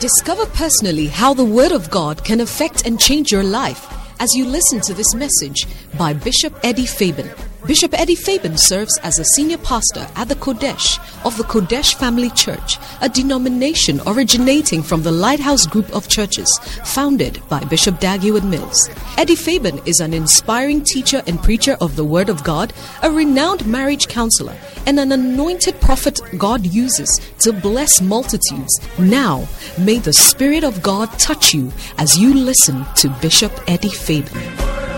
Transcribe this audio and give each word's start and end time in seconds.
Discover 0.00 0.46
personally 0.46 1.06
how 1.06 1.32
the 1.34 1.44
Word 1.44 1.72
of 1.72 1.88
God 1.90 2.24
can 2.24 2.40
affect 2.40 2.86
and 2.86 3.00
change 3.00 3.30
your 3.30 3.44
life 3.44 3.86
as 4.20 4.34
you 4.34 4.44
listen 4.44 4.80
to 4.82 4.92
this 4.92 5.14
message 5.14 5.66
by 5.96 6.12
Bishop 6.12 6.52
Eddie 6.62 6.84
Fabian. 6.84 7.30
Bishop 7.66 7.98
Eddie 7.98 8.14
Fabian 8.14 8.58
serves 8.58 8.98
as 8.98 9.18
a 9.18 9.24
senior 9.24 9.56
pastor 9.56 10.06
at 10.16 10.28
the 10.28 10.34
Kodesh 10.34 10.98
of 11.24 11.34
the 11.38 11.44
Kodesh 11.44 11.94
Family 11.94 12.28
Church, 12.28 12.76
a 13.00 13.08
denomination 13.08 14.02
originating 14.06 14.82
from 14.82 15.02
the 15.02 15.10
Lighthouse 15.10 15.66
Group 15.66 15.90
of 15.96 16.06
Churches 16.06 16.60
founded 16.84 17.40
by 17.48 17.64
Bishop 17.64 18.00
Dag 18.00 18.20
Heward-Mills. 18.20 18.90
Eddie 19.16 19.34
Fabian 19.34 19.80
is 19.86 20.00
an 20.00 20.12
inspiring 20.12 20.84
teacher 20.84 21.22
and 21.26 21.42
preacher 21.42 21.78
of 21.80 21.96
the 21.96 22.04
Word 22.04 22.28
of 22.28 22.44
God, 22.44 22.74
a 23.02 23.10
renowned 23.10 23.66
marriage 23.66 24.08
counselor, 24.08 24.56
and 24.86 25.00
an 25.00 25.10
anointed 25.10 25.80
prophet 25.80 26.20
God 26.36 26.66
uses 26.66 27.08
to 27.38 27.54
bless 27.54 28.02
multitudes. 28.02 28.78
Now, 28.98 29.48
may 29.78 29.98
the 29.98 30.12
Spirit 30.12 30.64
of 30.64 30.82
God 30.82 31.18
touch 31.18 31.54
you 31.54 31.72
as 31.96 32.18
you 32.18 32.34
listen 32.34 32.84
to 32.96 33.08
Bishop 33.22 33.52
Eddie 33.66 33.88
Fabian. 33.88 34.93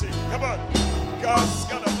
Dancing. 0.00 0.30
Come 0.30 0.42
on. 0.42 0.58
God's 1.22 1.64
got 1.66 1.99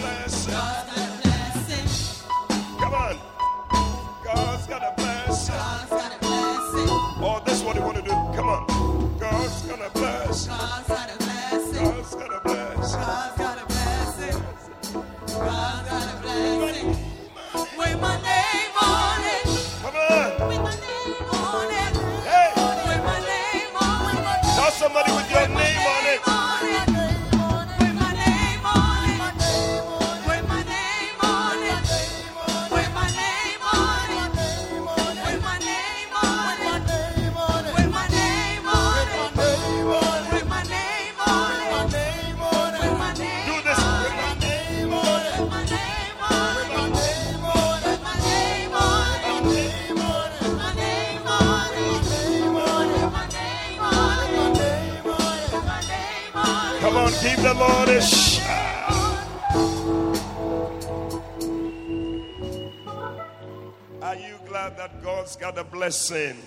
give 57.22 57.42
the 57.42 57.54
Lord 57.54 57.88
eh, 57.88 57.96
a 57.96 58.02
shout. 58.02 59.20
Are 64.02 64.16
you 64.16 64.36
glad 64.46 64.76
that 64.78 65.02
God's 65.02 65.36
got 65.36 65.58
a 65.58 65.64
blessing 65.64 66.38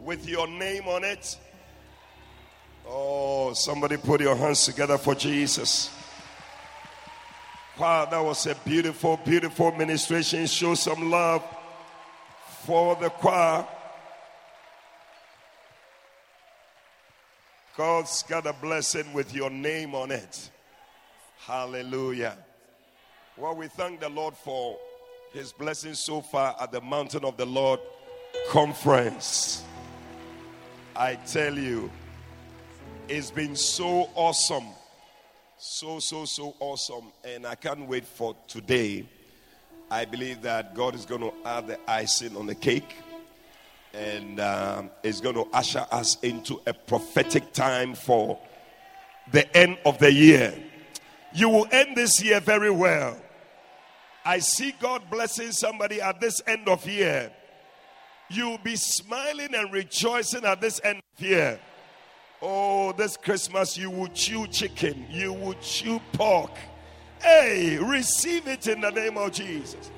with 0.00 0.28
your 0.28 0.46
name 0.46 0.86
on 0.86 1.04
it? 1.04 1.38
Oh, 2.86 3.52
somebody 3.54 3.96
put 3.96 4.20
your 4.20 4.36
hands 4.36 4.64
together 4.64 4.98
for 4.98 5.14
Jesus. 5.14 5.90
Wow, 7.78 8.06
that 8.06 8.24
was 8.24 8.46
a 8.46 8.54
beautiful, 8.64 9.18
beautiful 9.24 9.72
ministration. 9.72 10.46
Show 10.46 10.74
some 10.74 11.10
love 11.10 11.42
for 12.64 12.96
the 12.96 13.10
choir. 13.10 13.66
God's 17.76 18.22
got 18.22 18.46
a 18.46 18.54
blessing 18.54 19.12
with 19.12 19.34
your 19.34 19.50
name 19.50 19.94
on 19.94 20.10
it. 20.10 20.50
Hallelujah. 21.40 22.38
Well, 23.36 23.54
we 23.54 23.68
thank 23.68 24.00
the 24.00 24.08
Lord 24.08 24.34
for 24.34 24.78
his 25.34 25.52
blessings 25.52 25.98
so 25.98 26.22
far 26.22 26.56
at 26.58 26.72
the 26.72 26.80
Mountain 26.80 27.22
of 27.26 27.36
the 27.36 27.44
Lord 27.44 27.80
conference. 28.48 29.62
I 30.94 31.16
tell 31.16 31.54
you, 31.54 31.90
it's 33.08 33.30
been 33.30 33.54
so 33.54 34.08
awesome. 34.14 34.68
So, 35.58 35.98
so, 35.98 36.24
so 36.24 36.54
awesome. 36.58 37.12
And 37.26 37.46
I 37.46 37.56
can't 37.56 37.86
wait 37.86 38.06
for 38.06 38.34
today. 38.48 39.06
I 39.90 40.06
believe 40.06 40.40
that 40.42 40.74
God 40.74 40.94
is 40.94 41.04
going 41.04 41.20
to 41.20 41.32
add 41.44 41.66
the 41.66 41.78
icing 41.86 42.38
on 42.38 42.46
the 42.46 42.54
cake 42.54 42.96
and 43.96 44.40
um, 44.40 44.90
is 45.02 45.20
going 45.20 45.34
to 45.34 45.46
usher 45.52 45.86
us 45.90 46.18
into 46.22 46.60
a 46.66 46.74
prophetic 46.74 47.52
time 47.52 47.94
for 47.94 48.38
the 49.32 49.56
end 49.56 49.78
of 49.86 49.98
the 49.98 50.12
year. 50.12 50.54
You 51.34 51.48
will 51.48 51.66
end 51.72 51.96
this 51.96 52.22
year 52.22 52.40
very 52.40 52.70
well. 52.70 53.16
I 54.24 54.38
see 54.40 54.74
God 54.80 55.08
blessing 55.10 55.52
somebody 55.52 56.00
at 56.00 56.20
this 56.20 56.42
end 56.46 56.68
of 56.68 56.86
year. 56.86 57.32
You'll 58.28 58.58
be 58.58 58.76
smiling 58.76 59.54
and 59.54 59.72
rejoicing 59.72 60.44
at 60.44 60.60
this 60.60 60.80
end 60.84 60.98
of 60.98 61.24
year. 61.24 61.60
Oh, 62.42 62.92
this 62.92 63.16
Christmas 63.16 63.78
you 63.78 63.90
will 63.90 64.08
chew 64.08 64.46
chicken, 64.46 65.06
you 65.10 65.32
will 65.32 65.54
chew 65.54 66.00
pork. 66.12 66.52
Hey, 67.20 67.78
receive 67.78 68.46
it 68.46 68.66
in 68.66 68.82
the 68.82 68.90
name 68.90 69.16
of 69.16 69.32
Jesus. 69.32 69.90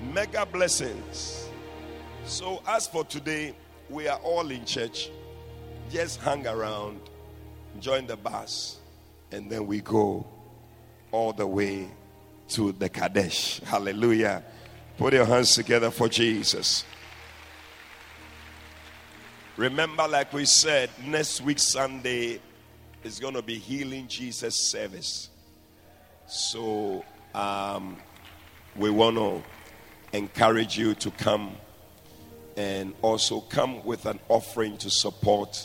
Mega 0.00 0.46
blessings. 0.46 1.47
So, 2.28 2.62
as 2.68 2.86
for 2.86 3.04
today, 3.04 3.54
we 3.88 4.06
are 4.06 4.18
all 4.18 4.50
in 4.50 4.66
church. 4.66 5.08
Just 5.90 6.20
hang 6.20 6.46
around, 6.46 7.00
join 7.80 8.06
the 8.06 8.18
bus, 8.18 8.76
and 9.32 9.50
then 9.50 9.66
we 9.66 9.80
go 9.80 10.26
all 11.10 11.32
the 11.32 11.46
way 11.46 11.88
to 12.50 12.72
the 12.72 12.90
Kadesh. 12.90 13.60
Hallelujah. 13.60 14.44
Put 14.98 15.14
your 15.14 15.24
hands 15.24 15.54
together 15.54 15.90
for 15.90 16.10
Jesus. 16.10 16.84
Remember, 19.56 20.06
like 20.06 20.30
we 20.34 20.44
said, 20.44 20.90
next 21.06 21.40
week, 21.40 21.58
Sunday, 21.58 22.42
is 23.04 23.18
going 23.18 23.34
to 23.34 23.42
be 23.42 23.54
Healing 23.54 24.06
Jesus 24.06 24.54
service. 24.54 25.30
So, 26.26 27.06
um, 27.34 27.96
we 28.76 28.90
want 28.90 29.16
to 29.16 29.42
encourage 30.12 30.76
you 30.76 30.94
to 30.96 31.10
come 31.12 31.56
and 32.58 32.92
also 33.02 33.40
come 33.42 33.84
with 33.84 34.04
an 34.04 34.18
offering 34.28 34.76
to 34.76 34.90
support 34.90 35.64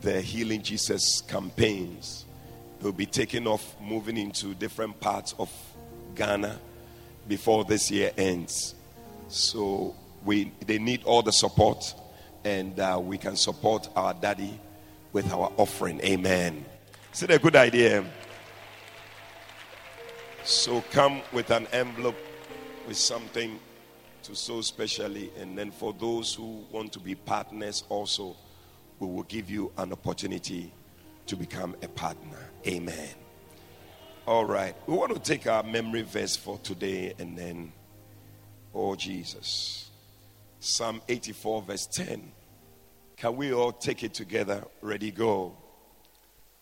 the 0.00 0.20
Healing 0.20 0.60
Jesus 0.60 1.20
campaigns. 1.20 2.24
We'll 2.82 2.90
be 2.90 3.06
taking 3.06 3.46
off, 3.46 3.76
moving 3.80 4.16
into 4.16 4.54
different 4.54 4.98
parts 4.98 5.36
of 5.38 5.48
Ghana 6.16 6.58
before 7.28 7.64
this 7.64 7.92
year 7.92 8.10
ends. 8.18 8.74
So 9.28 9.94
we 10.24 10.50
they 10.66 10.80
need 10.80 11.04
all 11.04 11.22
the 11.22 11.32
support, 11.32 11.94
and 12.44 12.78
uh, 12.80 13.00
we 13.00 13.16
can 13.16 13.36
support 13.36 13.88
our 13.94 14.14
daddy 14.14 14.58
with 15.12 15.32
our 15.32 15.52
offering. 15.56 16.00
Amen. 16.00 16.64
Is 17.12 17.22
it 17.22 17.30
a 17.30 17.38
good 17.38 17.54
idea? 17.54 18.04
So 20.42 20.82
come 20.90 21.22
with 21.32 21.50
an 21.50 21.68
envelope 21.72 22.16
with 22.88 22.96
something 22.96 23.60
to 24.24 24.34
sow 24.34 24.60
specially, 24.60 25.30
and 25.38 25.56
then 25.56 25.70
for 25.70 25.92
those 25.92 26.34
who 26.34 26.64
want 26.70 26.92
to 26.92 26.98
be 26.98 27.14
partners, 27.14 27.84
also 27.88 28.36
we 28.98 29.06
will 29.06 29.22
give 29.24 29.50
you 29.50 29.70
an 29.78 29.92
opportunity 29.92 30.72
to 31.26 31.36
become 31.36 31.76
a 31.82 31.88
partner. 31.88 32.38
Amen. 32.66 33.08
All 34.26 34.44
right. 34.44 34.74
We 34.86 34.94
want 34.94 35.12
to 35.12 35.20
take 35.20 35.46
our 35.46 35.62
memory 35.62 36.02
verse 36.02 36.36
for 36.36 36.58
today 36.58 37.14
and 37.18 37.36
then, 37.36 37.72
oh 38.74 38.94
Jesus. 38.96 39.90
Psalm 40.60 41.02
84, 41.08 41.62
verse 41.62 41.86
10. 41.86 42.32
Can 43.16 43.36
we 43.36 43.52
all 43.52 43.72
take 43.72 44.02
it 44.02 44.14
together? 44.14 44.64
Ready, 44.80 45.10
go. 45.10 45.54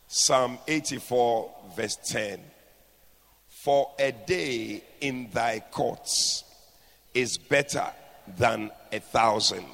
Psalm 0.08 0.58
84, 0.66 1.50
verse 1.76 1.96
10. 2.04 2.40
For 3.48 3.90
a 4.00 4.10
day 4.10 4.82
in 5.00 5.30
thy 5.32 5.60
courts 5.60 6.42
is 7.14 7.38
better 7.38 7.86
than 8.38 8.70
a 8.92 9.00
thousand. 9.00 9.66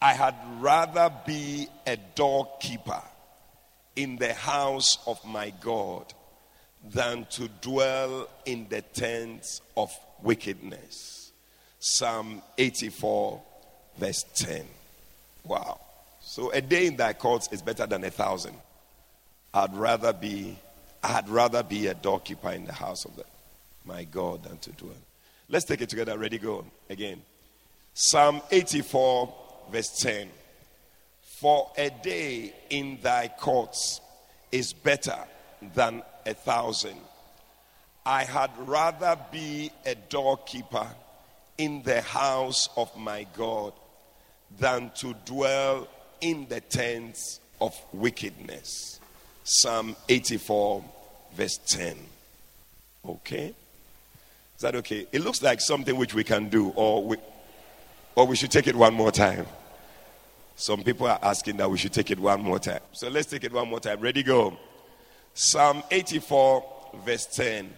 I 0.00 0.12
had 0.12 0.34
rather 0.60 1.10
be 1.26 1.68
a 1.86 1.96
doorkeeper 2.14 3.02
in 3.96 4.16
the 4.16 4.34
house 4.34 4.98
of 5.06 5.24
my 5.24 5.52
God 5.60 6.12
than 6.84 7.26
to 7.30 7.48
dwell 7.62 8.28
in 8.44 8.68
the 8.68 8.82
tents 8.82 9.62
of 9.76 9.90
wickedness. 10.22 11.32
Psalm 11.78 12.42
84, 12.58 13.42
verse 13.98 14.24
10. 14.34 14.66
Wow. 15.44 15.80
So 16.20 16.50
a 16.50 16.60
day 16.60 16.86
in 16.86 16.96
thy 16.96 17.12
courts 17.12 17.48
is 17.52 17.62
better 17.62 17.86
than 17.86 18.04
a 18.04 18.10
thousand. 18.10 18.56
I'd 19.52 19.74
rather 19.74 20.12
be 20.12 20.58
I'd 21.02 21.28
rather 21.28 21.62
be 21.62 21.86
a 21.88 21.94
doorkeeper 21.94 22.50
in 22.50 22.64
the 22.64 22.72
house 22.72 23.04
of 23.04 23.14
the, 23.14 23.24
my 23.84 24.04
God 24.04 24.42
than 24.44 24.56
to 24.58 24.70
dwell. 24.72 24.94
Let's 25.48 25.64
take 25.64 25.82
it 25.82 25.88
together. 25.88 26.18
Ready, 26.18 26.38
go 26.38 26.64
again. 26.88 27.22
Psalm 27.92 28.40
84, 28.50 29.34
verse 29.70 30.00
10. 30.00 30.28
For 31.22 31.70
a 31.76 31.90
day 31.90 32.54
in 32.70 32.98
thy 33.02 33.28
courts 33.28 34.00
is 34.50 34.72
better 34.72 35.18
than 35.74 36.02
a 36.24 36.34
thousand. 36.34 36.98
I 38.06 38.24
had 38.24 38.50
rather 38.58 39.18
be 39.30 39.70
a 39.84 39.94
doorkeeper 39.94 40.86
in 41.58 41.82
the 41.82 42.00
house 42.00 42.68
of 42.76 42.94
my 42.96 43.26
God 43.36 43.72
than 44.58 44.90
to 44.96 45.14
dwell 45.24 45.88
in 46.20 46.46
the 46.48 46.60
tents 46.60 47.40
of 47.60 47.74
wickedness. 47.92 49.00
Psalm 49.44 49.94
84, 50.08 50.84
verse 51.34 51.58
10. 51.66 51.96
Okay? 53.06 53.54
Is 54.56 54.62
that 54.62 54.76
okay? 54.76 55.06
It 55.12 55.22
looks 55.22 55.42
like 55.42 55.60
something 55.60 55.96
which 55.96 56.14
we 56.14 56.24
can 56.24 56.48
do, 56.48 56.68
or 56.70 57.02
we, 57.02 57.16
or 58.14 58.26
we 58.26 58.36
should 58.36 58.50
take 58.50 58.66
it 58.66 58.76
one 58.76 58.94
more 58.94 59.10
time. 59.10 59.46
Some 60.56 60.84
people 60.84 61.06
are 61.08 61.18
asking 61.22 61.56
that 61.56 61.68
we 61.68 61.78
should 61.78 61.92
take 61.92 62.10
it 62.10 62.18
one 62.18 62.40
more 62.40 62.60
time. 62.60 62.80
So 62.92 63.08
let's 63.08 63.26
take 63.26 63.42
it 63.42 63.52
one 63.52 63.68
more 63.68 63.80
time. 63.80 64.00
Ready, 64.00 64.22
go. 64.22 64.56
Psalm 65.34 65.82
84, 65.90 67.00
verse 67.04 67.26
10. 67.26 67.72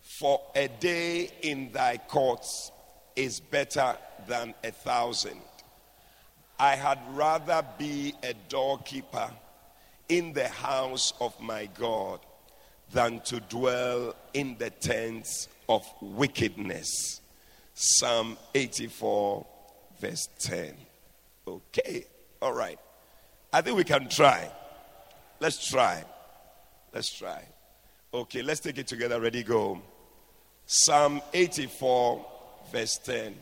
For 0.00 0.40
a 0.56 0.66
day 0.66 1.30
in 1.42 1.70
thy 1.70 1.98
courts 1.98 2.72
is 3.14 3.38
better 3.38 3.96
than 4.26 4.54
a 4.64 4.72
thousand. 4.72 5.40
I 6.58 6.74
had 6.74 6.98
rather 7.12 7.64
be 7.78 8.14
a 8.24 8.34
doorkeeper 8.48 9.30
in 10.08 10.32
the 10.32 10.48
house 10.48 11.12
of 11.20 11.40
my 11.40 11.66
God 11.78 12.18
than 12.92 13.20
to 13.20 13.40
dwell 13.40 14.14
in 14.34 14.56
the 14.58 14.70
tents 14.70 15.48
of 15.68 15.86
wickedness. 16.00 17.20
Psalm 17.74 18.36
84, 18.54 19.46
verse 19.98 20.28
10. 20.38 20.74
Okay, 21.46 22.04
all 22.40 22.52
right. 22.52 22.78
I 23.52 23.60
think 23.60 23.76
we 23.76 23.84
can 23.84 24.08
try. 24.08 24.50
Let's 25.40 25.68
try. 25.68 26.04
Let's 26.92 27.12
try. 27.12 27.44
Okay, 28.14 28.42
let's 28.42 28.60
take 28.60 28.78
it 28.78 28.86
together. 28.86 29.20
Ready, 29.20 29.42
go. 29.42 29.80
Psalm 30.66 31.20
84, 31.32 32.26
verse 32.70 32.98
10. 32.98 33.34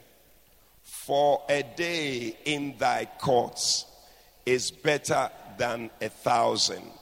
For 1.06 1.42
a 1.48 1.62
day 1.62 2.36
in 2.44 2.76
thy 2.78 3.06
courts 3.18 3.86
is 4.46 4.70
better 4.70 5.30
than 5.58 5.90
a 6.00 6.08
thousand. 6.08 6.99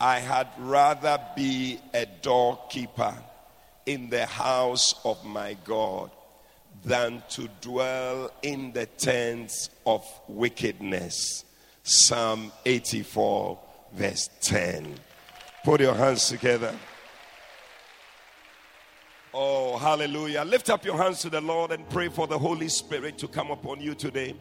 I 0.00 0.18
had 0.18 0.48
rather 0.58 1.20
be 1.36 1.78
a 1.92 2.06
doorkeeper 2.06 3.14
in 3.84 4.08
the 4.08 4.24
house 4.24 4.94
of 5.04 5.22
my 5.26 5.58
God 5.64 6.10
than 6.82 7.22
to 7.30 7.48
dwell 7.60 8.30
in 8.42 8.72
the 8.72 8.86
tents 8.86 9.68
of 9.84 10.02
wickedness. 10.26 11.44
Psalm 11.82 12.50
84, 12.64 13.58
verse 13.92 14.30
10. 14.40 14.94
Put 15.64 15.82
your 15.82 15.94
hands 15.94 16.28
together. 16.28 16.74
Oh, 19.34 19.76
hallelujah. 19.76 20.44
Lift 20.44 20.70
up 20.70 20.84
your 20.84 20.96
hands 20.96 21.20
to 21.20 21.30
the 21.30 21.42
Lord 21.42 21.72
and 21.72 21.88
pray 21.90 22.08
for 22.08 22.26
the 22.26 22.38
Holy 22.38 22.68
Spirit 22.68 23.18
to 23.18 23.28
come 23.28 23.50
upon 23.50 23.80
you 23.80 23.94
today. 23.94 24.34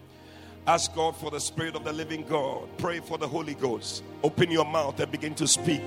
Ask 0.67 0.94
God 0.94 1.15
for 1.15 1.31
the 1.31 1.39
Spirit 1.39 1.75
of 1.75 1.83
the 1.83 1.91
living 1.91 2.23
God. 2.29 2.67
Pray 2.77 3.00
for 3.00 3.17
the 3.17 3.27
Holy 3.27 3.56
Ghost. 3.56 4.03
Open 4.23 4.51
your 4.51 4.65
mouth 4.65 5.00
and 5.00 5.11
begin 5.11 5.33
to 5.35 5.47
speak 5.47 5.81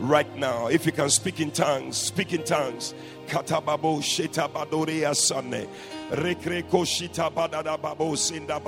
right 0.00 0.34
now. 0.36 0.66
If 0.66 0.86
you 0.86 0.92
can 0.92 1.10
speak 1.10 1.40
in 1.40 1.50
tongues, 1.50 1.96
speak 1.96 2.32
in 2.32 2.42
tongues. 2.42 2.94
Katababo 3.28 4.02
sheta 4.02 4.48
badada 4.48 4.82
babo 7.80 8.14
sinda 8.14 8.58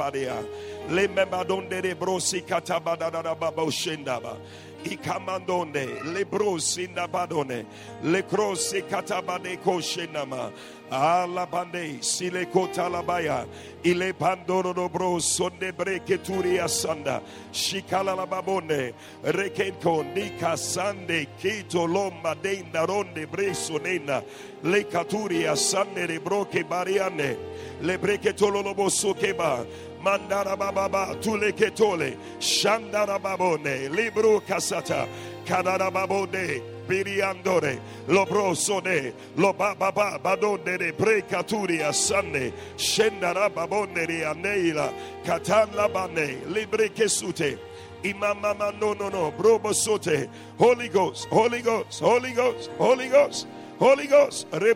babo 3.39 3.71
shindaba. 3.71 4.37
Ikamandone, 4.85 6.01
lebros 6.15 6.79
in 6.79 6.95
the 6.95 7.09
badone, 7.09 7.65
le 8.03 8.23
crosse 8.23 8.83
katabade 8.83 9.59
koshenama, 9.59 10.53
alabande, 10.91 12.03
sile 12.05 12.47
kotalabaya, 12.47 13.47
ile 13.85 14.13
pandoro 14.13 14.75
do 14.75 14.89
bro, 14.89 15.19
sonde 15.19 15.73
breke 15.73 16.19
turia 16.19 16.69
sanda, 16.69 17.21
shikala 17.53 18.17
la 18.17 18.27
babone, 18.27 18.93
rekenko, 19.25 20.15
nika 20.15 20.57
sande, 20.57 21.27
kito 21.41 21.87
lomba 21.89 22.37
denda 22.37 22.87
ronde 22.87 23.27
breso 23.27 23.83
nena, 23.83 24.23
le 24.63 24.85
katuria 24.85 25.57
sande 25.57 26.07
de 26.07 26.19
broke 26.19 26.63
bariane, 26.69 27.37
le 27.83 27.99
breke 27.99 28.33
tololobo 28.33 28.89
sokeba, 28.89 29.67
mandara 30.07 30.57
bababa 30.57 31.21
tule 31.21 31.51
ketole 31.53 32.17
shandara 32.39 33.19
babone 33.19 33.89
libro 33.91 34.39
kasata 34.41 35.09
kadara 35.45 35.91
babode 35.91 36.63
biriandore 36.87 37.81
lo 38.07 38.25
brosone 38.25 39.13
lo 39.37 39.53
bababa 39.53 40.17
badone 40.23 40.79
de 40.79 40.93
precaturi 40.93 41.81
asane 41.81 42.53
shendara 42.77 43.51
babone 43.51 44.07
ri 44.07 44.21
aneila 44.23 44.93
katana 45.25 45.89
bane 45.93 46.47
libre 46.55 46.89
kesute 46.91 47.59
imamama 48.05 48.71
no 48.81 48.93
no 48.93 49.09
no 49.09 49.33
brobo 49.33 49.75
sote 49.75 50.29
holy 50.57 50.89
ghost 50.89 51.27
holy 51.31 51.63
ghost 51.63 51.99
holy 51.99 52.31
ghost 52.33 52.71
holy 52.79 53.09
ghost 53.09 53.49
Holy 53.79 54.07
Ghost, 54.07 54.47
we 54.51 54.73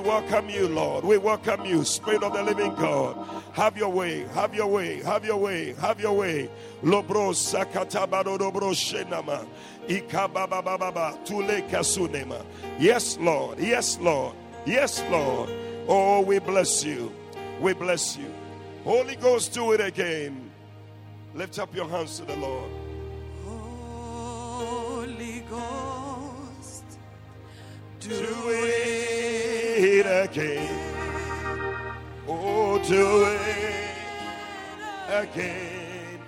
welcome 0.00 0.50
you, 0.50 0.68
Lord. 0.68 1.04
We 1.04 1.18
welcome 1.18 1.64
you, 1.64 1.84
Spirit 1.84 2.24
of 2.24 2.32
the 2.32 2.42
Living 2.42 2.74
God. 2.74 3.16
Have 3.52 3.76
your 3.76 3.90
way, 3.90 4.26
have 4.34 4.52
your 4.52 4.66
way, 4.66 5.02
have 5.02 5.24
your 5.24 5.36
way, 5.36 5.74
have 5.74 6.00
your 6.00 6.16
way. 6.16 6.50
Lobro 6.82 7.32
sakatabado 7.32 8.36
dobro 8.38 8.72
shenama. 8.74 9.46
Ikababababa 9.86 11.24
tule 11.24 11.62
kasunema. 11.70 12.44
Yes, 12.80 13.18
Lord. 13.18 13.60
Yes, 13.60 14.00
Lord. 14.00 14.34
Yes, 14.66 15.00
Lord. 15.10 15.48
Oh, 15.86 16.22
we 16.22 16.40
bless 16.40 16.82
you. 16.82 17.12
We 17.60 17.72
bless 17.72 18.16
you. 18.16 18.34
Holy 18.82 19.14
Ghost, 19.14 19.52
do 19.52 19.70
it 19.72 19.80
again. 19.80 20.50
Lift 21.34 21.60
up 21.60 21.72
your 21.72 21.88
hands 21.88 22.18
to 22.18 22.24
the 22.24 22.34
Lord. 22.34 22.79
Do 28.00 28.48
it 28.48 30.06
again. 30.06 30.68
Oh, 32.26 32.78
do 32.86 33.24
it 33.24 33.70
again 35.08 36.18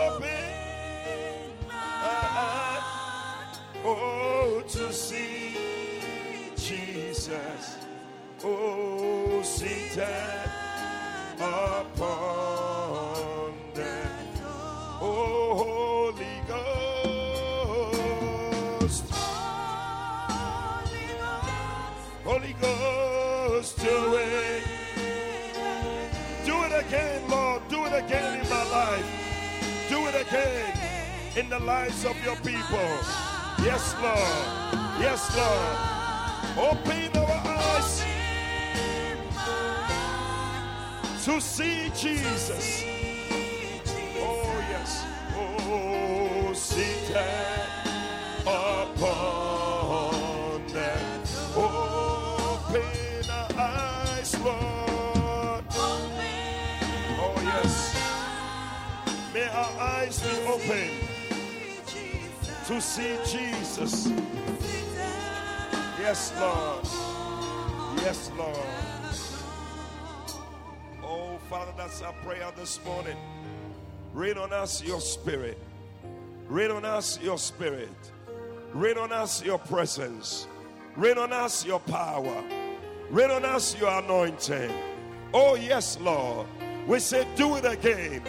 open 0.07 0.51
oh, 3.85 4.63
to 4.67 4.91
see 4.91 5.55
Jesus. 6.55 7.77
Oh, 8.43 9.41
see 9.43 9.89
upon 9.95 10.40
in 28.41 28.49
my 28.49 28.63
life. 28.71 29.05
Do 29.89 30.07
it 30.07 30.15
again 30.27 30.77
in 31.35 31.49
the 31.49 31.59
lives 31.59 32.05
of 32.05 32.15
your 32.23 32.35
people. 32.37 32.91
Yes, 33.63 33.95
Lord. 34.01 34.37
Yes, 34.99 35.21
Lord. 35.35 36.71
Open 36.71 37.10
to 41.23 41.39
see 41.39 41.91
Jesus. 41.95 42.83
Oh, 44.17 44.65
yes. 44.71 45.05
Oh, 45.35 46.51
seated 46.53 47.15
upon 48.41 49.03
that 50.73 51.29
open 51.55 52.81
eyes, 53.55 54.33
Lord. 54.39 55.63
Oh, 57.19 57.35
yes. 57.43 57.73
May 59.31 59.47
our 59.47 59.79
eyes 59.79 60.19
be 60.23 60.33
open 60.47 60.89
to 62.65 62.81
see 62.81 63.17
Jesus. 63.27 64.09
Yes, 65.99 66.33
Lord. 66.39 66.85
Yes, 68.01 68.31
Lord. 68.35 69.00
Our 71.99 72.13
prayer 72.23 72.51
this 72.55 72.83
morning. 72.85 73.17
Rain 74.13 74.37
on 74.37 74.51
us 74.53 74.81
your 74.81 75.01
spirit. 75.01 75.57
Rain 76.47 76.71
on 76.71 76.83
us 76.83 77.19
your 77.21 77.37
spirit. 77.37 77.89
Rain 78.73 78.97
on 78.97 79.11
us 79.11 79.43
your 79.43 79.59
presence. 79.59 80.47
Rain 80.95 81.17
on 81.19 81.31
us 81.31 81.63
your 81.65 81.79
power. 81.81 82.43
Rain 83.11 83.29
on 83.29 83.45
us 83.45 83.77
your 83.77 83.91
anointing. 83.91 84.71
Oh, 85.33 85.55
yes, 85.55 85.99
Lord. 85.99 86.47
We 86.87 86.99
say, 86.99 87.27
do 87.35 87.57
it 87.57 87.65
again. 87.65 88.23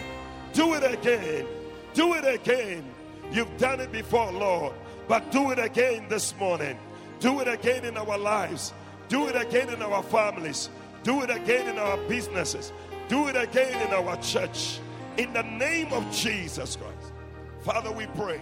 Do 0.51 0.73
it 0.73 0.83
again. 0.83 1.47
Do 1.93 2.13
it 2.13 2.25
again. 2.25 2.83
You've 3.31 3.57
done 3.57 3.79
it 3.79 3.91
before, 3.91 4.31
Lord, 4.31 4.73
but 5.07 5.31
do 5.31 5.51
it 5.51 5.57
again 5.57 6.07
this 6.09 6.35
morning. 6.37 6.77
Do 7.19 7.39
it 7.39 7.47
again 7.47 7.85
in 7.85 7.97
our 7.97 8.17
lives. 8.17 8.71
Do 9.07 9.27
it 9.27 9.35
again 9.35 9.69
in 9.69 9.81
our 9.81 10.03
families. 10.03 10.69
Do 11.01 11.23
it 11.23 11.29
again 11.31 11.69
in 11.69 11.79
our 11.79 11.97
businesses. 12.09 12.71
Do 13.07 13.27
it 13.27 13.35
again 13.35 13.87
in 13.87 13.93
our 13.93 14.17
church. 14.17 14.79
In 15.17 15.33
the 15.33 15.43
name 15.43 15.93
of 15.93 16.09
Jesus 16.11 16.75
Christ. 16.75 17.13
Father, 17.61 17.91
we 17.91 18.07
pray 18.07 18.41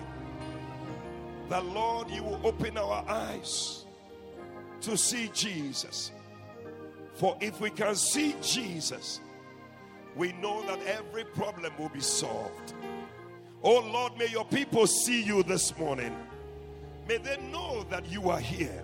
that, 1.50 1.66
Lord, 1.66 2.10
you 2.10 2.24
will 2.24 2.40
open 2.44 2.78
our 2.78 3.04
eyes 3.08 3.86
to 4.82 4.98
see 4.98 5.30
Jesus. 5.34 6.12
For 7.14 7.38
if 7.42 7.60
we 7.60 7.70
can 7.70 7.96
see 7.96 8.36
Jesus, 8.42 9.20
we 10.16 10.32
know 10.34 10.66
that 10.66 10.80
every 10.86 11.24
problem 11.26 11.74
will 11.78 11.90
be 11.90 12.00
solved. 12.00 12.74
Oh 13.64 13.80
Lord, 13.80 14.18
may 14.18 14.28
your 14.28 14.46
people 14.46 14.88
see 14.88 15.22
you 15.22 15.44
this 15.44 15.78
morning. 15.78 16.16
May 17.08 17.18
they 17.18 17.38
know 17.52 17.84
that 17.90 18.10
you 18.10 18.30
are 18.30 18.40
here. 18.40 18.84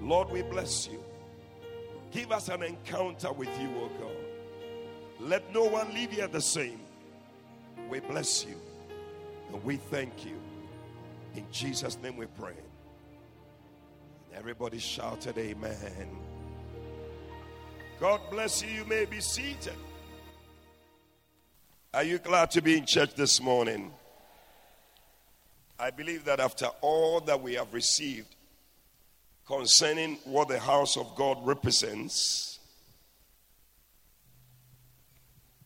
Lord, 0.00 0.30
we 0.30 0.42
bless 0.42 0.86
you. 0.86 1.02
Give 2.12 2.30
us 2.30 2.48
an 2.48 2.62
encounter 2.62 3.32
with 3.32 3.48
you, 3.60 3.68
oh 3.80 3.90
God. 4.00 4.13
Let 5.20 5.52
no 5.52 5.64
one 5.64 5.92
leave 5.94 6.12
here 6.12 6.28
the 6.28 6.40
same. 6.40 6.80
We 7.88 8.00
bless 8.00 8.44
you 8.44 8.56
and 9.52 9.62
we 9.64 9.76
thank 9.76 10.24
you. 10.24 10.40
In 11.34 11.44
Jesus' 11.50 11.98
name 12.02 12.16
we 12.16 12.26
pray. 12.26 12.54
Everybody 14.34 14.78
shouted, 14.78 15.38
Amen. 15.38 16.08
God 18.00 18.20
bless 18.30 18.62
you. 18.62 18.70
You 18.70 18.84
may 18.84 19.04
be 19.04 19.20
seated. 19.20 19.74
Are 21.92 22.02
you 22.02 22.18
glad 22.18 22.50
to 22.52 22.60
be 22.60 22.76
in 22.76 22.86
church 22.86 23.14
this 23.14 23.40
morning? 23.40 23.92
I 25.78 25.90
believe 25.90 26.24
that 26.24 26.40
after 26.40 26.66
all 26.80 27.20
that 27.20 27.40
we 27.40 27.54
have 27.54 27.72
received 27.72 28.34
concerning 29.46 30.16
what 30.24 30.48
the 30.48 30.58
house 30.58 30.96
of 30.96 31.14
God 31.14 31.38
represents, 31.46 32.53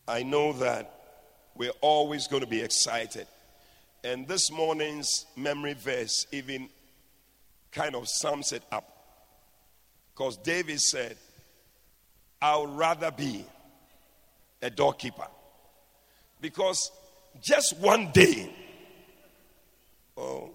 I 0.09 0.23
know 0.23 0.53
that 0.53 0.91
we're 1.55 1.71
always 1.81 2.27
going 2.27 2.41
to 2.41 2.49
be 2.49 2.61
excited. 2.61 3.27
And 4.03 4.27
this 4.27 4.51
morning's 4.51 5.27
memory 5.35 5.75
verse 5.75 6.25
even 6.31 6.67
kind 7.71 7.95
of 7.95 8.09
sums 8.09 8.51
it 8.51 8.63
up. 8.71 8.91
Because 10.11 10.37
David 10.37 10.81
said, 10.81 11.15
I 12.41 12.57
would 12.57 12.71
rather 12.71 13.11
be 13.11 13.45
a 14.63 14.71
doorkeeper. 14.71 15.27
Because 16.41 16.91
just 17.39 17.77
one 17.77 18.09
day, 18.11 18.51
oh, 20.17 20.49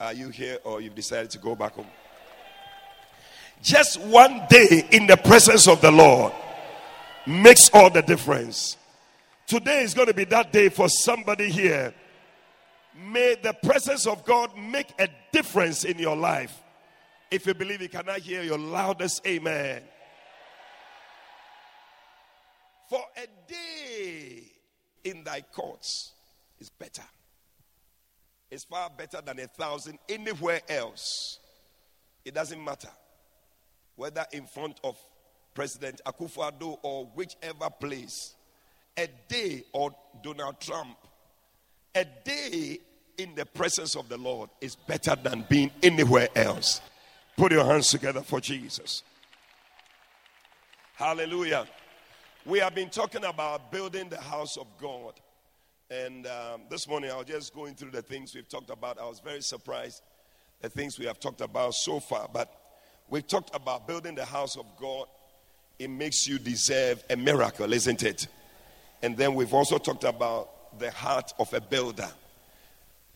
are 0.00 0.12
you 0.12 0.30
here 0.30 0.58
or 0.64 0.80
you've 0.80 0.96
decided 0.96 1.30
to 1.30 1.38
go 1.38 1.54
back 1.54 1.74
home? 1.74 1.86
Just 3.62 4.00
one 4.00 4.42
day 4.50 4.88
in 4.90 5.06
the 5.06 5.16
presence 5.16 5.68
of 5.68 5.80
the 5.80 5.92
Lord 5.92 6.32
makes 7.26 7.68
all 7.70 7.90
the 7.90 8.02
difference. 8.02 8.76
Today 9.46 9.82
is 9.82 9.94
going 9.94 10.08
to 10.08 10.14
be 10.14 10.24
that 10.24 10.52
day 10.52 10.68
for 10.68 10.88
somebody 10.88 11.50
here. 11.50 11.94
May 12.98 13.36
the 13.42 13.52
presence 13.52 14.06
of 14.06 14.24
God 14.24 14.56
make 14.56 14.92
a 14.98 15.08
difference 15.32 15.84
in 15.84 15.98
your 15.98 16.16
life. 16.16 16.62
If 17.30 17.46
you 17.46 17.54
believe 17.54 17.82
you 17.82 17.88
cannot 17.88 18.20
hear 18.20 18.42
your 18.42 18.58
loudest 18.58 19.26
amen. 19.26 19.82
For 22.88 23.02
a 23.16 23.26
day 23.48 24.44
in 25.04 25.24
thy 25.24 25.40
courts 25.40 26.12
is 26.58 26.70
better. 26.70 27.02
It's 28.50 28.64
far 28.64 28.90
better 28.90 29.20
than 29.20 29.40
a 29.40 29.46
thousand 29.48 29.98
anywhere 30.08 30.60
else. 30.68 31.40
It 32.24 32.34
doesn't 32.34 32.62
matter 32.64 32.90
whether 33.96 34.24
in 34.32 34.46
front 34.46 34.78
of 34.84 34.96
President 35.56 36.02
Akufo-Addo 36.06 36.78
or 36.82 37.06
whichever 37.14 37.70
place. 37.70 38.34
A 38.96 39.08
day 39.26 39.64
or 39.72 39.90
Donald 40.22 40.60
Trump. 40.60 40.96
A 41.94 42.04
day 42.24 42.78
in 43.18 43.34
the 43.34 43.46
presence 43.46 43.96
of 43.96 44.08
the 44.08 44.18
Lord 44.18 44.50
is 44.60 44.76
better 44.76 45.16
than 45.16 45.46
being 45.48 45.70
anywhere 45.82 46.28
else. 46.36 46.82
Put 47.36 47.52
your 47.52 47.64
hands 47.64 47.88
together 47.88 48.20
for 48.20 48.40
Jesus. 48.40 49.02
Hallelujah. 50.94 51.66
We 52.44 52.58
have 52.60 52.74
been 52.74 52.90
talking 52.90 53.24
about 53.24 53.72
building 53.72 54.08
the 54.08 54.20
house 54.20 54.56
of 54.56 54.66
God. 54.78 55.14
And 55.90 56.26
um, 56.26 56.62
this 56.68 56.86
morning 56.86 57.10
I 57.10 57.16
was 57.16 57.26
just 57.26 57.54
going 57.54 57.74
through 57.74 57.92
the 57.92 58.02
things 58.02 58.34
we've 58.34 58.48
talked 58.48 58.70
about. 58.70 58.98
I 58.98 59.04
was 59.04 59.20
very 59.20 59.40
surprised 59.40 60.02
the 60.60 60.68
things 60.68 60.98
we 60.98 61.06
have 61.06 61.18
talked 61.18 61.40
about 61.40 61.74
so 61.74 62.00
far. 62.00 62.28
But 62.32 62.52
we've 63.08 63.26
talked 63.26 63.54
about 63.54 63.86
building 63.86 64.14
the 64.14 64.24
house 64.24 64.56
of 64.56 64.66
God. 64.78 65.06
It 65.78 65.90
makes 65.90 66.26
you 66.26 66.38
deserve 66.38 67.04
a 67.10 67.16
miracle, 67.16 67.72
isn't 67.72 68.02
it? 68.02 68.28
And 69.02 69.16
then 69.16 69.34
we've 69.34 69.52
also 69.52 69.78
talked 69.78 70.04
about 70.04 70.78
the 70.78 70.90
heart 70.90 71.32
of 71.38 71.52
a 71.52 71.60
builder. 71.60 72.08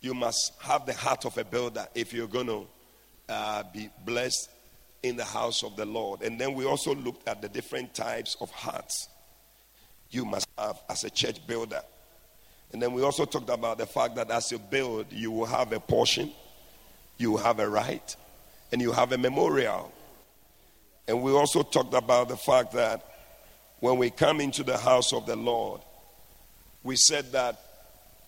You 0.01 0.15
must 0.15 0.53
have 0.61 0.87
the 0.87 0.95
heart 0.95 1.25
of 1.25 1.37
a 1.39 1.45
builder 1.45 1.87
if 1.95 2.13
you're 2.13 2.27
going 2.27 2.47
to 2.47 2.67
uh, 3.29 3.63
be 3.73 3.91
blessed 4.05 4.51
in 5.03 5.17
the 5.17 5.25
house 5.25 5.63
of 5.63 5.77
the 5.77 5.87
Lord. 5.87 6.23
And 6.23 6.39
then 6.39 6.55
we 6.55 6.67
also 6.67 6.95
looked 6.95 7.27
at 7.27 7.41
the 7.41 7.49
different 7.49 7.95
types 7.95 8.37
of 8.41 8.51
hearts 8.51 9.09
you 10.11 10.25
must 10.25 10.49
have 10.59 10.79
as 10.89 11.05
a 11.05 11.11
church 11.11 11.47
builder. 11.47 11.81
And 12.73 12.81
then 12.81 12.93
we 12.93 13.03
also 13.03 13.25
talked 13.25 13.51
about 13.51 13.79
the 13.79 13.87
fact 13.87 14.17
that 14.17 14.31
as 14.31 14.51
you 14.53 14.59
build, 14.59 15.07
you 15.11 15.31
will 15.31 15.47
have 15.47 15.73
a 15.73 15.81
portion, 15.81 16.33
you 17.19 17.33
will 17.33 17.39
have 17.39 17.59
a 17.59 17.69
right, 17.69 18.15
and 18.73 18.81
you 18.81 18.93
have 18.93 19.13
a 19.13 19.19
memorial. 19.19 19.93
And 21.11 21.23
we 21.23 21.33
also 21.33 21.63
talked 21.63 21.93
about 21.95 22.29
the 22.29 22.37
fact 22.37 22.73
that 22.73 23.05
when 23.81 23.99
we 23.99 24.11
come 24.11 24.41
into 24.41 24.63
the 24.63 24.79
house 24.79 25.13
of 25.13 25.27
the 25.27 25.35
Lord, 25.35 25.81
we 26.85 26.95
said 26.95 27.33
that 27.33 27.61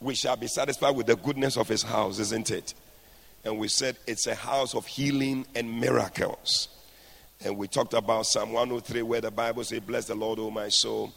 we 0.00 0.16
shall 0.16 0.36
be 0.36 0.48
satisfied 0.48 0.96
with 0.96 1.06
the 1.06 1.14
goodness 1.14 1.56
of 1.56 1.68
his 1.68 1.82
house, 1.82 2.18
isn't 2.18 2.50
it? 2.50 2.74
And 3.44 3.58
we 3.58 3.68
said 3.68 3.96
it's 4.06 4.26
a 4.26 4.34
house 4.34 4.74
of 4.74 4.84
healing 4.86 5.46
and 5.54 5.80
miracles. 5.80 6.68
And 7.44 7.56
we 7.56 7.68
talked 7.68 7.94
about 7.94 8.26
Psalm 8.26 8.50
103, 8.52 9.02
where 9.02 9.20
the 9.20 9.30
Bible 9.30 9.62
says, 9.62 9.78
Bless 9.78 10.06
the 10.06 10.16
Lord, 10.16 10.40
O 10.40 10.50
my 10.50 10.68
soul 10.68 11.12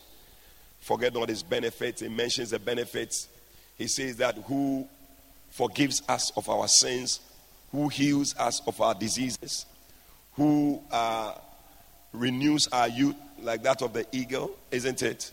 forget 0.85 1.15
not 1.15 1.29
his 1.29 1.41
benefits. 1.41 2.01
He 2.01 2.09
mentions 2.09 2.51
the 2.51 2.59
benefits. 2.59 3.27
He 3.75 3.87
says 3.87 4.17
that 4.17 4.35
who 4.45 4.87
forgives 5.49 6.03
us 6.07 6.31
of 6.37 6.47
our 6.47 6.67
sins, 6.67 7.21
who 7.71 7.89
heals 7.89 8.35
us 8.37 8.61
of 8.67 8.79
our 8.79 8.93
diseases, 8.93 9.65
who 10.33 10.79
uh, 10.91 11.33
renews 12.15 12.67
our 12.69 12.87
youth 12.87 13.15
like 13.39 13.63
that 13.63 13.81
of 13.81 13.93
the 13.93 14.05
eagle, 14.11 14.57
isn't 14.71 15.01
it? 15.01 15.31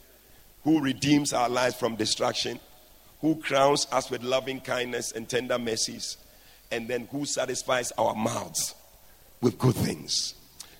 Who 0.64 0.80
redeems 0.80 1.32
our 1.32 1.48
lives 1.48 1.74
from 1.74 1.96
destruction, 1.96 2.60
who 3.20 3.36
crowns 3.36 3.86
us 3.92 4.10
with 4.10 4.22
loving 4.22 4.60
kindness 4.60 5.12
and 5.12 5.28
tender 5.28 5.58
mercies, 5.58 6.16
and 6.70 6.88
then 6.88 7.08
who 7.10 7.24
satisfies 7.24 7.92
our 7.92 8.14
mouths 8.14 8.74
with 9.40 9.58
good 9.58 9.74
things. 9.74 10.34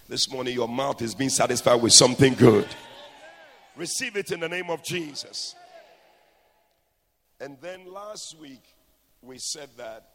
This 0.09 0.31
morning, 0.31 0.55
your 0.55 0.69
mouth 0.69 1.01
is 1.03 1.15
being 1.15 1.31
satisfied 1.31 1.81
with 1.81 1.93
something 1.93 2.35
good. 2.35 2.69
Receive 3.77 4.17
it 4.17 4.31
in 4.31 4.41
the 4.41 4.49
name 4.49 4.71
of 4.71 4.83
Jesus. 4.83 5.55
And 7.41 7.57
then 7.61 7.93
last 7.93 8.37
week, 8.39 8.63
we 9.23 9.39
said 9.39 9.69
that 9.77 10.09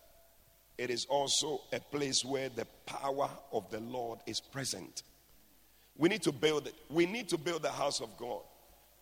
it 0.78 0.90
is 0.90 1.06
also 1.10 1.62
a 1.74 1.80
place 1.80 2.24
where 2.24 2.50
the 2.50 2.66
power 2.86 3.30
of 3.52 3.70
the 3.72 3.80
Lord 3.80 4.20
is 4.28 4.40
present. 4.40 5.04
We 5.98 6.10
need 6.10 6.24
to 6.24 6.32
build 6.32 6.68
it. 6.68 6.76
We 6.90 7.06
need 7.06 7.30
to 7.30 7.38
build 7.38 7.64
the 7.64 7.72
house 7.72 8.02
of 8.02 8.16
God. 8.18 8.42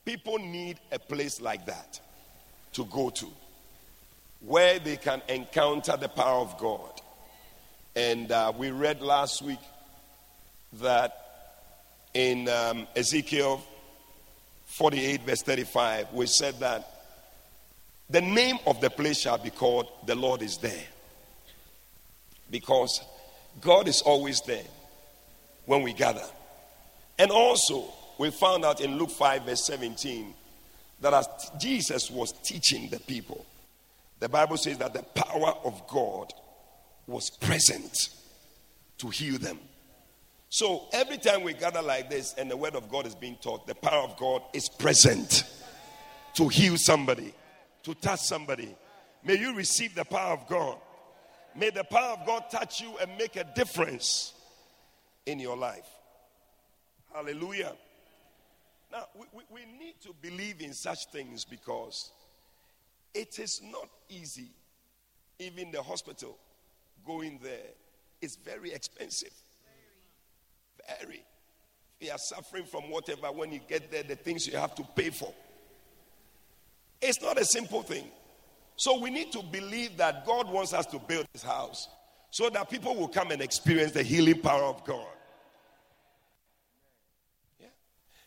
People 0.05 0.37
need 0.37 0.79
a 0.91 0.99
place 0.99 1.41
like 1.41 1.65
that 1.65 1.99
to 2.73 2.85
go 2.85 3.09
to 3.09 3.27
where 4.41 4.79
they 4.79 4.97
can 4.97 5.21
encounter 5.27 5.97
the 5.97 6.09
power 6.09 6.41
of 6.41 6.57
God. 6.57 7.01
And 7.95 8.31
uh, 8.31 8.53
we 8.55 8.71
read 8.71 9.01
last 9.01 9.41
week 9.41 9.59
that 10.73 11.13
in 12.13 12.47
um, 12.49 12.87
Ezekiel 12.95 13.63
48, 14.65 15.21
verse 15.21 15.41
35, 15.41 16.13
we 16.13 16.27
said 16.27 16.59
that 16.59 16.91
The 18.09 18.21
name 18.21 18.57
of 18.67 18.81
the 18.81 18.89
place 18.89 19.19
shall 19.19 19.37
be 19.37 19.49
called 19.49 19.87
The 20.05 20.15
Lord 20.15 20.41
is 20.41 20.57
there. 20.57 20.83
Because 22.51 23.01
God 23.61 23.87
is 23.87 24.01
always 24.01 24.41
there 24.41 24.65
when 25.65 25.81
we 25.81 25.93
gather. 25.93 26.25
And 27.17 27.31
also, 27.31 27.93
we 28.17 28.31
found 28.31 28.65
out 28.65 28.81
in 28.81 28.97
Luke 28.97 29.11
5, 29.11 29.45
verse 29.45 29.63
17, 29.65 30.33
that 31.01 31.13
as 31.13 31.27
Jesus 31.59 32.09
was 32.09 32.31
teaching 32.43 32.89
the 32.89 32.99
people, 32.99 33.45
the 34.19 34.29
Bible 34.29 34.57
says 34.57 34.77
that 34.77 34.93
the 34.93 35.03
power 35.03 35.53
of 35.63 35.87
God 35.87 36.33
was 37.07 37.29
present 37.29 38.09
to 38.97 39.09
heal 39.09 39.37
them. 39.37 39.59
So 40.49 40.87
every 40.93 41.17
time 41.17 41.43
we 41.43 41.53
gather 41.53 41.81
like 41.81 42.09
this 42.09 42.33
and 42.37 42.49
the 42.49 42.55
word 42.55 42.75
of 42.75 42.89
God 42.89 43.05
is 43.05 43.15
being 43.15 43.35
taught, 43.41 43.67
the 43.67 43.75
power 43.75 44.03
of 44.03 44.15
God 44.17 44.41
is 44.53 44.69
present 44.69 45.43
to 46.35 46.47
heal 46.47 46.77
somebody, 46.77 47.33
to 47.83 47.93
touch 47.95 48.21
somebody. 48.21 48.73
May 49.23 49.37
you 49.37 49.55
receive 49.55 49.95
the 49.95 50.05
power 50.05 50.33
of 50.33 50.47
God. 50.47 50.77
May 51.55 51.71
the 51.71 51.83
power 51.83 52.17
of 52.17 52.25
God 52.25 52.45
touch 52.49 52.81
you 52.81 52.97
and 53.01 53.17
make 53.17 53.35
a 53.35 53.43
difference 53.55 54.33
in 55.25 55.39
your 55.39 55.57
life. 55.57 55.87
Hallelujah. 57.15 57.73
Now, 58.91 59.05
we, 59.15 59.25
we, 59.31 59.43
we 59.49 59.79
need 59.79 59.95
to 60.01 60.13
believe 60.21 60.61
in 60.61 60.73
such 60.73 61.05
things 61.07 61.45
because 61.45 62.11
it 63.13 63.39
is 63.39 63.61
not 63.63 63.89
easy. 64.09 64.49
Even 65.39 65.71
the 65.71 65.81
hospital, 65.81 66.37
going 67.05 67.39
there 67.41 67.71
is 68.21 68.35
very 68.37 68.71
expensive. 68.71 69.33
Very. 70.99 71.23
If 71.99 72.07
you 72.07 72.11
are 72.11 72.17
suffering 72.17 72.65
from 72.65 72.89
whatever, 72.89 73.27
when 73.27 73.51
you 73.51 73.59
get 73.67 73.91
there, 73.91 74.03
the 74.03 74.15
things 74.15 74.47
you 74.47 74.57
have 74.57 74.75
to 74.75 74.83
pay 74.95 75.09
for. 75.09 75.33
It's 77.01 77.21
not 77.21 77.39
a 77.39 77.45
simple 77.45 77.83
thing. 77.83 78.05
So 78.75 78.99
we 78.99 79.09
need 79.09 79.31
to 79.31 79.41
believe 79.41 79.97
that 79.97 80.25
God 80.25 80.49
wants 80.49 80.73
us 80.73 80.85
to 80.87 80.99
build 80.99 81.25
this 81.33 81.43
house 81.43 81.87
so 82.29 82.49
that 82.49 82.69
people 82.69 82.95
will 82.95 83.07
come 83.07 83.31
and 83.31 83.41
experience 83.41 83.93
the 83.93 84.03
healing 84.03 84.41
power 84.41 84.63
of 84.63 84.83
God. 84.83 85.07
Yeah. 87.59 87.67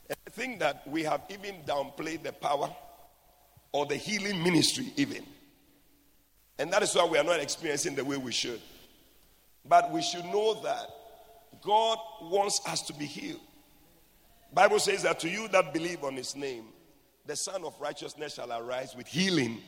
And 0.09 0.19
I 0.27 0.31
think 0.31 0.61
that 0.61 0.87
we 0.87 1.03
have 1.03 1.23
even 1.29 1.57
downplayed 1.67 2.23
the 2.23 2.33
power 2.33 2.71
or 3.73 3.87
the 3.87 3.97
healing 3.97 4.43
ministry, 4.43 4.93
even. 4.97 5.25
And 6.59 6.73
that 6.73 6.83
is 6.83 6.95
why 6.95 7.05
we 7.05 7.19
are 7.19 7.25
not 7.25 7.41
experiencing 7.41 7.95
the 7.95 8.05
way 8.05 8.17
we 8.17 8.33
should. 8.33 8.61
But 9.65 9.93
we 9.93 10.03
should 10.03 10.25
know 10.25 10.61
that 10.63 10.89
God 11.63 11.99
wants 12.23 12.61
us 12.67 12.83
to 12.83 12.95
be 12.95 13.05
healed. 13.05 13.41
Bible 14.53 14.79
says 14.79 15.03
that 15.03 15.21
to 15.21 15.29
you 15.29 15.49
that 15.49 15.75
believe 15.75 16.05
on 16.05 16.17
his 16.17 16.35
name, 16.35 16.65
the 17.27 17.37
Sun 17.37 17.65
of 17.65 17.79
Righteousness 17.81 18.35
shall 18.35 18.51
arise 18.51 18.97
with 18.97 19.07
healing 19.07 19.61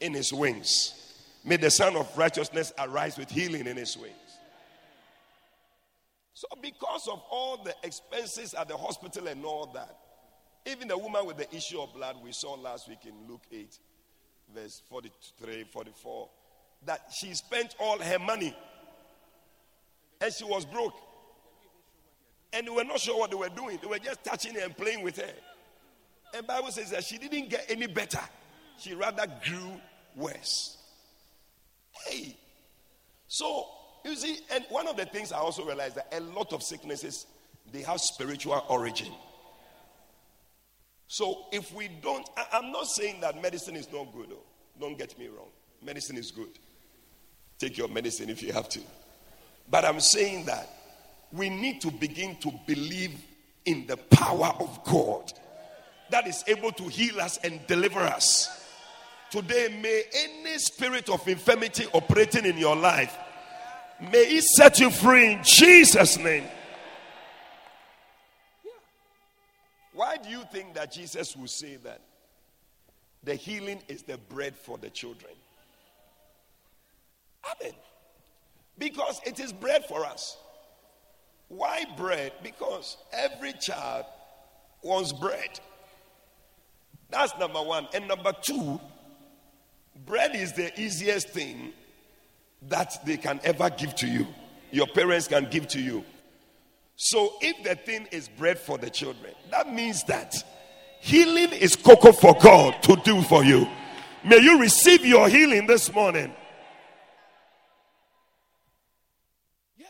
in 0.00 0.14
his 0.14 0.32
wings. 0.32 1.00
May 1.44 1.58
the 1.58 1.70
Sun 1.70 1.94
of 1.96 2.16
Righteousness 2.16 2.72
arise 2.78 3.18
with 3.18 3.30
healing 3.30 3.66
in 3.66 3.76
his 3.76 3.96
wings. 3.98 4.14
So, 6.44 6.58
because 6.60 7.08
of 7.08 7.22
all 7.30 7.62
the 7.64 7.74
expenses 7.82 8.52
at 8.52 8.68
the 8.68 8.76
hospital 8.76 9.28
and 9.28 9.42
all 9.46 9.66
that, 9.74 9.96
even 10.66 10.88
the 10.88 10.98
woman 10.98 11.24
with 11.24 11.38
the 11.38 11.54
issue 11.54 11.80
of 11.80 11.94
blood 11.94 12.16
we 12.22 12.32
saw 12.32 12.52
last 12.54 12.86
week 12.86 13.06
in 13.06 13.14
Luke 13.26 13.44
8, 13.50 13.78
verse 14.54 14.82
43, 14.90 15.64
44, 15.72 16.28
that 16.84 17.00
she 17.10 17.32
spent 17.32 17.74
all 17.78 17.98
her 17.98 18.18
money 18.18 18.54
and 20.20 20.32
she 20.34 20.44
was 20.44 20.66
broke. 20.66 20.94
And 22.52 22.66
they 22.66 22.70
were 22.70 22.84
not 22.84 23.00
sure 23.00 23.18
what 23.18 23.30
they 23.30 23.36
were 23.36 23.48
doing. 23.48 23.78
They 23.80 23.88
were 23.88 23.98
just 23.98 24.22
touching 24.22 24.54
her 24.54 24.60
and 24.60 24.76
playing 24.76 25.02
with 25.02 25.16
her. 25.16 25.32
And 26.34 26.46
Bible 26.46 26.72
says 26.72 26.90
that 26.90 27.04
she 27.04 27.16
didn't 27.16 27.48
get 27.48 27.64
any 27.70 27.86
better. 27.86 28.20
She 28.78 28.94
rather 28.94 29.26
grew 29.46 29.80
worse. 30.14 30.76
Hey. 32.06 32.36
So, 33.28 33.66
you 34.04 34.16
see, 34.16 34.38
and 34.52 34.64
one 34.68 34.86
of 34.86 34.96
the 34.96 35.06
things 35.06 35.32
I 35.32 35.38
also 35.38 35.64
realized 35.64 35.96
that 35.96 36.08
a 36.12 36.20
lot 36.20 36.52
of 36.52 36.62
sicknesses 36.62 37.26
they 37.72 37.82
have 37.82 38.00
spiritual 38.00 38.64
origin. 38.68 39.12
So 41.06 41.46
if 41.52 41.72
we 41.74 41.88
don't, 42.02 42.28
I, 42.36 42.58
am 42.58 42.72
not 42.72 42.86
saying 42.86 43.20
that 43.20 43.40
medicine 43.40 43.76
is 43.76 43.90
not 43.92 44.12
good. 44.12 44.30
Though. 44.30 44.44
Don't 44.80 44.98
get 44.98 45.18
me 45.18 45.28
wrong. 45.28 45.48
Medicine 45.82 46.16
is 46.16 46.30
good. 46.30 46.58
Take 47.58 47.78
your 47.78 47.88
medicine 47.88 48.30
if 48.30 48.42
you 48.42 48.52
have 48.52 48.68
to. 48.70 48.80
But 49.70 49.84
I'm 49.84 50.00
saying 50.00 50.46
that 50.46 50.68
we 51.32 51.48
need 51.48 51.80
to 51.82 51.90
begin 51.90 52.36
to 52.36 52.52
believe 52.66 53.18
in 53.64 53.86
the 53.86 53.96
power 53.96 54.52
of 54.60 54.80
God 54.84 55.32
that 56.10 56.26
is 56.26 56.44
able 56.46 56.72
to 56.72 56.84
heal 56.84 57.20
us 57.20 57.38
and 57.38 57.66
deliver 57.66 58.00
us. 58.00 58.62
Today, 59.30 59.78
may 59.82 60.02
any 60.14 60.58
spirit 60.58 61.08
of 61.08 61.26
infirmity 61.26 61.86
operating 61.92 62.44
in 62.44 62.56
your 62.58 62.76
life, 62.76 63.16
may 64.10 64.26
He 64.26 64.40
set 64.40 64.80
you 64.80 64.90
free 64.90 65.32
in 65.34 65.40
Jesus' 65.44 66.18
name. 66.18 66.44
Why 69.92 70.16
do 70.16 70.28
you 70.28 70.42
think 70.52 70.74
that 70.74 70.92
Jesus 70.92 71.36
will 71.36 71.46
say 71.46 71.76
that? 71.76 72.00
The 73.22 73.36
healing 73.36 73.80
is 73.88 74.02
the 74.02 74.18
bread 74.18 74.56
for 74.56 74.76
the 74.76 74.90
children. 74.90 75.32
Amen. 77.44 77.74
Because 78.76 79.20
it 79.24 79.38
is 79.38 79.52
bread 79.52 79.84
for 79.86 80.04
us. 80.04 80.36
Why 81.48 81.84
bread? 81.96 82.32
Because 82.42 82.96
every 83.12 83.52
child 83.52 84.06
wants 84.82 85.12
bread. 85.12 85.60
That's 87.10 87.36
number 87.38 87.62
one. 87.62 87.86
And 87.94 88.08
number 88.08 88.32
two, 88.42 88.80
bread 90.04 90.34
is 90.34 90.52
the 90.52 90.78
easiest 90.80 91.30
thing 91.30 91.72
that 92.68 93.04
they 93.04 93.16
can 93.16 93.40
ever 93.44 93.70
give 93.70 93.94
to 93.96 94.06
you. 94.06 94.26
Your 94.70 94.86
parents 94.86 95.28
can 95.28 95.48
give 95.50 95.68
to 95.68 95.80
you. 95.80 96.04
So 96.96 97.34
if 97.40 97.64
the 97.64 97.74
thing 97.74 98.06
is 98.12 98.28
bread 98.28 98.58
for 98.58 98.78
the 98.78 98.90
children, 98.90 99.34
that 99.50 99.72
means 99.72 100.04
that 100.04 100.34
healing 101.00 101.52
is 101.52 101.76
cocoa 101.76 102.12
for 102.12 102.34
God 102.40 102.82
to 102.84 102.96
do 103.04 103.22
for 103.22 103.44
you. 103.44 103.68
May 104.24 104.38
you 104.38 104.60
receive 104.60 105.04
your 105.04 105.28
healing 105.28 105.66
this 105.66 105.92
morning. 105.92 106.32
Yeah. 109.76 109.86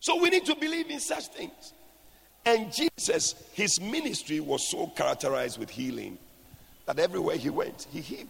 So 0.00 0.20
we 0.20 0.30
need 0.30 0.44
to 0.46 0.56
believe 0.56 0.90
in 0.90 1.00
such 1.00 1.28
things. 1.28 1.72
And 2.46 2.72
Jesus, 2.72 3.34
his 3.52 3.80
ministry 3.80 4.40
was 4.40 4.68
so 4.68 4.88
characterized 4.88 5.58
with 5.58 5.70
healing 5.70 6.18
that 6.86 6.98
everywhere 6.98 7.36
he 7.36 7.50
went, 7.50 7.86
he 7.90 8.00
healed. 8.00 8.28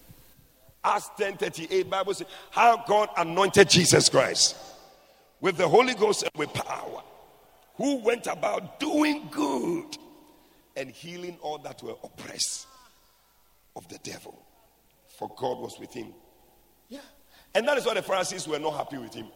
Acts 0.85 1.11
10:38, 1.18 1.88
Bible 1.88 2.14
says, 2.14 2.27
how 2.51 2.85
God 2.87 3.09
anointed 3.16 3.70
Jesus 3.70 4.09
Christ 4.09 4.57
with 5.40 5.57
the 5.57 5.68
Holy 5.68 5.94
Ghost 5.94 6.23
and 6.23 6.33
with 6.37 6.53
power, 6.53 7.03
who 7.77 7.97
went 7.97 8.27
about 8.27 8.79
doing 8.79 9.29
good 9.31 9.97
and 10.77 10.90
healing 10.90 11.38
all 11.40 11.59
that 11.59 11.83
were 11.83 11.94
oppressed 12.03 12.66
of 13.77 13.88
the 13.88 13.99
devil. 13.99 14.38
For 15.18 15.29
God 15.37 15.59
was 15.59 15.79
with 15.79 15.92
him. 15.92 16.12
Yeah. 16.88 17.01
And 17.55 17.66
that 17.68 17.79
is 17.79 17.87
why 17.87 17.94
the 17.94 18.03
Pharisees 18.03 18.47
were 18.47 18.59
not 18.59 18.75
happy 18.75 18.99
with 18.99 19.14
him. 19.14 19.29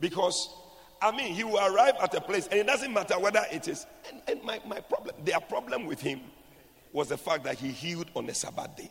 Because 0.00 0.48
I 1.00 1.16
mean, 1.16 1.32
he 1.32 1.44
will 1.44 1.58
arrive 1.58 1.94
at 2.02 2.14
a 2.14 2.20
place, 2.20 2.48
and 2.48 2.58
it 2.58 2.66
doesn't 2.66 2.92
matter 2.92 3.18
whether 3.18 3.44
it 3.52 3.68
is. 3.68 3.86
And, 4.10 4.22
and 4.26 4.42
my, 4.42 4.60
my 4.66 4.80
problem, 4.80 5.14
their 5.24 5.40
problem 5.40 5.86
with 5.86 6.00
him 6.00 6.20
was 6.92 7.08
the 7.08 7.16
fact 7.16 7.44
that 7.44 7.58
he 7.58 7.68
healed 7.68 8.10
on 8.16 8.26
the 8.26 8.34
Sabbath 8.34 8.76
day. 8.76 8.90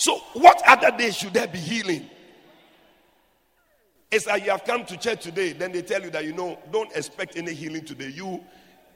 So, 0.00 0.16
what 0.32 0.62
other 0.66 0.96
day 0.96 1.10
should 1.10 1.34
there 1.34 1.46
be 1.46 1.58
healing? 1.58 2.08
It's 4.10 4.26
like 4.26 4.46
you 4.46 4.50
have 4.50 4.64
come 4.64 4.86
to 4.86 4.96
church 4.96 5.22
today, 5.22 5.52
then 5.52 5.72
they 5.72 5.82
tell 5.82 6.02
you 6.02 6.08
that 6.08 6.24
you 6.24 6.32
know, 6.32 6.58
don't 6.72 6.90
expect 6.96 7.36
any 7.36 7.52
healing 7.52 7.84
today. 7.84 8.08
You 8.08 8.42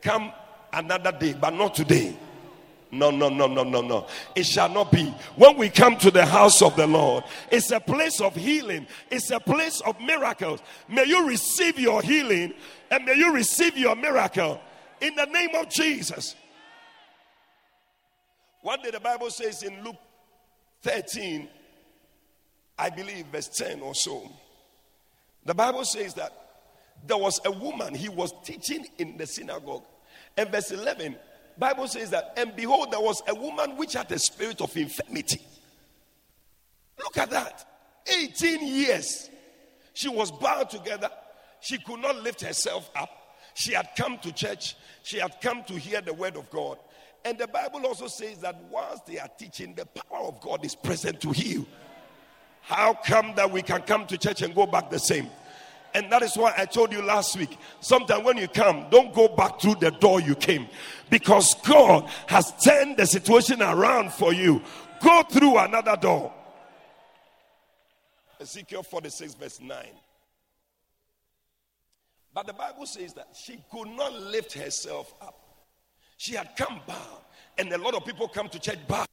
come 0.01 0.33
another 0.73 1.13
day, 1.13 1.35
but 1.39 1.51
not 1.53 1.75
today. 1.75 2.17
No, 2.91 3.11
no, 3.11 3.29
no, 3.29 3.47
no, 3.47 3.65
no, 3.65 3.83
no. 3.83 4.07
It 4.35 4.47
shall 4.47 4.71
not 4.71 4.93
be. 4.93 5.15
When 5.37 5.59
we 5.59 5.69
come 5.69 5.99
to 5.99 6.11
the 6.11 6.25
house 6.25 6.63
of 6.63 6.75
the 6.75 6.87
Lord, 6.87 7.25
it's 7.51 7.71
a 7.71 7.81
place 7.81 8.23
of 8.23 8.35
healing, 8.35 8.87
it's 9.11 9.31
a 9.31 9.41
place 9.41 9.83
of 9.83 10.01
miracles. 10.01 10.63
May 10.89 11.05
you 11.05 11.29
receive 11.29 11.79
your 11.79 12.01
healing 12.01 12.55
and 12.91 13.05
may 13.05 13.17
you 13.17 13.31
receive 13.31 13.77
your 13.77 13.95
miracle 13.95 14.59
in 15.03 15.15
the 15.17 15.27
name 15.27 15.55
of 15.55 15.69
Jesus. 15.69 16.35
What 18.63 18.83
did 18.83 18.95
the 18.95 19.01
Bible 19.01 19.29
says 19.29 19.65
in 19.65 19.85
Luke 19.85 19.97
13, 20.85 21.49
I 22.79 22.91
believe, 22.91 23.27
verse 23.27 23.49
10 23.49 23.81
or 23.81 23.95
so? 23.95 24.31
The 25.45 25.55
Bible 25.55 25.85
says 25.85 26.15
that 26.15 26.33
there 27.07 27.17
was 27.17 27.41
a 27.45 27.51
woman, 27.51 27.95
he 27.95 28.09
was 28.09 28.33
teaching 28.45 28.87
in 28.99 29.17
the 29.17 29.27
synagogue. 29.27 29.85
And 30.37 30.51
verse 30.51 30.71
11, 30.71 31.17
Bible 31.57 31.89
says 31.89 32.11
that, 32.11 32.35
and 32.37 32.55
behold, 32.55 32.93
there 32.93 33.01
was 33.01 33.23
a 33.29 33.35
woman 33.35 33.77
which 33.77 33.95
had 33.95 34.11
a 34.13 34.19
spirit 34.19 34.61
of 34.61 34.77
infirmity. 34.77 35.41
Look 36.99 37.17
at 37.17 37.31
that. 37.31 37.67
18 38.07 38.67
years. 38.67 39.31
She 39.95 40.09
was 40.09 40.31
bound 40.31 40.71
together. 40.71 41.11
She 41.61 41.79
could 41.79 42.01
not 42.01 42.23
lift 42.23 42.43
herself 42.43 42.91
up. 42.95 43.11
She 43.55 43.73
had 43.73 43.89
come 43.97 44.19
to 44.19 44.33
church. 44.33 44.77
She 45.03 45.19
had 45.19 45.41
come 45.41 45.63
to 45.65 45.75
hear 45.75 46.01
the 46.01 46.13
word 46.13 46.37
of 46.37 46.51
God. 46.51 46.79
And 47.25 47.39
the 47.39 47.47
Bible 47.47 47.87
also 47.87 48.07
says 48.07 48.39
that 48.39 48.63
once 48.71 49.01
they 49.07 49.19
are 49.19 49.29
teaching, 49.39 49.75
the 49.75 49.87
power 49.87 50.25
of 50.25 50.41
God 50.41 50.65
is 50.65 50.75
present 50.75 51.21
to 51.23 51.31
heal. 51.31 51.67
How 52.61 52.95
come 52.95 53.35
that 53.37 53.51
we 53.51 53.63
can 53.63 53.83
come 53.83 54.07
to 54.07 54.19
church 54.19 54.43
and 54.43 54.55
go 54.55 54.67
back 54.67 54.91
the 54.91 54.99
same? 54.99 55.29
And 55.95 56.11
that 56.11 56.23
is 56.23 56.37
why 56.37 56.53
I 56.59 56.65
told 56.65 56.93
you 56.93 57.01
last 57.03 57.37
week. 57.37 57.57
Sometimes 57.81 58.25
when 58.25 58.37
you 58.37 58.49
come, 58.49 58.87
don't 58.91 59.15
go 59.15 59.29
back 59.29 59.61
through 59.61 59.77
the 59.77 59.93
door 59.93 60.21
you 60.21 60.35
came 60.35 60.67
because 61.09 61.55
God 61.63 62.11
has 62.27 62.53
turned 62.63 62.97
the 62.97 63.07
situation 63.07 63.63
around 63.63 64.13
for 64.13 64.33
you. 64.33 64.61
Go 65.01 65.23
through 65.23 65.59
another 65.59 65.97
door. 65.97 66.33
Ezekiel 68.41 68.83
46, 68.83 69.35
verse 69.35 69.61
9. 69.61 69.87
But 72.35 72.49
the 72.49 72.53
Bible 72.53 72.87
says 72.87 73.15
that 73.15 73.29
she 73.33 73.63
could 73.71 73.89
not 73.89 74.13
lift 74.13 74.53
herself 74.55 75.15
up. 75.23 75.44
She 76.17 76.35
had 76.35 76.51
come 76.57 76.81
bowed, 76.87 77.25
and 77.59 77.73
a 77.73 77.79
lot 77.79 77.95
of 77.95 78.05
people 78.05 78.29
come 78.29 78.49
to 78.49 78.59
church 78.59 78.79
bowed. 78.89 79.07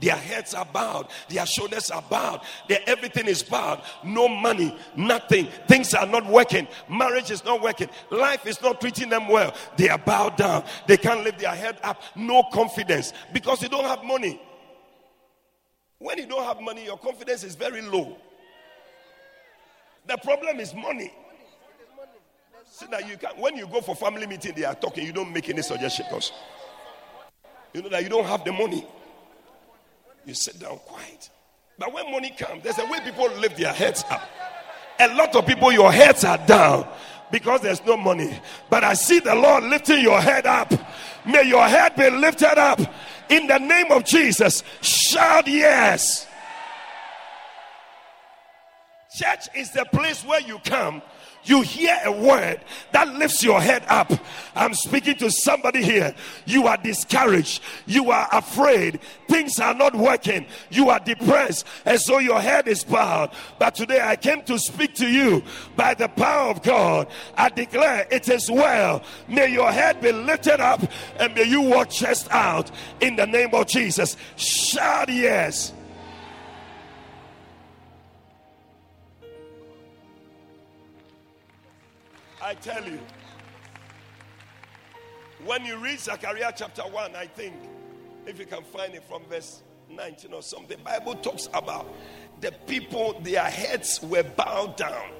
Their 0.00 0.16
heads 0.16 0.54
are 0.54 0.64
bowed, 0.64 1.08
their 1.28 1.46
shoulders 1.46 1.90
are 1.90 2.02
bowed, 2.02 2.42
their 2.68 2.80
everything 2.86 3.26
is 3.26 3.42
bowed. 3.42 3.82
No 4.04 4.28
money, 4.28 4.76
nothing. 4.96 5.48
Things 5.66 5.94
are 5.94 6.06
not 6.06 6.26
working. 6.26 6.68
Marriage 6.88 7.30
is 7.30 7.44
not 7.44 7.60
working. 7.60 7.88
Life 8.10 8.46
is 8.46 8.60
not 8.62 8.80
treating 8.80 9.08
them 9.08 9.28
well. 9.28 9.54
They 9.76 9.88
are 9.88 9.98
bowed 9.98 10.36
down. 10.36 10.64
They 10.86 10.96
can't 10.96 11.24
lift 11.24 11.40
their 11.40 11.54
head 11.54 11.78
up. 11.82 12.00
No 12.14 12.44
confidence 12.52 13.12
because 13.32 13.62
you 13.62 13.68
don't 13.68 13.84
have 13.84 14.04
money. 14.04 14.40
When 15.98 16.18
you 16.18 16.26
don't 16.26 16.44
have 16.44 16.60
money, 16.60 16.84
your 16.84 16.98
confidence 16.98 17.44
is 17.44 17.54
very 17.54 17.82
low. 17.82 18.16
The 20.06 20.18
problem 20.18 20.60
is 20.60 20.74
money. 20.74 21.12
See 22.74 22.86
that 22.86 23.08
you 23.08 23.16
can 23.16 23.30
when 23.38 23.56
you 23.56 23.68
go 23.68 23.80
for 23.80 23.94
family 23.94 24.26
meeting, 24.26 24.52
they 24.56 24.64
are 24.64 24.74
talking, 24.74 25.06
you 25.06 25.12
don't 25.12 25.32
make 25.32 25.48
any 25.48 25.62
suggestions. 25.62 26.32
You 27.72 27.82
know 27.82 27.88
that 27.88 28.02
you 28.02 28.08
don't 28.08 28.24
have 28.24 28.44
the 28.44 28.50
money. 28.50 28.84
You 30.26 30.34
sit 30.34 30.58
down 30.58 30.78
quiet. 30.78 31.30
But 31.78 31.92
when 31.92 32.10
money 32.10 32.34
comes, 32.36 32.64
there's 32.64 32.78
a 32.80 32.86
way 32.86 32.98
people 33.04 33.28
lift 33.38 33.58
their 33.58 33.72
heads 33.72 34.04
up. 34.10 34.28
A 34.98 35.14
lot 35.14 35.36
of 35.36 35.46
people, 35.46 35.70
your 35.70 35.92
heads 35.92 36.24
are 36.24 36.38
down 36.48 36.88
because 37.30 37.60
there's 37.60 37.84
no 37.84 37.96
money. 37.96 38.36
But 38.68 38.82
I 38.82 38.94
see 38.94 39.20
the 39.20 39.36
Lord 39.36 39.62
lifting 39.62 40.00
your 40.00 40.20
head 40.20 40.44
up. 40.44 40.72
May 41.24 41.44
your 41.44 41.68
head 41.68 41.94
be 41.94 42.10
lifted 42.10 42.58
up 42.58 42.80
in 43.28 43.46
the 43.46 43.58
name 43.58 43.92
of 43.92 44.04
Jesus. 44.04 44.64
Shout 44.80 45.46
yes. 45.46 46.26
Church 49.16 49.46
is 49.54 49.70
the 49.70 49.84
place 49.92 50.24
where 50.24 50.40
you 50.40 50.58
come 50.64 51.00
you 51.44 51.62
hear 51.62 51.98
a 52.04 52.12
word 52.12 52.60
that 52.92 53.08
lifts 53.14 53.42
your 53.42 53.60
head 53.60 53.84
up. 53.88 54.12
I'm 54.54 54.74
speaking 54.74 55.16
to 55.16 55.30
somebody 55.30 55.82
here. 55.82 56.14
You 56.46 56.66
are 56.66 56.76
discouraged. 56.76 57.62
You 57.86 58.10
are 58.10 58.28
afraid. 58.32 59.00
Things 59.28 59.60
are 59.60 59.74
not 59.74 59.94
working. 59.94 60.46
You 60.70 60.90
are 60.90 61.00
depressed. 61.00 61.66
And 61.84 62.00
so 62.00 62.18
your 62.18 62.40
head 62.40 62.68
is 62.68 62.84
bowed. 62.84 63.30
But 63.58 63.74
today 63.74 64.00
I 64.02 64.16
came 64.16 64.42
to 64.44 64.58
speak 64.58 64.94
to 64.94 65.06
you 65.06 65.42
by 65.76 65.94
the 65.94 66.08
power 66.08 66.50
of 66.50 66.62
God. 66.62 67.08
I 67.36 67.48
declare 67.48 68.06
it 68.10 68.28
is 68.28 68.50
well. 68.50 69.02
May 69.28 69.52
your 69.52 69.70
head 69.70 70.00
be 70.00 70.12
lifted 70.12 70.60
up 70.60 70.82
and 71.18 71.34
may 71.34 71.44
you 71.44 71.60
walk 71.60 71.90
chest 71.90 72.28
out 72.30 72.70
in 73.00 73.16
the 73.16 73.26
name 73.26 73.50
of 73.52 73.66
Jesus. 73.66 74.16
Shout 74.36 75.08
yes. 75.08 75.72
I 82.44 82.52
tell 82.52 82.84
you. 82.84 82.98
When 85.46 85.64
you 85.64 85.78
read 85.78 85.98
Zechariah 85.98 86.52
chapter 86.54 86.82
1, 86.82 87.16
I 87.16 87.26
think, 87.26 87.54
if 88.26 88.38
you 88.38 88.44
can 88.44 88.62
find 88.64 88.94
it 88.94 89.02
from 89.04 89.22
verse 89.30 89.62
19 89.88 90.34
or 90.34 90.42
something, 90.42 90.76
the 90.76 90.84
Bible 90.84 91.14
talks 91.14 91.48
about 91.54 91.90
the 92.42 92.52
people, 92.66 93.18
their 93.22 93.44
heads 93.44 94.00
were 94.02 94.22
bowed 94.22 94.76
down. 94.76 95.10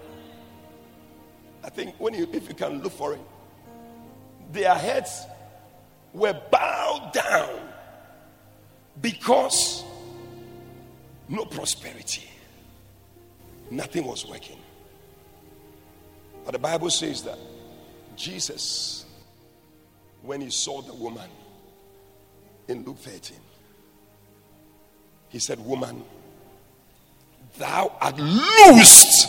I 1.63 1.71
think 1.71 1.95
when 1.99 2.13
you 2.13 2.29
if 2.31 2.47
you 2.47 2.55
can 2.55 2.83
look 2.83 2.93
for 2.93 3.15
it, 3.15 3.21
their 4.53 4.75
heads 4.75 5.25
were 6.13 6.39
bowed 6.51 7.11
down 7.15 7.71
because 9.01 9.83
no 11.27 11.47
prosperity. 11.47 12.29
Nothing 13.71 14.05
was 14.05 14.27
working. 14.27 14.59
But 16.45 16.53
the 16.53 16.59
Bible 16.59 16.91
says 16.91 17.23
that 17.23 17.39
Jesus, 18.17 19.05
when 20.23 20.41
he 20.41 20.51
saw 20.51 20.83
the 20.83 20.95
woman 20.95 21.29
in 22.69 22.85
Luke 22.85 22.99
13, 22.99 23.39
he 25.29 25.39
said, 25.39 25.59
Woman, 25.59 26.05
thou 27.59 27.97
art 28.01 28.19
loosed 28.19 29.29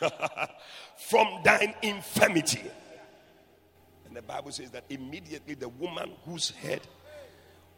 from 1.08 1.28
thine 1.44 1.74
infirmity. 1.82 2.62
And 4.06 4.16
the 4.16 4.22
Bible 4.22 4.52
says 4.52 4.70
that 4.72 4.84
immediately 4.90 5.54
the 5.54 5.68
woman 5.68 6.10
whose 6.24 6.50
head, 6.50 6.80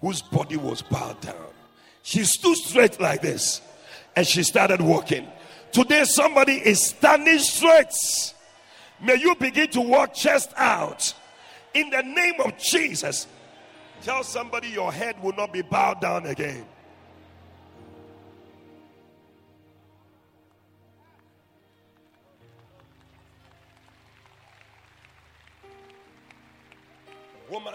whose 0.00 0.22
body 0.22 0.56
was 0.56 0.82
bowed 0.82 1.20
down, 1.20 1.52
she 2.02 2.24
stood 2.24 2.56
straight 2.56 3.00
like 3.00 3.22
this 3.22 3.60
and 4.14 4.26
she 4.26 4.42
started 4.42 4.80
walking. 4.80 5.26
Today, 5.72 6.04
somebody 6.04 6.54
is 6.54 6.86
standing 6.86 7.38
straight 7.38 7.92
May 9.00 9.16
you 9.16 9.34
begin 9.36 9.68
to 9.68 9.80
walk 9.80 10.14
chest 10.14 10.52
out 10.56 11.12
in 11.74 11.90
the 11.90 12.02
name 12.02 12.40
of 12.44 12.56
Jesus. 12.56 13.26
Tell 14.02 14.22
somebody 14.24 14.68
your 14.68 14.92
head 14.92 15.22
will 15.22 15.34
not 15.34 15.52
be 15.52 15.62
bowed 15.62 16.00
down 16.00 16.26
again. 16.26 16.66
Woman, 27.50 27.74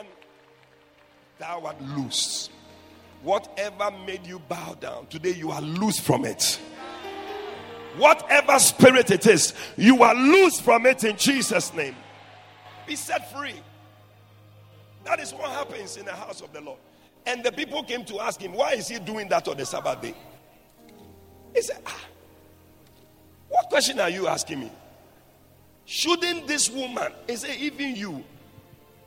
thou 1.39 1.61
art 1.65 1.81
loose. 1.81 2.49
Whatever 3.23 3.91
made 4.05 4.25
you 4.25 4.39
bow 4.39 4.75
down, 4.79 5.07
today 5.07 5.31
you 5.31 5.51
are 5.51 5.61
loose 5.61 5.99
from 5.99 6.25
it. 6.25 6.59
Whatever 7.97 8.59
spirit 8.59 9.11
it 9.11 9.25
is, 9.27 9.53
you 9.77 10.03
are 10.03 10.15
loose 10.15 10.59
from 10.59 10.85
it 10.85 11.03
in 11.03 11.17
Jesus' 11.17 11.73
name. 11.73 11.95
Be 12.87 12.95
set 12.95 13.31
free. 13.31 13.55
That 15.03 15.19
is 15.19 15.33
what 15.33 15.49
happens 15.51 15.97
in 15.97 16.05
the 16.05 16.13
house 16.13 16.41
of 16.41 16.53
the 16.53 16.61
Lord. 16.61 16.79
And 17.25 17.43
the 17.43 17.51
people 17.51 17.83
came 17.83 18.05
to 18.05 18.19
ask 18.19 18.39
him, 18.39 18.53
Why 18.53 18.73
is 18.73 18.87
he 18.87 18.99
doing 18.99 19.27
that 19.29 19.47
on 19.47 19.57
the 19.57 19.65
Sabbath 19.65 20.01
day? 20.01 20.15
He 21.53 21.61
said, 21.61 21.81
ah, 21.85 22.05
What 23.49 23.69
question 23.69 23.99
are 23.99 24.09
you 24.09 24.27
asking 24.27 24.61
me? 24.61 24.71
Shouldn't 25.85 26.47
this 26.47 26.69
woman, 26.69 27.11
he 27.27 27.35
said, 27.35 27.57
Even 27.57 27.95
you, 27.95 28.23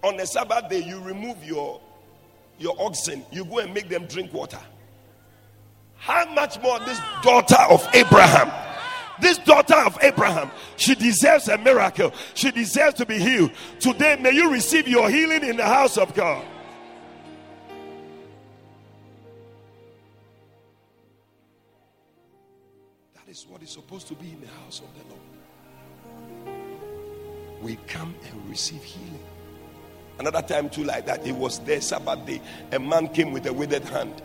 on 0.02 0.16
the 0.16 0.26
Sabbath 0.26 0.68
day, 0.68 0.82
you 0.82 1.00
remove 1.00 1.42
your, 1.42 1.80
your 2.58 2.76
oxen, 2.78 3.24
you 3.32 3.44
go 3.44 3.60
and 3.60 3.72
make 3.72 3.88
them 3.88 4.06
drink 4.06 4.32
water. 4.32 4.60
How 5.96 6.26
much 6.34 6.60
more 6.60 6.78
this 6.80 7.00
daughter 7.22 7.62
of 7.70 7.88
Abraham? 7.94 8.63
This 9.20 9.38
daughter 9.38 9.76
of 9.76 9.96
Abraham, 10.02 10.50
she 10.76 10.94
deserves 10.94 11.48
a 11.48 11.56
miracle. 11.58 12.12
She 12.34 12.50
deserves 12.50 12.94
to 12.96 13.06
be 13.06 13.18
healed. 13.18 13.52
Today, 13.78 14.16
may 14.20 14.32
you 14.32 14.50
receive 14.50 14.88
your 14.88 15.08
healing 15.08 15.44
in 15.44 15.56
the 15.56 15.64
house 15.64 15.96
of 15.96 16.14
God. 16.14 16.44
That 23.14 23.28
is 23.28 23.46
what 23.48 23.62
is 23.62 23.70
supposed 23.70 24.08
to 24.08 24.14
be 24.14 24.30
in 24.30 24.40
the 24.40 24.48
house 24.48 24.80
of 24.80 24.88
the 24.94 25.04
Lord. 25.08 25.20
We 27.62 27.76
come 27.86 28.14
and 28.30 28.48
receive 28.50 28.82
healing. 28.82 29.24
Another 30.18 30.42
time, 30.42 30.68
too, 30.70 30.84
like 30.84 31.06
that, 31.06 31.26
it 31.26 31.34
was 31.34 31.60
there 31.60 31.80
Sabbath 31.80 32.24
day. 32.26 32.40
A 32.72 32.78
man 32.78 33.08
came 33.08 33.32
with 33.32 33.46
a 33.46 33.52
withered 33.52 33.84
hand. 33.84 34.22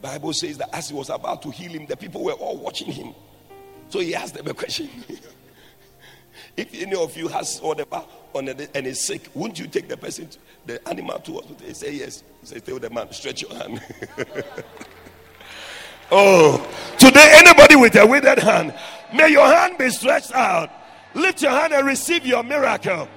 Bible 0.00 0.32
says 0.32 0.58
that 0.58 0.74
as 0.74 0.88
he 0.88 0.94
was 0.94 1.10
about 1.10 1.42
to 1.42 1.50
heal 1.50 1.72
him, 1.72 1.86
the 1.86 1.96
people 1.96 2.24
were 2.24 2.32
all 2.32 2.56
watching 2.56 2.90
him. 2.90 3.14
So 3.88 3.98
he 3.98 4.14
asked 4.14 4.34
them 4.34 4.46
a 4.46 4.54
question. 4.54 4.88
if 6.56 6.74
any 6.74 6.94
of 6.94 7.16
you 7.16 7.28
has 7.28 7.58
whatever 7.58 8.02
on 8.32 8.46
the, 8.46 8.68
and 8.74 8.86
is 8.86 9.00
sick, 9.00 9.28
wouldn't 9.34 9.58
you 9.58 9.66
take 9.66 9.88
the 9.88 9.96
person, 9.96 10.28
to, 10.28 10.38
the 10.66 10.88
animal 10.88 11.18
to 11.18 11.34
hospital? 11.34 11.56
They 11.66 11.72
say 11.72 11.94
yes. 11.94 12.22
He 12.40 12.46
says, 12.46 12.62
tell 12.62 12.78
the 12.78 12.88
man, 12.88 13.12
stretch 13.12 13.42
your 13.42 13.54
hand. 13.54 13.82
oh, 16.10 16.66
today 16.98 17.32
anybody 17.34 17.76
with 17.76 17.96
a 17.96 18.06
withered 18.06 18.38
hand, 18.38 18.74
may 19.12 19.28
your 19.28 19.46
hand 19.46 19.76
be 19.76 19.90
stretched 19.90 20.32
out. 20.32 20.70
Lift 21.14 21.42
your 21.42 21.50
hand 21.50 21.72
and 21.72 21.86
receive 21.86 22.24
your 22.24 22.44
miracle. 22.44 23.08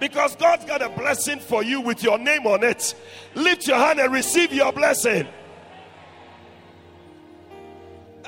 Because 0.00 0.34
God's 0.34 0.64
got 0.64 0.82
a 0.82 0.88
blessing 0.88 1.38
for 1.38 1.62
you 1.62 1.80
with 1.80 2.02
your 2.02 2.18
name 2.18 2.44
on 2.46 2.64
it. 2.64 2.96
Lift 3.36 3.68
your 3.68 3.76
hand 3.76 4.00
and 4.00 4.12
receive 4.12 4.52
your 4.52 4.72
blessing. 4.72 5.28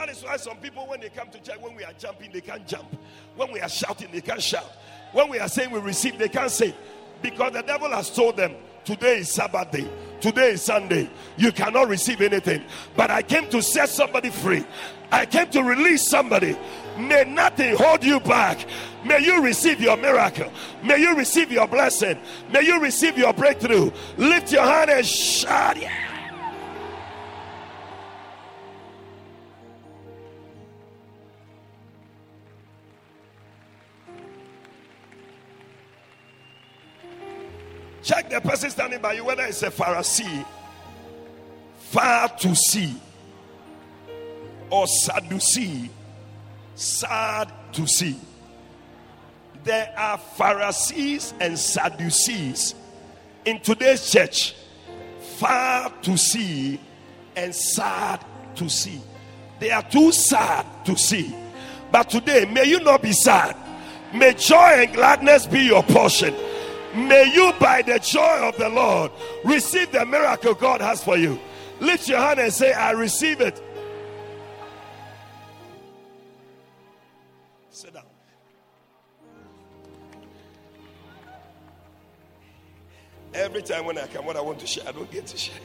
That 0.05 0.15
is 0.15 0.23
why 0.23 0.37
some 0.37 0.59
people, 0.59 0.87
when 0.87 1.01
they 1.01 1.09
come 1.09 1.31
to 1.31 1.41
church, 1.41 1.59
when 1.63 1.75
we 1.75 1.83
are 1.83 1.95
jumping, 1.99 2.31
they 2.31 2.43
can't 2.43 2.67
jump. 2.69 2.95
When 3.37 3.51
we 3.51 3.61
are 3.61 3.69
shouting, 3.71 4.09
they 4.13 4.21
can't 4.21 4.43
shout. 4.43 4.71
When 5.13 5.31
we 5.31 5.39
are 5.39 5.49
saying 5.49 5.71
we 5.71 5.81
receive, 5.81 6.19
they 6.19 6.29
can't 6.29 6.51
say. 6.51 6.75
Because 7.23 7.55
the 7.55 7.63
devil 7.63 7.89
has 7.89 8.11
told 8.11 8.37
them 8.37 8.55
today 8.85 9.21
is 9.21 9.31
Sabbath 9.31 9.71
day, 9.71 9.89
today 10.21 10.51
is 10.51 10.61
Sunday, 10.63 11.09
you 11.39 11.53
cannot 11.53 11.89
receive 11.89 12.21
anything. 12.21 12.65
But 12.95 13.11
I 13.11 13.23
came 13.23 13.49
to 13.49 13.63
set 13.63 13.89
somebody 13.89 14.29
free, 14.29 14.67
I 15.11 15.25
came 15.25 15.49
to 15.53 15.63
release 15.63 16.07
somebody. 16.07 16.55
May 16.99 17.25
nothing 17.25 17.75
hold 17.75 18.05
you 18.05 18.21
back. 18.21 18.67
May 19.07 19.21
you 19.21 19.43
receive 19.43 19.81
your 19.81 19.97
miracle. 19.97 20.53
May 20.83 20.99
you 20.99 21.17
receive 21.17 21.51
your 21.51 21.67
blessing. 21.67 22.19
May 22.53 22.67
you 22.67 22.79
receive 22.79 23.17
your 23.17 23.33
breakthrough. 23.33 23.91
Lift 24.19 24.53
your 24.53 24.65
hand 24.65 24.91
and 24.91 25.07
shout, 25.07 25.81
yeah. 25.81 26.14
Check 38.05 38.29
the 38.29 38.39
person 38.39 38.69
standing 38.69 39.01
by 39.01 39.15
you 39.15 39.25
whether 39.25 39.45
it's 39.45 39.63
a 39.63 39.71
Pharisee, 39.71 40.45
far 41.79 42.29
to 42.29 42.55
see, 42.55 42.95
or 44.69 44.87
Sadducee, 44.87 45.91
sad 46.75 47.51
to 47.73 47.87
see. 47.87 48.17
There 49.65 49.91
are 49.97 50.19
Pharisees 50.19 51.33
and 51.41 51.59
Sadducees 51.59 52.75
in 53.47 53.61
today's 53.61 54.11
church, 54.11 54.55
far 55.39 55.91
to 56.03 56.19
see 56.19 56.79
and 57.35 57.55
sad 57.55 58.23
to 58.57 58.69
see. 58.69 59.01
They 59.61 59.71
are 59.71 59.83
too 59.83 60.13
sad 60.13 60.67
to 60.85 60.99
see. 60.99 61.35
But 61.91 62.11
today, 62.11 62.45
may 62.45 62.65
you 62.65 62.81
not 62.81 63.01
be 63.01 63.13
sad. 63.13 63.57
May 64.13 64.35
joy 64.35 64.57
and 64.57 64.93
gladness 64.93 65.47
be 65.47 65.61
your 65.61 65.83
portion. 65.83 66.35
May 66.95 67.33
you, 67.35 67.53
by 67.59 67.83
the 67.83 67.99
joy 67.99 68.49
of 68.49 68.57
the 68.57 68.69
Lord, 68.69 69.11
receive 69.45 69.91
the 69.91 70.07
miracle 70.07 70.55
God 70.55 70.81
has 70.81 71.03
for 71.03 71.17
you. 71.17 71.41
Lift 71.81 72.09
your 72.09 72.19
hand 72.19 72.39
and 72.39 72.53
say, 72.53 72.73
I 72.73 72.93
receive 72.93 73.41
it. 73.41 73.61
Sit 77.71 77.95
down. 77.95 78.05
Every 83.35 83.63
time 83.63 83.87
when 83.87 83.99
I 83.99 84.07
come, 84.07 84.25
what 84.25 84.37
I 84.37 84.41
want 84.41 84.61
to 84.61 84.67
share, 84.67 84.87
I 84.87 84.93
don't 84.93 85.11
get 85.11 85.27
to 85.27 85.37
share. 85.37 85.57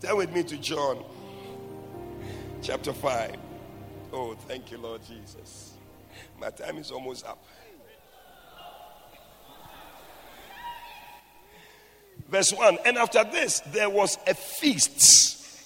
Turn 0.00 0.16
with 0.16 0.32
me 0.32 0.42
to 0.42 0.56
John 0.56 1.04
chapter 2.60 2.92
5. 2.92 3.36
Oh, 4.12 4.34
thank 4.34 4.72
you, 4.72 4.78
Lord 4.78 5.02
Jesus. 5.06 5.77
My 6.38 6.50
time 6.50 6.78
is 6.78 6.90
almost 6.90 7.26
up. 7.26 7.44
Verse 12.28 12.52
1 12.52 12.78
And 12.84 12.98
after 12.98 13.24
this, 13.24 13.60
there 13.60 13.90
was 13.90 14.18
a 14.26 14.34
feast 14.34 15.64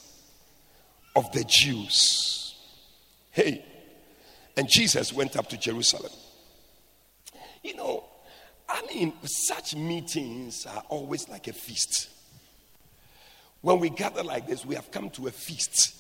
of 1.14 1.30
the 1.32 1.44
Jews. 1.44 2.54
Hey, 3.30 3.64
and 4.56 4.68
Jesus 4.68 5.12
went 5.12 5.37
up 5.37 5.48
to 5.48 5.56
Jerusalem. 5.56 6.12
You 7.62 7.76
know, 7.76 8.04
I 8.68 8.82
mean, 8.87 9.12
such 9.24 9.74
meetings 9.74 10.66
are 10.66 10.82
always 10.88 11.28
like 11.28 11.48
a 11.48 11.52
feast. 11.52 12.08
When 13.61 13.78
we 13.78 13.90
gather 13.90 14.22
like 14.22 14.46
this, 14.46 14.66
we 14.66 14.74
have 14.74 14.90
come 14.90 15.11
to 15.11 15.28
a 15.28 15.30
feast, 15.30 15.94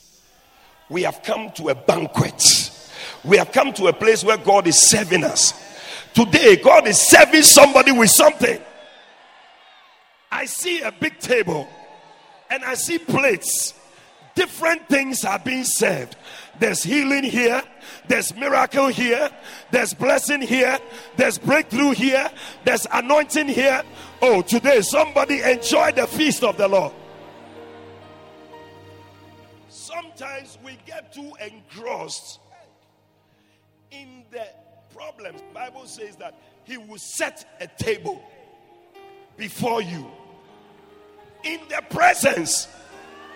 we 0.88 1.02
have 1.02 1.22
come 1.22 1.50
to 1.52 1.68
a 1.68 1.74
banquet. 1.74 2.61
We 3.24 3.36
have 3.36 3.52
come 3.52 3.72
to 3.74 3.86
a 3.86 3.92
place 3.92 4.24
where 4.24 4.36
God 4.36 4.66
is 4.66 4.76
serving 4.76 5.24
us. 5.24 5.54
Today, 6.14 6.56
God 6.56 6.86
is 6.86 7.00
serving 7.00 7.42
somebody 7.42 7.92
with 7.92 8.10
something. 8.10 8.60
I 10.30 10.46
see 10.46 10.80
a 10.80 10.90
big 10.90 11.18
table 11.18 11.68
and 12.50 12.64
I 12.64 12.74
see 12.74 12.98
plates. 12.98 13.74
Different 14.34 14.88
things 14.88 15.24
are 15.24 15.38
being 15.38 15.64
served. 15.64 16.16
There's 16.58 16.82
healing 16.82 17.24
here, 17.24 17.62
there's 18.08 18.34
miracle 18.34 18.88
here, 18.88 19.30
there's 19.70 19.92
blessing 19.92 20.40
here, 20.40 20.78
there's 21.16 21.38
breakthrough 21.38 21.90
here, 21.90 22.30
there's 22.64 22.86
anointing 22.92 23.48
here. 23.48 23.82
Oh, 24.20 24.40
today 24.42 24.80
somebody 24.80 25.42
enjoy 25.42 25.92
the 25.92 26.06
feast 26.06 26.44
of 26.44 26.56
the 26.56 26.68
Lord. 26.68 26.92
Sometimes 29.68 30.58
we 30.64 30.78
get 30.86 31.12
too 31.12 31.32
engrossed 31.44 32.40
in 33.92 34.24
the 34.30 34.46
problems, 34.94 35.42
Bible 35.52 35.86
says 35.86 36.16
that 36.16 36.34
he 36.64 36.76
will 36.76 36.98
set 36.98 37.44
a 37.60 37.66
table 37.66 38.22
before 39.36 39.82
you 39.82 40.06
in 41.44 41.60
the 41.68 41.82
presence. 41.90 42.68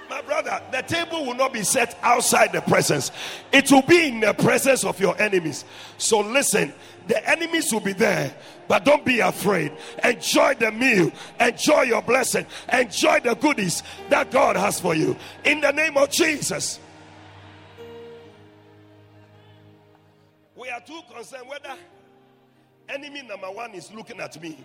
My 0.08 0.22
brother, 0.22 0.62
the 0.70 0.82
table 0.82 1.26
will 1.26 1.34
not 1.34 1.52
be 1.52 1.64
set 1.64 1.98
outside 2.02 2.52
the 2.52 2.60
presence. 2.60 3.10
It 3.52 3.70
will 3.72 3.82
be 3.82 4.08
in 4.08 4.20
the 4.20 4.34
presence 4.34 4.84
of 4.84 5.00
your 5.00 5.20
enemies. 5.20 5.64
So 5.98 6.20
listen, 6.20 6.72
the 7.08 7.28
enemies 7.28 7.72
will 7.72 7.80
be 7.80 7.92
there, 7.92 8.32
but 8.68 8.84
don't 8.84 9.04
be 9.04 9.18
afraid. 9.18 9.72
Enjoy 10.04 10.54
the 10.54 10.70
meal, 10.70 11.10
enjoy 11.40 11.82
your 11.82 12.02
blessing, 12.02 12.46
enjoy 12.72 13.20
the 13.20 13.34
goodies 13.34 13.82
that 14.08 14.30
God 14.30 14.56
has 14.56 14.78
for 14.78 14.94
you. 14.94 15.16
In 15.44 15.60
the 15.60 15.72
name 15.72 15.96
of 15.96 16.10
Jesus. 16.10 16.78
We 20.56 20.70
are 20.70 20.80
too 20.80 21.00
concerned 21.14 21.48
whether 21.48 21.74
enemy 22.88 23.22
number 23.22 23.48
one 23.48 23.74
is 23.74 23.92
looking 23.92 24.20
at 24.20 24.40
me 24.40 24.56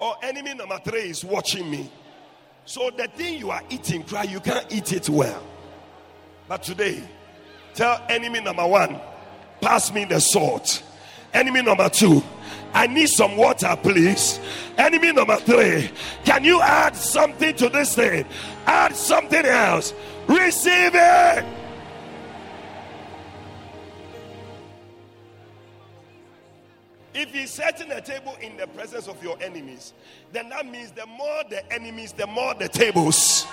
or 0.00 0.16
enemy 0.22 0.54
number 0.54 0.78
three 0.84 1.10
is 1.10 1.24
watching 1.24 1.70
me. 1.70 1.90
So 2.64 2.90
the 2.90 3.06
thing 3.08 3.38
you 3.38 3.50
are 3.50 3.62
eating, 3.70 4.02
cry, 4.02 4.24
you 4.24 4.40
can't 4.40 4.66
eat 4.72 4.92
it 4.92 5.08
well. 5.08 5.42
But 6.48 6.64
today, 6.64 7.02
tell 7.74 8.04
enemy 8.08 8.40
number 8.40 8.66
one, 8.66 8.98
pass 9.60 9.92
me 9.92 10.04
the 10.04 10.20
salt. 10.20 10.82
Enemy 11.32 11.62
number 11.62 11.88
two, 11.88 12.22
I 12.74 12.88
need 12.88 13.08
some 13.08 13.36
water, 13.36 13.76
please. 13.80 14.40
Enemy 14.76 15.12
number 15.12 15.36
three, 15.36 15.90
can 16.24 16.42
you 16.42 16.60
add 16.60 16.96
something 16.96 17.54
to 17.56 17.68
this 17.68 17.94
thing? 17.94 18.26
Add 18.66 18.96
something 18.96 19.44
else. 19.44 19.94
Receive 20.26 20.92
it. 20.94 21.55
If 27.18 27.32
he's 27.32 27.50
setting 27.50 27.90
a 27.92 28.00
table 28.02 28.36
in 28.42 28.58
the 28.58 28.66
presence 28.66 29.08
of 29.08 29.22
your 29.22 29.38
enemies, 29.40 29.94
then 30.32 30.50
that 30.50 30.66
means 30.66 30.92
the 30.92 31.06
more 31.06 31.44
the 31.48 31.72
enemies, 31.72 32.12
the 32.12 32.26
more 32.26 32.52
the 32.52 32.68
tables. 32.68 33.46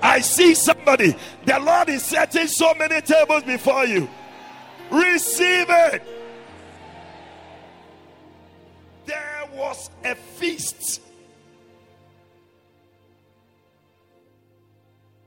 I 0.00 0.20
see 0.20 0.54
somebody. 0.54 1.16
The 1.44 1.58
Lord 1.58 1.88
is 1.88 2.04
setting 2.04 2.46
so 2.46 2.72
many 2.74 3.00
tables 3.00 3.42
before 3.42 3.84
you. 3.84 4.08
Receive 4.88 5.66
it. 5.68 6.04
There 9.06 9.44
was 9.52 9.90
a 10.04 10.14
feast. 10.14 11.00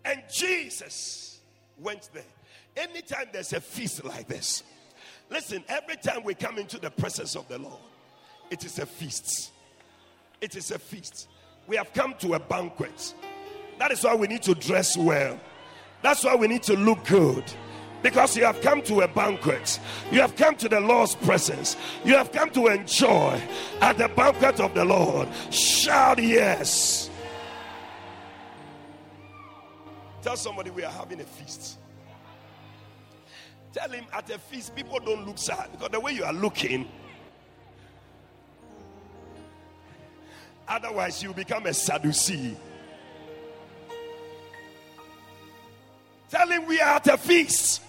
And 0.05 0.23
Jesus 0.31 1.28
went 1.81 2.09
there. 2.13 2.23
Anytime 2.77 3.27
there's 3.31 3.53
a 3.53 3.61
feast 3.61 4.03
like 4.05 4.27
this, 4.27 4.63
listen, 5.29 5.63
every 5.67 5.97
time 5.97 6.23
we 6.23 6.33
come 6.33 6.57
into 6.57 6.77
the 6.79 6.91
presence 6.91 7.35
of 7.35 7.47
the 7.47 7.57
Lord, 7.57 7.81
it 8.49 8.63
is 8.65 8.79
a 8.79 8.85
feast. 8.85 9.51
It 10.41 10.55
is 10.55 10.71
a 10.71 10.79
feast. 10.79 11.27
We 11.67 11.75
have 11.75 11.93
come 11.93 12.15
to 12.19 12.33
a 12.33 12.39
banquet. 12.39 13.13
That 13.77 13.91
is 13.91 14.03
why 14.03 14.15
we 14.15 14.27
need 14.27 14.43
to 14.43 14.55
dress 14.55 14.97
well. 14.97 15.39
That's 16.01 16.23
why 16.23 16.35
we 16.35 16.47
need 16.47 16.63
to 16.63 16.75
look 16.75 17.05
good. 17.05 17.43
Because 18.01 18.37
you 18.37 18.45
have 18.45 18.61
come 18.61 18.81
to 18.83 19.01
a 19.01 19.07
banquet. 19.07 19.79
You 20.09 20.21
have 20.21 20.35
come 20.37 20.55
to 20.55 20.69
the 20.69 20.79
Lord's 20.79 21.15
presence. 21.15 21.75
You 22.05 22.15
have 22.15 22.31
come 22.31 22.49
to 22.51 22.67
enjoy 22.67 23.41
at 23.81 23.97
the 23.97 24.07
banquet 24.07 24.61
of 24.61 24.73
the 24.73 24.85
Lord. 24.85 25.27
Shout 25.51 26.23
yes. 26.23 27.08
Tell 30.21 30.35
somebody 30.35 30.69
we 30.69 30.83
are 30.83 30.91
having 30.91 31.21
a 31.21 31.23
feast. 31.23 31.77
Tell 33.73 33.89
him 33.89 34.05
at 34.11 34.29
a 34.29 34.37
feast, 34.37 34.75
people 34.75 34.99
don't 34.99 35.25
look 35.25 35.37
sad 35.37 35.71
because 35.71 35.89
the 35.89 35.99
way 35.99 36.11
you 36.11 36.23
are 36.23 36.33
looking, 36.33 36.87
otherwise, 40.67 41.21
you 41.21 41.33
become 41.33 41.65
a 41.67 41.73
Sadducee. 41.73 42.57
Tell 46.29 46.47
him 46.47 46.65
we 46.65 46.79
are 46.81 46.95
at 46.95 47.07
a 47.07 47.17
feast. 47.17 47.81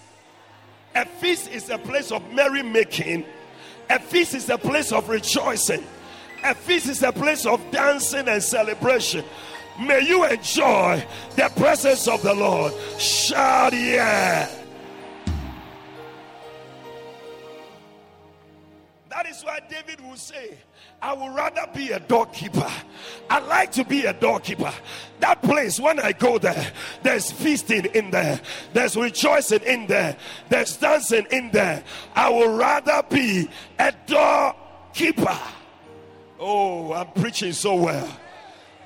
A 0.93 1.05
feast 1.05 1.49
is 1.51 1.69
a 1.69 1.77
place 1.77 2.11
of 2.11 2.21
merrymaking, 2.31 3.25
a 3.89 3.99
feast 3.99 4.33
is 4.35 4.49
a 4.49 4.57
place 4.57 4.91
of 4.91 5.07
rejoicing, 5.07 5.83
a 6.43 6.53
feast 6.53 6.87
is 6.87 7.01
a 7.01 7.13
place 7.13 7.45
of 7.45 7.61
dancing 7.71 8.27
and 8.27 8.43
celebration. 8.43 9.23
May 9.81 10.01
you 10.07 10.25
enjoy 10.25 11.03
the 11.35 11.51
presence 11.55 12.07
of 12.07 12.21
the 12.21 12.35
Lord. 12.35 12.71
Shout 12.99 13.73
yeah. 13.73 14.47
That 19.09 19.27
is 19.27 19.43
why 19.43 19.59
David 19.67 19.99
will 20.01 20.17
say, 20.17 20.57
I 21.01 21.13
would 21.13 21.35
rather 21.35 21.65
be 21.73 21.91
a 21.91 21.99
doorkeeper. 21.99 22.71
I 23.27 23.39
like 23.39 23.71
to 23.71 23.83
be 23.83 24.05
a 24.05 24.13
doorkeeper. 24.13 24.71
That 25.19 25.41
place, 25.41 25.79
when 25.79 25.99
I 25.99 26.11
go 26.11 26.37
there, 26.37 26.71
there's 27.01 27.31
feasting 27.31 27.85
in 27.85 28.11
there, 28.11 28.39
there's 28.73 28.95
rejoicing 28.95 29.61
in 29.61 29.87
there, 29.87 30.15
there's 30.49 30.77
dancing 30.77 31.25
in 31.31 31.49
there. 31.51 31.83
I 32.13 32.29
would 32.29 32.55
rather 32.55 33.01
be 33.09 33.49
a 33.79 33.91
doorkeeper. 34.05 35.39
Oh, 36.39 36.93
I'm 36.93 37.11
preaching 37.13 37.53
so 37.53 37.75
well. 37.75 38.20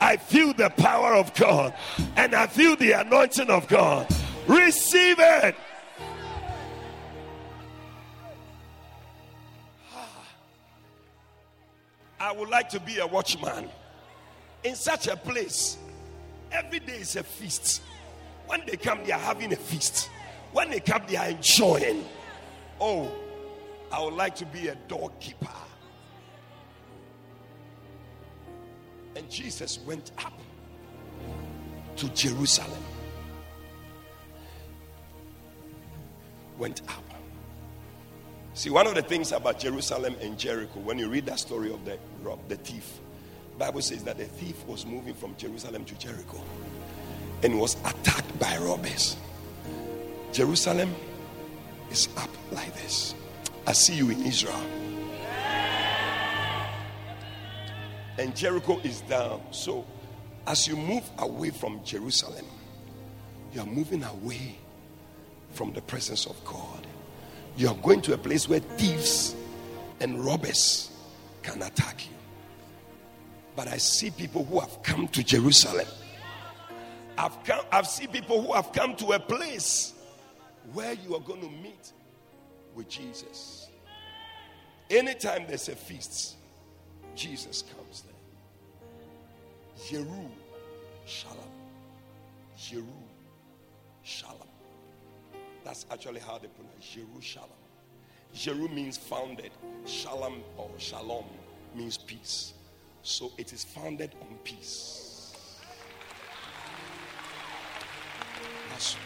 I 0.06 0.18
feel 0.18 0.54
the 0.54 0.70
power 0.70 1.16
of 1.16 1.34
God 1.34 1.74
and 2.16 2.36
I 2.36 2.46
feel 2.46 2.76
the 2.76 2.92
anointing 2.92 3.50
of 3.50 3.68
God. 3.68 4.08
Receive 4.46 5.18
it. 5.18 5.56
Ah. 9.92 10.08
I 12.20 12.32
would 12.34 12.50
like 12.50 12.70
to 12.70 12.80
be 12.80 13.00
a 13.00 13.08
watchman 13.08 13.68
in 14.64 14.76
such 14.76 15.08
a 15.08 15.18
place. 15.18 15.78
Every 16.52 16.82
day 16.82 16.98
is 16.98 17.16
a 17.16 17.24
feast. 17.24 17.82
When 18.46 18.62
they 18.68 18.78
come, 18.78 19.00
they 19.06 19.12
are 19.12 19.20
having 19.20 19.54
a 19.54 19.56
feast. 19.56 20.12
When 20.52 20.70
they 20.70 20.82
come, 20.82 21.02
they 21.08 21.16
are 21.16 21.30
enjoying. 21.30 22.06
Oh, 22.80 23.12
I 23.92 24.04
would 24.04 24.14
like 24.14 24.36
to 24.36 24.46
be 24.46 24.68
a 24.68 24.76
doorkeeper. 24.88 25.65
And 29.16 29.30
Jesus 29.30 29.80
went 29.86 30.12
up 30.18 30.40
to 31.96 32.10
Jerusalem. 32.10 32.84
Went 36.58 36.82
up. 36.90 37.04
See, 38.54 38.70
one 38.70 38.88
of 38.88 38.96
the 38.96 39.02
things 39.02 39.32
about 39.32 39.60
Jerusalem 39.60 40.16
and 40.22 40.38
Jericho, 40.38 40.80
when 40.80 40.98
you 40.98 41.10
read 41.10 41.26
that 41.26 41.40
story 41.40 41.74
of 41.74 41.84
the, 41.84 41.98
rob, 42.22 42.40
the 42.48 42.56
thief, 42.56 43.00
Bible 43.58 43.82
says 43.82 44.04
that 44.04 44.18
the 44.18 44.26
thief 44.26 44.66
was 44.66 44.86
moving 44.86 45.14
from 45.14 45.36
Jerusalem 45.38 45.86
to 45.86 45.96
Jericho 45.98 46.42
and 47.44 47.60
was 47.60 47.76
attacked 47.86 48.40
by 48.40 48.58
robbers. 48.58 49.18
Jerusalem 50.32 50.94
is 51.92 52.10
up 52.18 52.30
like 52.52 52.74
this. 52.76 53.14
I 53.68 53.74
see 53.74 53.96
you 53.96 54.10
in 54.10 54.26
Israel. 54.26 54.60
And 58.18 58.36
Jericho 58.36 58.80
is 58.80 59.02
down. 59.02 59.42
So, 59.52 59.86
as 60.48 60.68
you 60.68 60.76
move 60.76 61.04
away 61.18 61.50
from 61.50 61.84
Jerusalem, 61.84 62.46
you 63.54 63.62
are 63.62 63.66
moving 63.66 64.04
away 64.04 64.58
from 65.52 65.74
the 65.74 65.82
presence 65.82 66.26
of 66.26 66.44
God 66.46 66.86
you 67.58 67.70
are 67.70 67.76
going 67.76 68.02
to 68.02 68.14
a 68.14 68.18
place 68.18 68.50
where 68.50 68.60
thieves 68.60 69.36
and 70.02 70.24
robbers 70.24 70.92
can 71.42 71.62
attack 71.62 72.06
you. 72.06 72.16
But 73.56 73.70
I 73.70 73.78
see 73.78 74.12
people 74.12 74.44
who 74.44 74.60
have 74.60 74.84
come 74.84 75.08
to 75.10 75.24
Jerusalem. 75.24 75.88
I've 77.18 77.42
come, 77.46 77.64
I've 77.72 77.88
seen 77.88 78.10
people 78.10 78.42
who 78.42 78.54
have 78.54 78.74
come 78.74 78.96
to 78.98 79.14
a 79.14 79.20
place 79.20 79.94
where 80.74 80.94
you 80.94 81.16
are 81.16 81.22
going 81.22 81.40
to 81.42 81.50
meet 81.50 81.94
with 82.76 82.90
Jesus. 82.90 83.70
Anytime 84.90 85.46
there's 85.48 85.70
a 85.70 85.76
feast, 85.76 86.35
Jesus 87.16 87.64
comes 87.76 88.04
there. 88.04 88.14
Jeru 89.88 90.30
Shalom. 91.06 91.38
Jeru 92.58 92.84
Shalom. 94.04 94.48
That's 95.64 95.86
actually 95.92 96.20
how 96.20 96.38
they 96.38 96.48
pronounce 96.48 96.88
Jerusalem. 96.88 97.50
Jeru 98.34 98.68
means 98.68 98.98
founded. 98.98 99.52
Shalom 99.86 100.44
or 100.58 100.70
shalom 100.78 101.26
means 101.74 101.98
peace. 101.98 102.54
So 103.02 103.32
it 103.38 103.54
is 103.54 103.64
founded 103.64 104.14
on 104.22 104.38
peace. 104.44 105.34
That's 108.70 108.98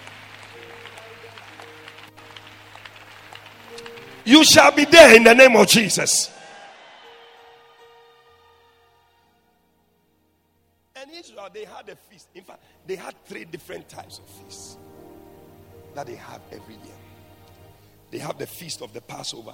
you 4.26 4.44
shall 4.44 4.72
be 4.72 4.86
there 4.86 5.16
in 5.16 5.24
the 5.24 5.34
name 5.34 5.56
of 5.56 5.68
Jesus. 5.68 6.30
And 11.40 11.54
they 11.54 11.66
had 11.66 11.88
a 11.90 11.96
feast. 11.96 12.28
In 12.36 12.44
fact, 12.44 12.64
they 12.86 12.96
had 12.96 13.16
three 13.26 13.46
different 13.46 13.88
types 13.88 14.20
of 14.20 14.26
feasts 14.26 14.78
that 15.96 16.08
they 16.08 16.16
have 16.16 16.42
every 16.52 16.76
year. 16.76 17.00
They 18.12 18.18
have 18.18 18.38
the 18.38 18.48
feast 18.48 18.82
of 18.82 18.94
the 18.94 19.02
Passover, 19.02 19.54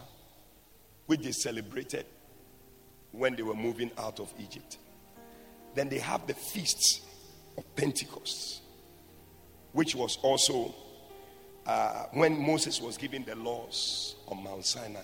which 1.05 1.21
they 1.21 1.31
celebrated 1.31 2.05
when 3.11 3.35
they 3.35 3.43
were 3.43 3.55
moving 3.55 3.91
out 3.97 4.19
of 4.19 4.33
Egypt. 4.39 4.77
Then 5.75 5.89
they 5.89 5.99
have 5.99 6.25
the 6.25 6.33
feasts 6.33 7.01
of 7.57 7.75
Pentecost, 7.75 8.61
which 9.73 9.95
was 9.95 10.17
also 10.21 10.73
uh, 11.65 12.05
when 12.13 12.39
Moses 12.39 12.81
was 12.81 12.97
giving 12.97 13.23
the 13.23 13.35
laws 13.35 14.15
on 14.27 14.43
Mount 14.43 14.65
Sinai. 14.65 14.99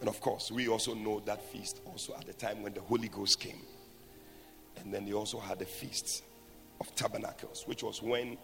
And 0.00 0.08
of 0.08 0.20
course, 0.20 0.50
we 0.50 0.68
also 0.68 0.94
know 0.94 1.20
that 1.26 1.44
feast 1.52 1.80
also 1.84 2.14
at 2.14 2.26
the 2.26 2.32
time 2.32 2.62
when 2.62 2.74
the 2.74 2.80
Holy 2.80 3.08
Ghost 3.08 3.38
came. 3.38 3.60
And 4.76 4.92
then 4.92 5.04
they 5.04 5.12
also 5.12 5.38
had 5.38 5.58
the 5.58 5.64
feast 5.66 6.24
of 6.80 6.94
tabernacles, 6.94 7.64
which 7.66 7.82
was 7.82 8.02
when 8.02 8.36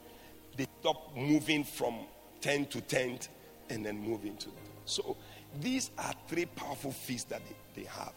they 0.56 0.66
stopped 0.80 1.16
moving 1.16 1.64
from 1.64 1.96
tent 2.40 2.70
to 2.70 2.80
tent 2.80 3.28
and 3.70 3.84
then 3.84 3.98
move 3.98 4.24
into 4.24 4.46
the 4.48 4.56
So 4.84 5.16
these 5.60 5.90
are 5.98 6.14
three 6.28 6.46
powerful 6.46 6.92
feasts 6.92 7.28
that 7.30 7.42
they, 7.74 7.82
they 7.82 7.88
have. 7.88 8.12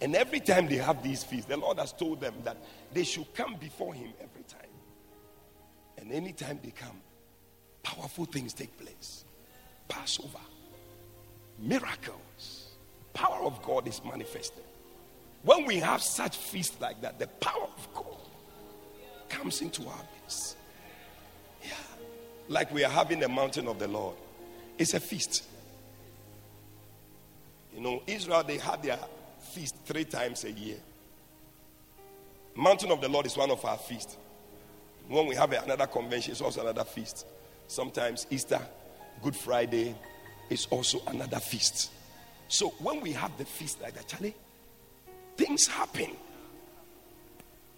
And 0.00 0.14
every 0.14 0.40
time 0.40 0.68
they 0.68 0.76
have 0.76 1.02
these 1.02 1.24
feasts, 1.24 1.46
the 1.46 1.56
Lord 1.56 1.78
has 1.78 1.92
told 1.92 2.20
them 2.20 2.34
that 2.44 2.56
they 2.92 3.04
should 3.04 3.32
come 3.34 3.56
before 3.56 3.94
Him 3.94 4.12
every 4.20 4.44
time. 4.44 4.60
And 5.98 6.12
anytime 6.12 6.60
they 6.62 6.70
come, 6.70 7.00
powerful 7.82 8.24
things 8.24 8.54
take 8.54 8.76
place. 8.78 9.24
Passover, 9.88 10.38
miracles, 11.58 12.68
power 13.12 13.42
of 13.44 13.60
God 13.62 13.88
is 13.88 14.00
manifested. 14.04 14.64
When 15.42 15.64
we 15.64 15.76
have 15.76 16.02
such 16.02 16.36
feasts 16.36 16.80
like 16.80 17.00
that, 17.02 17.18
the 17.18 17.26
power 17.26 17.64
of 17.76 17.88
God 17.94 18.06
comes 19.28 19.60
into 19.60 19.86
our 19.86 20.00
midst 20.22 20.56
Yeah. 21.62 21.70
like 22.48 22.72
we 22.72 22.84
are 22.84 22.90
having 22.90 23.20
the 23.20 23.28
mountain 23.28 23.68
of 23.68 23.78
the 23.78 23.88
Lord. 23.88 24.16
It's 24.78 24.94
a 24.94 25.00
feast. 25.00 25.44
You 27.74 27.80
know, 27.80 28.02
Israel, 28.06 28.42
they 28.42 28.58
had 28.58 28.82
their 28.82 28.98
feast 29.52 29.74
three 29.84 30.04
times 30.04 30.44
a 30.44 30.50
year. 30.50 30.76
Mountain 32.54 32.90
of 32.90 33.00
the 33.00 33.08
Lord 33.08 33.26
is 33.26 33.36
one 33.36 33.50
of 33.50 33.64
our 33.64 33.78
feasts. 33.78 34.16
When 35.08 35.26
we 35.26 35.34
have 35.36 35.52
another 35.52 35.86
convention, 35.86 36.32
it's 36.32 36.40
also 36.40 36.60
another 36.62 36.84
feast. 36.84 37.24
Sometimes 37.68 38.26
Easter, 38.30 38.60
Good 39.22 39.36
Friday 39.36 39.94
is 40.50 40.66
also 40.70 41.00
another 41.06 41.38
feast. 41.38 41.90
So 42.48 42.70
when 42.80 43.00
we 43.00 43.12
have 43.12 43.36
the 43.38 43.44
feast 43.44 43.80
like 43.80 43.94
that, 43.94 44.08
Charlie, 44.08 44.34
things 45.38 45.66
happen. 45.66 46.10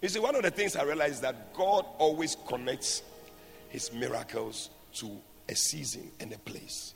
You 0.01 0.09
see, 0.09 0.19
one 0.19 0.35
of 0.35 0.41
the 0.41 0.51
things 0.51 0.75
I 0.75 0.83
realize 0.83 1.11
is 1.11 1.21
that 1.21 1.53
God 1.53 1.85
always 1.99 2.35
connects 2.47 3.03
his 3.69 3.93
miracles 3.93 4.71
to 4.95 5.09
a 5.47 5.55
season 5.55 6.11
and 6.19 6.33
a 6.33 6.39
place. 6.39 6.95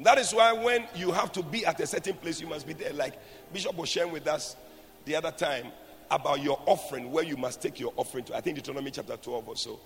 That 0.00 0.16
is 0.18 0.32
why 0.32 0.52
when 0.52 0.86
you 0.94 1.12
have 1.12 1.32
to 1.32 1.42
be 1.42 1.66
at 1.66 1.78
a 1.80 1.86
certain 1.86 2.14
place, 2.14 2.40
you 2.40 2.46
must 2.46 2.66
be 2.66 2.72
there. 2.72 2.92
Like 2.92 3.14
Bishop 3.52 3.76
was 3.76 3.88
sharing 3.88 4.12
with 4.12 4.26
us 4.26 4.56
the 5.04 5.16
other 5.16 5.32
time 5.32 5.66
about 6.10 6.42
your 6.42 6.58
offering, 6.66 7.12
where 7.12 7.24
you 7.24 7.36
must 7.36 7.60
take 7.60 7.78
your 7.78 7.92
offering 7.96 8.24
to. 8.24 8.36
I 8.36 8.40
think 8.40 8.56
Deuteronomy 8.56 8.90
chapter 8.90 9.16
12 9.16 9.48
or 9.48 9.56
so. 9.56 9.78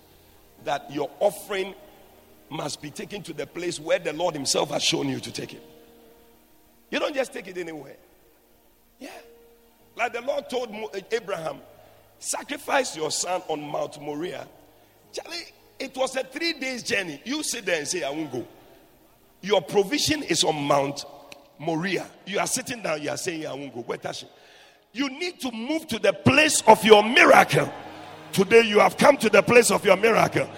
That 0.65 0.93
your 0.93 1.11
offering 1.19 1.75
must 2.51 2.81
be 2.81 2.91
taken 2.91 3.23
to 3.23 3.33
the 3.33 3.47
place 3.47 3.81
where 3.81 3.99
the 3.99 4.13
Lord 4.13 4.35
Himself 4.35 4.71
has 4.71 4.83
shown 4.83 5.09
you 5.09 5.19
to 5.19 5.33
take 5.33 5.55
it. 5.55 5.63
You 6.91 7.01
don't 7.01 7.15
just 7.15 7.33
take 7.33 7.49
it 7.49 7.59
anywhere. 7.59 7.97
Yeah. 9.03 9.11
Like 9.97 10.13
the 10.13 10.23
Lord 10.23 10.49
told 10.49 10.75
Abraham, 11.11 11.59
sacrifice 12.19 12.97
your 12.97 13.11
son 13.11 13.43
on 13.49 13.61
Mount 13.61 14.01
Moriah 14.01 14.47
Charlie, 15.13 15.45
it 15.79 15.97
was 15.97 16.17
a 16.17 16.25
three 16.25 16.55
days 16.55 16.83
journey. 16.83 17.21
You 17.25 17.43
sit 17.43 17.67
there 17.67 17.79
and 17.79 17.87
say, 17.87 18.03
I 18.03 18.11
won't 18.11 18.33
go. 18.33 18.47
Your 19.43 19.61
provision 19.61 20.23
is 20.23 20.43
on 20.45 20.57
Mount 20.57 21.05
Moriah. 21.59 22.07
You 22.27 22.39
are 22.39 22.47
sitting 22.47 22.83
down, 22.83 23.03
you 23.03 23.11
are 23.11 23.17
saying, 23.17 23.47
I 23.47 23.53
won't 23.53 23.75
go. 23.75 23.83
Touch 23.97 24.25
You 24.93 25.11
need 25.11 25.41
to 25.41 25.51
move 25.53 25.87
to 25.89 25.99
the 25.99 26.13
place 26.13 26.63
of 26.67 26.83
your 26.85 27.03
miracle. 27.03 27.71
Today, 28.33 28.63
you 28.63 28.79
have 28.79 28.97
come 28.97 29.19
to 29.19 29.29
the 29.29 29.43
place 29.43 29.71
of 29.71 29.85
your 29.85 29.97
miracle. 29.97 30.49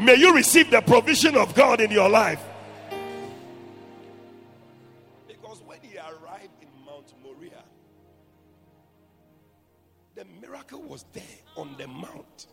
May 0.00 0.16
you 0.16 0.34
receive 0.34 0.70
the 0.70 0.80
provision 0.80 1.36
of 1.36 1.54
God 1.54 1.80
in 1.80 1.90
your 1.90 2.08
life. 2.08 2.42
Was 10.78 11.04
there 11.12 11.22
on 11.56 11.74
the 11.78 11.86
mount, 11.86 12.46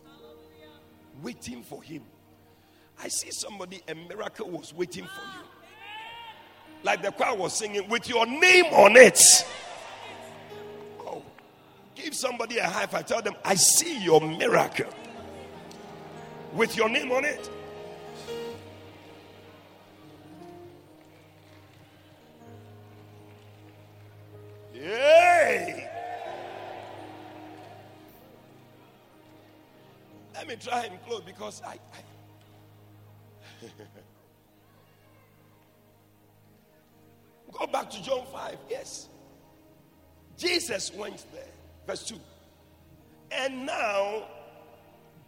waiting 1.22 1.62
for 1.62 1.82
him. 1.82 2.02
I 3.02 3.08
see 3.08 3.30
somebody, 3.30 3.80
a 3.88 3.94
miracle 3.94 4.50
was 4.50 4.74
waiting 4.74 5.04
for 5.04 5.22
you. 5.22 5.44
Like 6.82 7.02
the 7.02 7.12
choir 7.12 7.36
was 7.36 7.52
singing, 7.52 7.88
with 7.88 8.08
your 8.08 8.26
name 8.26 8.66
on 8.66 8.96
it. 8.96 9.20
Oh, 11.00 11.22
give 11.94 12.14
somebody 12.14 12.58
a 12.58 12.68
high 12.68 12.86
five. 12.86 13.06
Tell 13.06 13.22
them, 13.22 13.34
I 13.44 13.54
see 13.54 14.02
your 14.02 14.20
miracle 14.20 14.92
with 16.52 16.76
your 16.76 16.88
name 16.88 17.12
on 17.12 17.24
it. 17.24 17.50
Yay! 24.74 25.88
Let 30.38 30.46
me 30.46 30.54
try 30.54 30.84
and 30.84 31.04
close 31.04 31.22
because 31.22 31.60
I. 31.66 31.72
I 31.72 33.66
Go 37.52 37.66
back 37.66 37.90
to 37.90 38.00
John 38.00 38.24
5. 38.32 38.56
Yes. 38.70 39.08
Jesus 40.36 40.92
went 40.94 41.26
there. 41.32 41.42
Verse 41.88 42.04
2. 42.04 42.14
And 43.32 43.66
now 43.66 44.28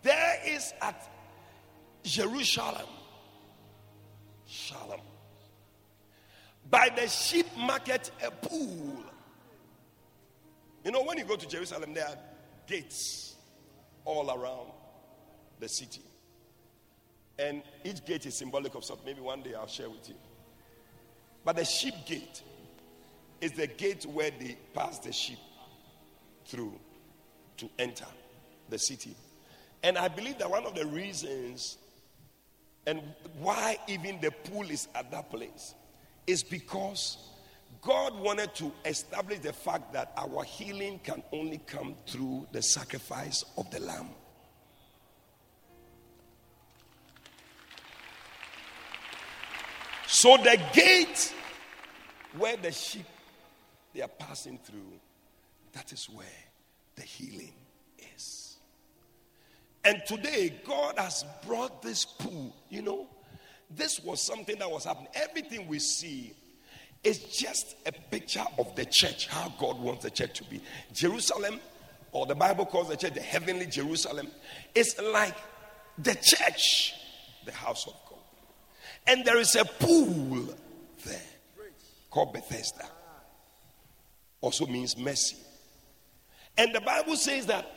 there 0.02 0.36
is 0.46 0.72
at 0.80 1.10
Jerusalem, 2.04 2.86
Shalom, 4.46 5.00
by 6.70 6.88
the 6.94 7.08
sheep 7.08 7.46
market 7.58 8.12
a 8.24 8.30
pool. 8.30 9.02
You 10.84 10.92
know, 10.92 11.02
when 11.02 11.18
you 11.18 11.24
go 11.24 11.34
to 11.34 11.48
Jerusalem, 11.48 11.94
there 11.94 12.06
are 12.06 12.16
gates 12.68 13.34
all 14.04 14.30
around 14.30 14.70
the 15.60 15.68
city. 15.68 16.02
And 17.38 17.62
each 17.84 18.04
gate 18.04 18.26
is 18.26 18.34
symbolic 18.34 18.74
of 18.74 18.84
something. 18.84 19.06
Maybe 19.06 19.20
one 19.20 19.42
day 19.42 19.54
I'll 19.54 19.66
share 19.66 19.88
with 19.88 20.08
you. 20.08 20.16
But 21.44 21.56
the 21.56 21.64
sheep 21.64 21.94
gate 22.06 22.42
is 23.40 23.52
the 23.52 23.66
gate 23.66 24.04
where 24.04 24.30
they 24.30 24.58
pass 24.74 24.98
the 24.98 25.12
sheep 25.12 25.38
through 26.46 26.74
to 27.56 27.70
enter 27.78 28.06
the 28.68 28.78
city. 28.78 29.14
And 29.82 29.96
I 29.96 30.08
believe 30.08 30.38
that 30.38 30.50
one 30.50 30.66
of 30.66 30.74
the 30.74 30.86
reasons 30.86 31.78
and 32.86 33.02
why 33.38 33.78
even 33.88 34.20
the 34.20 34.30
pool 34.30 34.68
is 34.70 34.88
at 34.94 35.10
that 35.10 35.30
place 35.30 35.74
is 36.26 36.42
because 36.42 37.18
God 37.82 38.18
wanted 38.18 38.54
to 38.56 38.72
establish 38.84 39.38
the 39.38 39.52
fact 39.52 39.92
that 39.92 40.12
our 40.16 40.44
healing 40.44 41.00
can 41.02 41.22
only 41.32 41.58
come 41.66 41.94
through 42.06 42.46
the 42.52 42.62
sacrifice 42.62 43.44
of 43.56 43.70
the 43.70 43.80
lamb. 43.80 44.08
So 50.20 50.36
the 50.36 50.60
gate 50.74 51.32
where 52.36 52.54
the 52.54 52.70
sheep 52.70 53.06
they 53.94 54.02
are 54.02 54.08
passing 54.08 54.58
through, 54.62 54.92
that 55.72 55.94
is 55.94 56.10
where 56.10 56.26
the 56.94 57.00
healing 57.00 57.54
is. 58.14 58.58
And 59.82 60.02
today, 60.06 60.60
God 60.66 60.98
has 60.98 61.24
brought 61.46 61.80
this 61.80 62.04
pool. 62.04 62.54
You 62.68 62.82
know, 62.82 63.06
this 63.74 63.98
was 64.00 64.20
something 64.20 64.58
that 64.58 64.70
was 64.70 64.84
happening. 64.84 65.08
Everything 65.14 65.66
we 65.66 65.78
see 65.78 66.34
is 67.02 67.20
just 67.20 67.76
a 67.86 67.92
picture 67.92 68.44
of 68.58 68.76
the 68.76 68.84
church, 68.84 69.26
how 69.26 69.50
God 69.58 69.80
wants 69.80 70.04
the 70.04 70.10
church 70.10 70.34
to 70.34 70.44
be. 70.44 70.60
Jerusalem, 70.92 71.60
or 72.12 72.26
the 72.26 72.34
Bible 72.34 72.66
calls 72.66 72.90
the 72.90 72.96
church 72.98 73.14
the 73.14 73.22
heavenly 73.22 73.64
Jerusalem, 73.64 74.28
is 74.74 75.00
like 75.02 75.36
the 75.96 76.14
church, 76.14 76.92
the 77.46 77.52
house 77.52 77.86
of 77.86 77.94
God. 78.06 78.09
And 79.06 79.24
there 79.24 79.38
is 79.38 79.54
a 79.56 79.64
pool 79.64 80.54
there 81.04 81.20
called 82.10 82.32
Bethesda. 82.32 82.86
Also 84.40 84.66
means 84.66 84.96
mercy. 84.96 85.36
And 86.56 86.74
the 86.74 86.80
Bible 86.80 87.16
says 87.16 87.46
that 87.46 87.70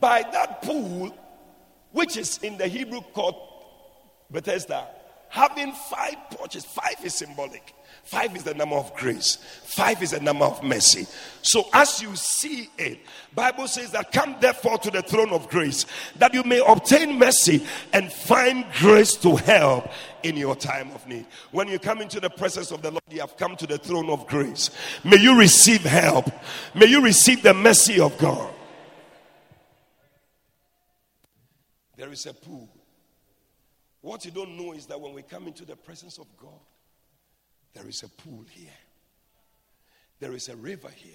by 0.00 0.22
that 0.22 0.62
pool, 0.62 1.16
which 1.92 2.16
is 2.16 2.38
in 2.38 2.58
the 2.58 2.66
Hebrew 2.66 3.00
called 3.12 3.36
Bethesda, 4.30 4.88
having 5.28 5.72
five 5.72 6.16
porches, 6.30 6.64
five 6.64 6.96
is 7.04 7.14
symbolic. 7.14 7.72
Five 8.04 8.36
is 8.36 8.44
the 8.44 8.52
number 8.52 8.76
of 8.76 8.94
grace. 8.94 9.36
Five 9.64 10.02
is 10.02 10.10
the 10.10 10.20
number 10.20 10.44
of 10.44 10.62
mercy. 10.62 11.06
So 11.40 11.68
as 11.72 12.02
you 12.02 12.14
see 12.16 12.68
it, 12.76 12.98
Bible 13.34 13.66
says 13.66 13.92
that 13.92 14.12
come 14.12 14.36
therefore 14.40 14.76
to 14.78 14.90
the 14.90 15.00
throne 15.00 15.30
of 15.30 15.48
grace 15.48 15.86
that 16.16 16.34
you 16.34 16.42
may 16.44 16.62
obtain 16.66 17.18
mercy 17.18 17.66
and 17.94 18.12
find 18.12 18.66
grace 18.78 19.16
to 19.16 19.36
help 19.36 19.88
in 20.22 20.36
your 20.36 20.54
time 20.54 20.90
of 20.92 21.06
need. 21.08 21.26
When 21.50 21.66
you 21.66 21.78
come 21.78 22.02
into 22.02 22.20
the 22.20 22.28
presence 22.28 22.70
of 22.70 22.82
the 22.82 22.90
Lord, 22.90 23.02
you 23.10 23.20
have 23.20 23.38
come 23.38 23.56
to 23.56 23.66
the 23.66 23.78
throne 23.78 24.10
of 24.10 24.26
grace. 24.26 24.70
May 25.02 25.18
you 25.18 25.38
receive 25.38 25.80
help. 25.80 26.30
May 26.74 26.86
you 26.86 27.02
receive 27.02 27.42
the 27.42 27.54
mercy 27.54 28.00
of 28.00 28.16
God. 28.18 28.52
There 31.96 32.12
is 32.12 32.26
a 32.26 32.34
pool. 32.34 32.68
What 34.02 34.26
you 34.26 34.30
don't 34.30 34.58
know 34.58 34.72
is 34.72 34.84
that 34.86 35.00
when 35.00 35.14
we 35.14 35.22
come 35.22 35.46
into 35.46 35.64
the 35.64 35.76
presence 35.76 36.18
of 36.18 36.26
God, 36.36 36.60
there 37.74 37.88
is 37.88 38.02
a 38.02 38.08
pool 38.08 38.44
here. 38.50 38.70
There 40.20 40.32
is 40.32 40.48
a 40.48 40.56
river 40.56 40.90
here. 40.94 41.12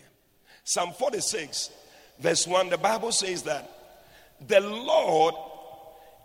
Psalm 0.63 0.91
46, 0.91 1.71
verse 2.19 2.45
1, 2.45 2.69
the 2.69 2.77
Bible 2.77 3.11
says 3.11 3.43
that 3.43 3.71
the 4.47 4.59
Lord 4.59 5.33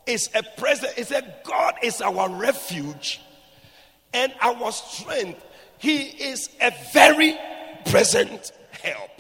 is 0.06 0.28
a 0.34 0.42
present, 0.60 0.98
is 0.98 1.10
a 1.10 1.22
God 1.44 1.74
is 1.82 2.00
our 2.00 2.28
refuge 2.28 3.20
and 4.12 4.32
our 4.40 4.70
strength. 4.72 5.44
He 5.78 6.02
is 6.02 6.50
a 6.60 6.72
very 6.92 7.38
present 7.86 8.52
help 8.82 9.10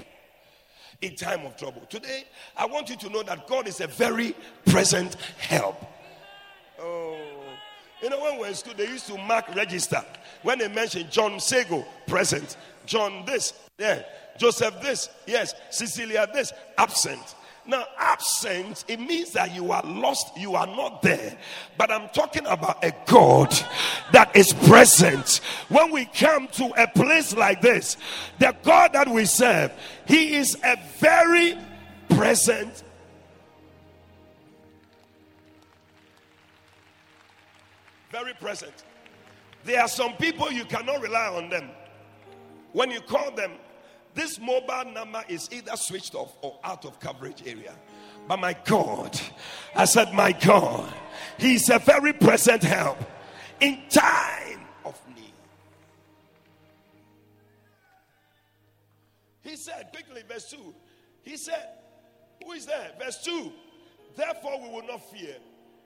in 1.00 1.16
time 1.16 1.44
of 1.46 1.56
trouble. 1.56 1.82
Today, 1.88 2.24
I 2.56 2.66
want 2.66 2.90
you 2.90 2.96
to 2.96 3.08
know 3.08 3.22
that 3.22 3.46
God 3.46 3.66
is 3.66 3.80
a 3.80 3.86
very 3.86 4.34
present 4.66 5.14
help. 5.38 5.76
You 8.04 8.10
know, 8.10 8.20
when 8.20 8.34
we 8.34 8.40
were 8.40 8.48
in 8.48 8.54
school, 8.54 8.74
they 8.76 8.86
used 8.86 9.06
to 9.06 9.16
mark 9.16 9.54
register. 9.54 10.04
When 10.42 10.58
they 10.58 10.68
mentioned 10.68 11.10
John 11.10 11.40
Sego, 11.40 11.86
present. 12.06 12.58
John 12.84 13.24
this, 13.24 13.54
yeah. 13.78 14.02
Joseph 14.36 14.78
this, 14.82 15.08
yes. 15.26 15.54
Cecilia 15.70 16.28
this, 16.30 16.52
absent. 16.76 17.34
Now, 17.66 17.86
absent, 17.98 18.84
it 18.88 19.00
means 19.00 19.30
that 19.30 19.54
you 19.54 19.72
are 19.72 19.82
lost, 19.82 20.36
you 20.36 20.54
are 20.54 20.66
not 20.66 21.00
there. 21.00 21.34
But 21.78 21.90
I'm 21.90 22.10
talking 22.10 22.44
about 22.44 22.84
a 22.84 22.92
God 23.06 23.58
that 24.12 24.36
is 24.36 24.52
present. 24.52 25.40
When 25.70 25.90
we 25.90 26.04
come 26.04 26.48
to 26.48 26.74
a 26.76 26.86
place 26.86 27.34
like 27.34 27.62
this, 27.62 27.96
the 28.38 28.54
God 28.64 28.92
that 28.92 29.08
we 29.08 29.24
serve, 29.24 29.72
He 30.06 30.34
is 30.34 30.58
a 30.62 30.76
very 30.98 31.56
present 32.10 32.84
very 38.14 38.32
present. 38.34 38.84
There 39.64 39.80
are 39.80 39.88
some 39.88 40.12
people 40.12 40.52
you 40.52 40.64
cannot 40.66 41.02
rely 41.02 41.26
on 41.34 41.48
them. 41.48 41.68
When 42.72 42.92
you 42.92 43.00
call 43.00 43.32
them, 43.32 43.50
this 44.14 44.38
mobile 44.38 44.92
number 44.92 45.24
is 45.28 45.48
either 45.50 45.72
switched 45.74 46.14
off 46.14 46.32
or 46.40 46.56
out 46.62 46.84
of 46.84 47.00
coverage 47.00 47.42
area. 47.44 47.74
But 48.28 48.38
my 48.38 48.54
God, 48.64 49.20
I 49.74 49.84
said, 49.84 50.14
My 50.14 50.30
God, 50.30 50.94
He's 51.38 51.68
a 51.70 51.80
very 51.80 52.12
present 52.12 52.62
help 52.62 52.98
in 53.58 53.82
time 53.88 54.60
of 54.84 54.96
need. 55.08 55.32
He 59.42 59.56
said, 59.56 59.88
quickly, 59.92 60.22
verse 60.28 60.48
2, 60.52 60.72
He 61.24 61.36
said, 61.36 61.66
Who 62.44 62.52
is 62.52 62.64
there? 62.64 62.92
Verse 62.96 63.20
2, 63.24 63.50
Therefore 64.14 64.62
we 64.62 64.68
will 64.68 64.86
not 64.86 65.02
fear 65.10 65.34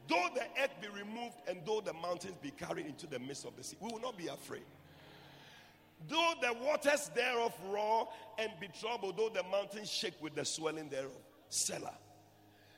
Though 0.09 0.28
the 0.34 0.42
earth 0.62 0.70
be 0.80 0.88
removed 0.88 1.36
and 1.46 1.59
though 1.66 1.80
the 1.80 1.92
mountains 1.92 2.36
be 2.40 2.50
carried 2.50 2.86
into 2.86 3.06
the 3.06 3.18
midst 3.18 3.44
of 3.44 3.54
the 3.56 3.62
sea, 3.62 3.76
we 3.80 3.92
will 3.92 4.00
not 4.00 4.16
be 4.16 4.28
afraid. 4.28 4.62
Though 6.09 6.32
the 6.40 6.54
waters 6.54 7.11
thereof 7.14 7.52
roar 7.68 8.09
and 8.38 8.50
be 8.61 8.68
troubled, 8.80 9.16
though 9.16 9.28
the 9.28 9.42
mountains 9.44 9.90
shake 9.90 10.14
with 10.20 10.34
the 10.34 10.44
swelling 10.44 10.88
thereof. 10.88 11.11
Selah. 11.48 11.94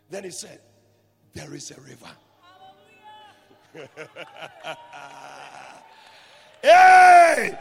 Then 0.09 0.24
he 0.24 0.31
said, 0.31 0.61
There 1.33 1.55
is 1.55 1.70
a 1.70 1.81
river. 1.81 2.11
hey! 6.62 7.59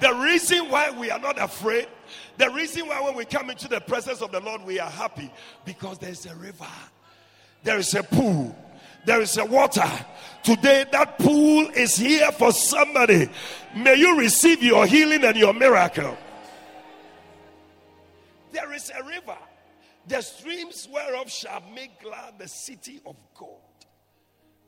The 0.00 0.14
reason 0.14 0.68
why 0.68 0.90
we 0.90 1.10
are 1.10 1.18
not 1.20 1.40
afraid, 1.40 1.86
the 2.36 2.50
reason 2.50 2.88
why 2.88 3.00
when 3.02 3.14
we 3.14 3.24
come 3.24 3.50
into 3.50 3.68
the 3.68 3.80
presence 3.80 4.20
of 4.20 4.32
the 4.32 4.40
Lord, 4.40 4.64
we 4.64 4.80
are 4.80 4.90
happy 4.90 5.30
because 5.64 5.98
there's 5.98 6.26
a 6.26 6.34
river, 6.34 6.66
there 7.62 7.78
is 7.78 7.94
a 7.94 8.02
pool, 8.02 8.56
there 9.04 9.20
is 9.20 9.36
a 9.36 9.44
water. 9.44 9.90
Today, 10.42 10.84
that 10.90 11.18
pool 11.18 11.68
is 11.70 11.96
here 11.96 12.30
for 12.32 12.52
somebody. 12.52 13.30
May 13.76 13.94
you 13.94 14.18
receive 14.18 14.62
your 14.62 14.86
healing 14.86 15.24
and 15.24 15.36
your 15.36 15.52
miracle. 15.52 16.16
There 18.52 18.72
is 18.72 18.90
a 18.90 19.02
river. 19.04 19.38
The 20.06 20.20
streams 20.20 20.88
whereof 20.92 21.30
shall 21.30 21.62
make 21.74 22.00
glad 22.02 22.38
the 22.38 22.48
city 22.48 23.00
of 23.06 23.16
God, 23.38 23.48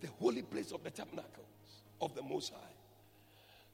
the 0.00 0.08
holy 0.20 0.42
place 0.42 0.70
of 0.72 0.84
the 0.84 0.90
tabernacles 0.90 1.82
of 2.00 2.14
the 2.14 2.22
Most 2.22 2.52
High. 2.52 2.74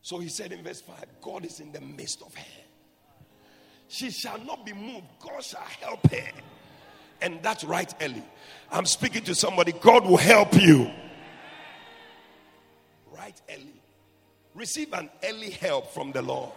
So 0.02 0.18
he 0.18 0.28
said 0.28 0.52
in 0.52 0.64
verse 0.64 0.80
5 0.80 0.96
God 1.20 1.44
is 1.44 1.61
in 1.61 1.72
the 1.72 1.80
midst 1.80 2.22
of 2.22 2.34
her. 2.34 2.62
She 3.88 4.11
shall 4.11 4.38
not 4.38 4.64
be 4.64 4.72
moved, 4.72 5.06
God 5.20 5.42
shall 5.42 5.61
help 5.80 6.11
her. 6.11 6.30
And 7.23 7.43
that's 7.43 7.64
right, 7.64 7.93
Ellie. 8.01 8.23
I'm 8.71 8.87
speaking 8.87 9.23
to 9.25 9.35
somebody, 9.35 9.73
God 9.73 10.07
will 10.07 10.16
help 10.16 10.55
you. 10.55 10.91
Right, 13.12 13.41
Ellie. 13.49 13.83
Receive 14.55 14.93
an 14.93 15.11
early 15.25 15.51
help 15.51 15.93
from 15.93 16.12
the 16.12 16.23
Lord. 16.23 16.51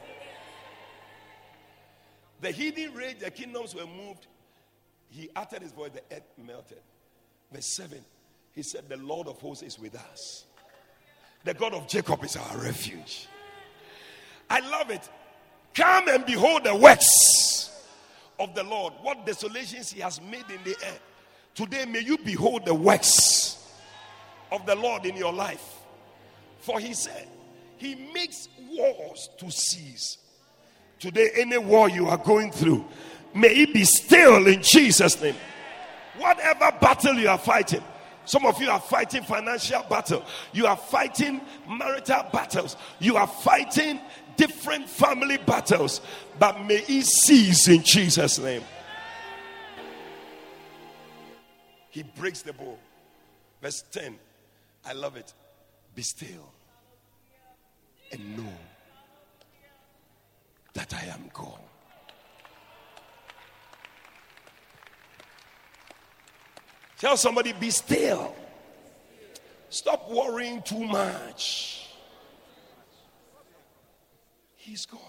The 2.42 2.52
heathen 2.52 2.94
raged, 2.94 3.22
the 3.22 3.32
kingdoms 3.32 3.74
were 3.74 3.86
moved. 3.86 4.28
He 5.10 5.30
uttered 5.36 5.62
his 5.62 5.72
voice, 5.72 5.92
the 5.94 6.16
earth 6.16 6.24
melted. 6.38 6.80
Verse 7.52 7.76
7, 7.76 8.00
he 8.54 8.64
said, 8.64 8.90
The 8.90 8.98
Lord 8.98 9.28
of 9.28 9.40
hosts 9.40 9.64
is 9.64 9.80
with 9.80 9.96
us. 9.96 10.46
The 11.44 11.54
God 11.54 11.74
of 11.74 11.88
Jacob 11.88 12.24
is 12.24 12.36
our 12.36 12.58
refuge. 12.58 13.28
I 14.50 14.60
love 14.60 14.90
it. 14.90 15.08
Come 15.74 16.08
and 16.08 16.26
behold 16.26 16.64
the 16.64 16.76
works 16.76 17.63
of 18.40 18.56
the 18.56 18.64
Lord, 18.64 18.94
what 19.02 19.26
desolations 19.26 19.92
he 19.92 20.02
has 20.02 20.22
made 20.22 20.46
in 20.50 20.64
the 20.64 20.72
earth. 20.72 21.02
Today, 21.56 21.86
may 21.86 22.00
you 22.00 22.18
behold 22.18 22.66
the 22.66 22.74
works 22.74 23.72
of 24.52 24.66
the 24.66 24.76
Lord 24.76 25.06
in 25.06 25.16
your 25.16 25.34
life. 25.34 25.64
For 26.60 26.80
he 26.80 26.94
said, 26.94 27.28
He 27.78 27.96
makes 28.14 28.48
wars 28.72 29.30
to 29.38 29.52
cease. 29.52 30.18
Today, 31.00 31.30
any 31.36 31.58
war 31.58 31.90
you 31.90 32.08
are 32.08 32.18
going 32.18 32.52
through, 32.52 32.86
may 33.36 33.50
it 33.50 33.74
be 33.74 33.84
still 33.84 34.48
in 34.48 34.62
Jesus' 34.64 35.22
name. 35.22 35.36
Whatever 36.18 36.72
battle 36.80 37.16
you 37.16 37.28
are 37.28 37.38
fighting, 37.38 37.84
some 38.26 38.46
of 38.46 38.62
you 38.62 38.70
are 38.70 38.80
fighting 38.80 39.24
financial 39.24 39.84
battle. 39.90 40.24
You 40.54 40.66
are 40.68 40.78
fighting 40.78 41.42
marital 41.68 42.26
battles. 42.32 42.78
You 43.00 43.18
are 43.18 43.28
fighting 43.28 44.00
different 44.36 44.90
family 44.90 45.38
battles. 45.38 46.02
But 46.40 46.64
may 46.66 46.84
it 46.88 47.06
cease 47.06 47.68
in 47.68 47.84
Jesus' 47.84 48.40
name. 48.40 48.64
He 51.90 52.04
breaks 52.04 52.42
the 52.42 52.54
bow. 52.54 52.78
Verse 53.62 53.84
10. 53.92 54.18
I 54.86 54.94
love 54.94 55.16
it. 55.16 55.34
Be 55.96 56.02
still 56.02 56.52
and 58.12 58.38
know 58.38 58.54
that 60.74 60.94
I 60.94 61.06
am 61.06 61.30
God. 61.34 61.60
Tell 66.98 67.18
somebody, 67.18 67.54
be 67.54 67.70
still. 67.70 68.34
Stop 69.70 70.10
worrying 70.10 70.62
too 70.62 70.86
much. 70.86 71.83
He's 74.64 74.86
God. 74.86 75.02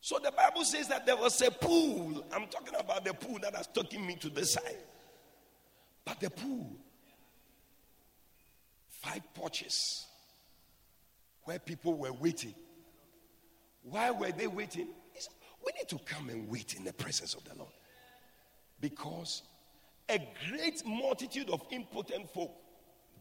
So 0.00 0.18
the 0.18 0.30
Bible 0.30 0.64
says 0.64 0.88
that 0.88 1.04
there 1.04 1.16
was 1.16 1.42
a 1.42 1.50
pool. 1.50 2.24
I'm 2.32 2.46
talking 2.46 2.74
about 2.78 3.04
the 3.04 3.12
pool 3.12 3.38
that 3.42 3.54
has 3.54 3.66
taken 3.66 4.06
me 4.06 4.16
to 4.16 4.30
the 4.30 4.46
side. 4.46 4.78
But 6.06 6.18
the 6.20 6.30
pool, 6.30 6.70
five 8.88 9.20
porches 9.34 10.06
where 11.44 11.58
people 11.58 11.98
were 11.98 12.12
waiting. 12.12 12.54
Why 13.82 14.12
were 14.12 14.32
they 14.32 14.46
waiting? 14.46 14.88
We 15.64 15.72
need 15.76 15.88
to 15.88 15.98
come 16.06 16.30
and 16.30 16.48
wait 16.48 16.74
in 16.74 16.84
the 16.84 16.94
presence 16.94 17.34
of 17.34 17.44
the 17.44 17.54
Lord. 17.54 17.72
Because 18.80 19.42
a 20.08 20.26
great 20.48 20.86
multitude 20.86 21.50
of 21.50 21.62
impotent 21.70 22.32
folk, 22.32 22.54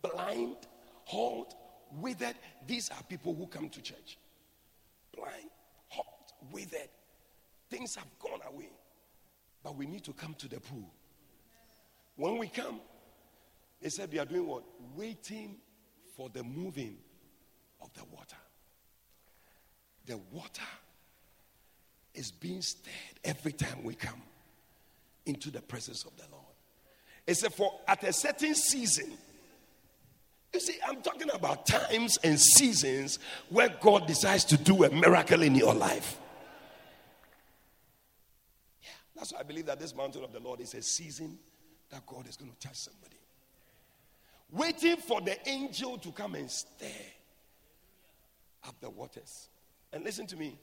blind, 0.01 0.55
halt, 1.03 1.53
withered, 1.93 2.35
these 2.67 2.89
are 2.89 3.03
people 3.03 3.33
who 3.33 3.47
come 3.47 3.69
to 3.69 3.81
church. 3.81 4.17
Blind, 5.15 5.49
halt, 5.87 6.33
withered. 6.51 6.89
Things 7.69 7.95
have 7.95 8.07
gone 8.19 8.39
away. 8.51 8.69
But 9.63 9.75
we 9.75 9.85
need 9.85 10.03
to 10.03 10.13
come 10.13 10.35
to 10.35 10.47
the 10.47 10.59
pool. 10.59 10.91
When 12.15 12.37
we 12.37 12.47
come, 12.47 12.79
they 13.81 13.89
said 13.89 14.11
they 14.11 14.19
are 14.19 14.25
doing 14.25 14.47
what? 14.47 14.63
Waiting 14.95 15.57
for 16.15 16.29
the 16.29 16.43
moving 16.43 16.97
of 17.81 17.93
the 17.93 18.03
water. 18.05 18.37
The 20.05 20.17
water 20.31 20.61
is 22.13 22.31
being 22.31 22.61
stirred 22.61 23.19
every 23.23 23.51
time 23.51 23.83
we 23.83 23.95
come 23.95 24.21
into 25.25 25.49
the 25.49 25.61
presence 25.61 26.05
of 26.05 26.15
the 26.15 26.23
Lord. 26.31 26.43
It's 27.27 27.41
said, 27.41 27.53
for 27.53 27.71
at 27.87 28.03
a 28.03 28.13
certain 28.13 28.55
season. 28.55 29.17
You 30.55 30.61
see, 30.61 30.77
I'm 30.87 31.01
talking 31.01 31.29
about 31.33 31.65
times 31.65 32.15
and 32.23 32.39
seasons 32.39 33.19
where 33.49 33.67
God 33.81 34.07
decides 34.07 34.45
to 34.45 34.57
do 34.57 34.85
a 34.85 34.89
miracle 34.89 35.41
in 35.41 35.53
your 35.53 35.73
life. 35.73 36.17
Yeah, 38.81 38.91
that's 39.17 39.33
why 39.33 39.41
I 39.41 39.43
believe 39.43 39.65
that 39.65 39.81
this 39.81 39.93
mountain 39.93 40.23
of 40.23 40.31
the 40.31 40.39
Lord 40.39 40.61
is 40.61 40.73
a 40.73 40.81
season 40.81 41.37
that 41.89 42.05
God 42.05 42.25
is 42.29 42.37
going 42.37 42.51
to 42.51 42.57
touch 42.65 42.77
somebody. 42.77 43.17
Waiting 44.49 44.95
for 44.95 45.19
the 45.19 45.37
angel 45.45 45.97
to 45.97 46.11
come 46.13 46.35
and 46.35 46.49
stir 46.49 46.85
up 48.65 48.79
the 48.79 48.89
waters. 48.89 49.49
And 49.91 50.05
listen 50.05 50.25
to 50.27 50.37
me. 50.37 50.57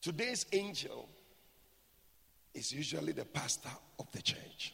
Today's 0.00 0.46
angel 0.54 1.06
is 2.54 2.72
usually 2.72 3.12
the 3.12 3.26
pastor 3.26 3.68
of 3.98 4.10
the 4.12 4.22
church. 4.22 4.72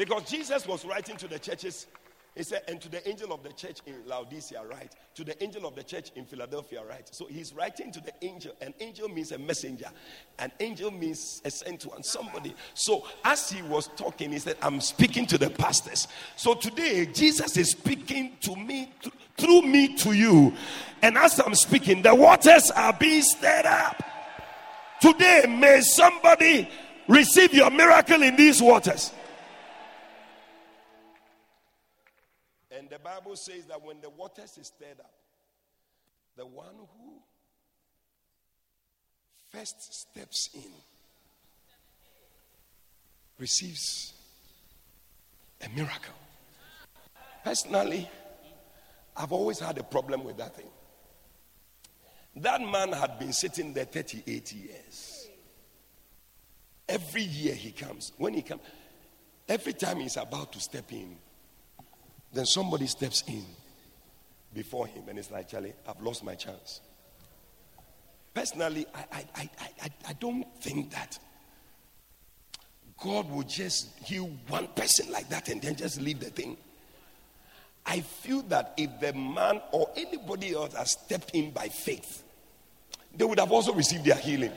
Because 0.00 0.30
Jesus 0.30 0.66
was 0.66 0.86
writing 0.86 1.18
to 1.18 1.28
the 1.28 1.38
churches 1.38 1.86
he 2.34 2.42
said, 2.42 2.62
and 2.68 2.80
to 2.80 2.88
the 2.88 3.06
angel 3.06 3.34
of 3.34 3.42
the 3.42 3.52
church 3.52 3.80
in 3.84 3.96
Laodicea, 4.06 4.62
right? 4.64 4.90
To 5.16 5.24
the 5.24 5.42
angel 5.42 5.66
of 5.66 5.74
the 5.74 5.82
church 5.82 6.10
in 6.16 6.24
Philadelphia, 6.24 6.80
right? 6.88 7.06
So 7.12 7.26
he's 7.26 7.52
writing 7.52 7.92
to 7.92 8.00
the 8.00 8.12
angel. 8.22 8.52
An 8.62 8.72
angel 8.80 9.10
means 9.10 9.32
a 9.32 9.38
messenger. 9.38 9.88
An 10.38 10.52
angel 10.58 10.90
means 10.90 11.42
a 11.44 11.50
sent 11.50 11.84
one, 11.84 12.02
somebody. 12.02 12.54
So 12.72 13.04
as 13.24 13.50
he 13.50 13.60
was 13.60 13.88
talking, 13.88 14.32
he 14.32 14.38
said, 14.38 14.56
I'm 14.62 14.80
speaking 14.80 15.26
to 15.26 15.36
the 15.36 15.50
pastors. 15.50 16.08
So 16.36 16.54
today, 16.54 17.04
Jesus 17.04 17.58
is 17.58 17.72
speaking 17.72 18.38
to 18.40 18.56
me, 18.56 18.94
through 19.36 19.62
me 19.62 19.96
to 19.96 20.14
you. 20.14 20.54
And 21.02 21.18
as 21.18 21.40
I'm 21.40 21.54
speaking, 21.54 22.00
the 22.00 22.14
waters 22.14 22.70
are 22.70 22.94
being 22.94 23.20
stirred 23.20 23.66
up. 23.66 24.02
Today, 25.02 25.44
may 25.46 25.82
somebody 25.82 26.70
receive 27.06 27.52
your 27.52 27.70
miracle 27.70 28.22
in 28.22 28.36
these 28.36 28.62
waters. 28.62 29.12
The 32.90 32.98
Bible 32.98 33.36
says 33.36 33.66
that 33.66 33.80
when 33.82 34.00
the 34.00 34.10
waters 34.10 34.58
is 34.58 34.66
stirred 34.66 34.98
up, 34.98 35.12
the 36.36 36.44
one 36.44 36.74
who 36.76 37.12
first 39.50 39.94
steps 39.94 40.50
in 40.54 40.72
receives 43.38 44.12
a 45.64 45.68
miracle. 45.70 46.14
Personally, 47.44 48.08
I've 49.16 49.32
always 49.32 49.58
had 49.58 49.78
a 49.78 49.82
problem 49.82 50.24
with 50.24 50.36
that 50.38 50.56
thing. 50.56 50.70
That 52.36 52.60
man 52.60 52.92
had 52.92 53.18
been 53.18 53.32
sitting 53.32 53.72
there 53.72 53.84
38 53.84 54.52
years. 54.52 55.28
Every 56.88 57.22
year 57.22 57.54
he 57.54 57.70
comes. 57.70 58.12
When 58.18 58.34
he 58.34 58.42
comes, 58.42 58.62
every 59.48 59.72
time 59.72 59.98
he's 59.98 60.16
about 60.16 60.52
to 60.52 60.60
step 60.60 60.92
in, 60.92 61.16
then 62.32 62.46
somebody 62.46 62.86
steps 62.86 63.24
in 63.26 63.44
before 64.54 64.86
him 64.86 65.04
and 65.08 65.18
it's 65.18 65.30
like, 65.30 65.48
Charlie, 65.48 65.72
I've 65.86 66.00
lost 66.00 66.24
my 66.24 66.34
chance. 66.34 66.80
Personally, 68.34 68.86
I, 68.94 69.04
I, 69.12 69.24
I, 69.36 69.50
I, 69.82 69.88
I 70.08 70.12
don't 70.14 70.46
think 70.60 70.92
that 70.92 71.18
God 73.02 73.30
will 73.30 73.42
just 73.42 73.98
heal 73.98 74.30
one 74.48 74.68
person 74.68 75.10
like 75.10 75.28
that 75.30 75.48
and 75.48 75.60
then 75.60 75.74
just 75.74 76.00
leave 76.00 76.20
the 76.20 76.30
thing. 76.30 76.56
I 77.86 78.00
feel 78.00 78.42
that 78.42 78.74
if 78.76 79.00
the 79.00 79.12
man 79.12 79.60
or 79.72 79.90
anybody 79.96 80.54
else 80.54 80.74
has 80.74 80.92
stepped 80.92 81.30
in 81.34 81.50
by 81.50 81.68
faith, 81.68 82.22
they 83.16 83.24
would 83.24 83.40
have 83.40 83.50
also 83.50 83.72
received 83.72 84.04
their 84.04 84.16
healing. 84.16 84.52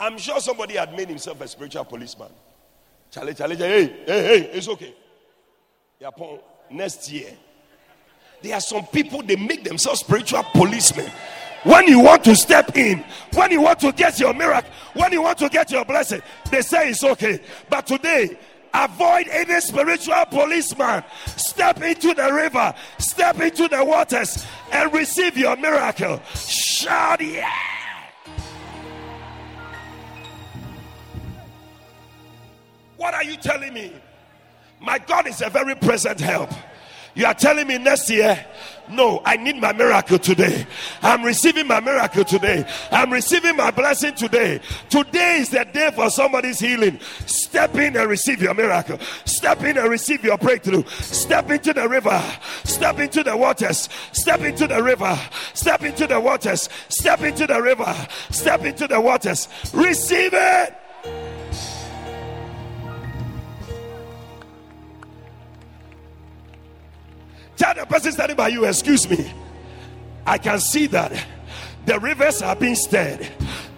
I'm 0.00 0.16
sure 0.16 0.40
somebody 0.40 0.76
had 0.76 0.96
made 0.96 1.08
himself 1.08 1.40
a 1.40 1.48
spiritual 1.48 1.84
policeman. 1.84 2.30
Charlie, 3.10 3.34
Charlie, 3.34 3.56
hey, 3.56 3.86
hey, 4.06 4.22
hey, 4.22 4.50
it's 4.52 4.68
okay 4.68 4.94
upon 6.04 6.38
next 6.70 7.10
year. 7.10 7.30
There 8.42 8.54
are 8.54 8.60
some 8.60 8.86
people 8.86 9.22
they 9.22 9.36
make 9.36 9.64
themselves 9.64 10.00
spiritual 10.00 10.44
policemen. 10.52 11.10
When 11.64 11.88
you 11.88 11.98
want 12.00 12.22
to 12.24 12.36
step 12.36 12.76
in, 12.76 13.04
when 13.34 13.50
you 13.50 13.62
want 13.62 13.80
to 13.80 13.90
get 13.90 14.20
your 14.20 14.32
miracle, 14.32 14.70
when 14.94 15.12
you 15.12 15.22
want 15.22 15.38
to 15.38 15.48
get 15.48 15.72
your 15.72 15.84
blessing, 15.84 16.22
they 16.50 16.62
say 16.62 16.90
it's 16.90 17.02
okay. 17.02 17.40
But 17.68 17.86
today, 17.86 18.38
Avoid 18.74 19.28
any 19.28 19.60
spiritual 19.60 20.26
policeman. 20.26 21.02
Step 21.36 21.80
into 21.82 22.12
the 22.12 22.30
river, 22.32 22.74
step 22.98 23.40
into 23.40 23.66
the 23.66 23.82
waters, 23.82 24.46
and 24.70 24.92
receive 24.92 25.38
your 25.38 25.56
miracle. 25.56 26.20
Shout, 26.34 27.22
yeah! 27.22 27.50
What 32.98 33.14
are 33.14 33.24
you 33.24 33.36
telling 33.36 33.72
me? 33.72 33.94
My 34.80 34.98
God 34.98 35.26
is 35.26 35.42
a 35.42 35.50
very 35.50 35.74
present 35.74 36.20
help. 36.20 36.50
You 37.14 37.26
are 37.26 37.34
telling 37.34 37.66
me 37.66 37.78
next 37.78 38.08
year, 38.10 38.46
no, 38.90 39.20
I 39.24 39.36
need 39.36 39.56
my 39.56 39.72
miracle 39.72 40.20
today. 40.20 40.64
I'm 41.02 41.24
receiving 41.24 41.66
my 41.66 41.80
miracle 41.80 42.24
today. 42.24 42.64
I'm 42.92 43.12
receiving 43.12 43.56
my 43.56 43.72
blessing 43.72 44.14
today. 44.14 44.60
Today 44.88 45.38
is 45.38 45.50
the 45.50 45.64
day 45.64 45.90
for 45.94 46.10
somebody's 46.10 46.60
healing. 46.60 47.00
Step 47.26 47.74
in 47.74 47.96
and 47.96 48.08
receive 48.08 48.40
your 48.40 48.54
miracle. 48.54 49.00
Step 49.24 49.62
in 49.62 49.78
and 49.78 49.90
receive 49.90 50.22
your 50.22 50.38
breakthrough. 50.38 50.84
Step 50.86 51.50
into 51.50 51.72
the 51.72 51.88
river. 51.88 52.22
Step 52.62 53.00
into 53.00 53.24
the 53.24 53.36
waters. 53.36 53.88
Step 54.12 54.40
into 54.42 54.68
the 54.68 54.80
river. 54.80 55.18
Step 55.54 55.82
into 55.82 56.06
the 56.06 56.20
waters. 56.20 56.68
Step 56.88 57.22
into 57.22 57.48
the 57.48 57.60
river. 57.60 57.94
Step 58.30 58.64
into 58.64 58.86
the 58.86 59.00
waters. 59.00 59.48
Receive 59.74 60.30
it. 60.32 60.74
Tell 67.58 67.74
the 67.74 67.84
person 67.86 68.12
standing 68.12 68.36
by 68.36 68.48
you, 68.48 68.64
excuse 68.64 69.08
me. 69.10 69.30
I 70.24 70.38
can 70.38 70.60
see 70.60 70.86
that 70.88 71.12
the 71.86 71.98
rivers 71.98 72.40
are 72.40 72.54
being 72.54 72.76
stirred, 72.76 73.26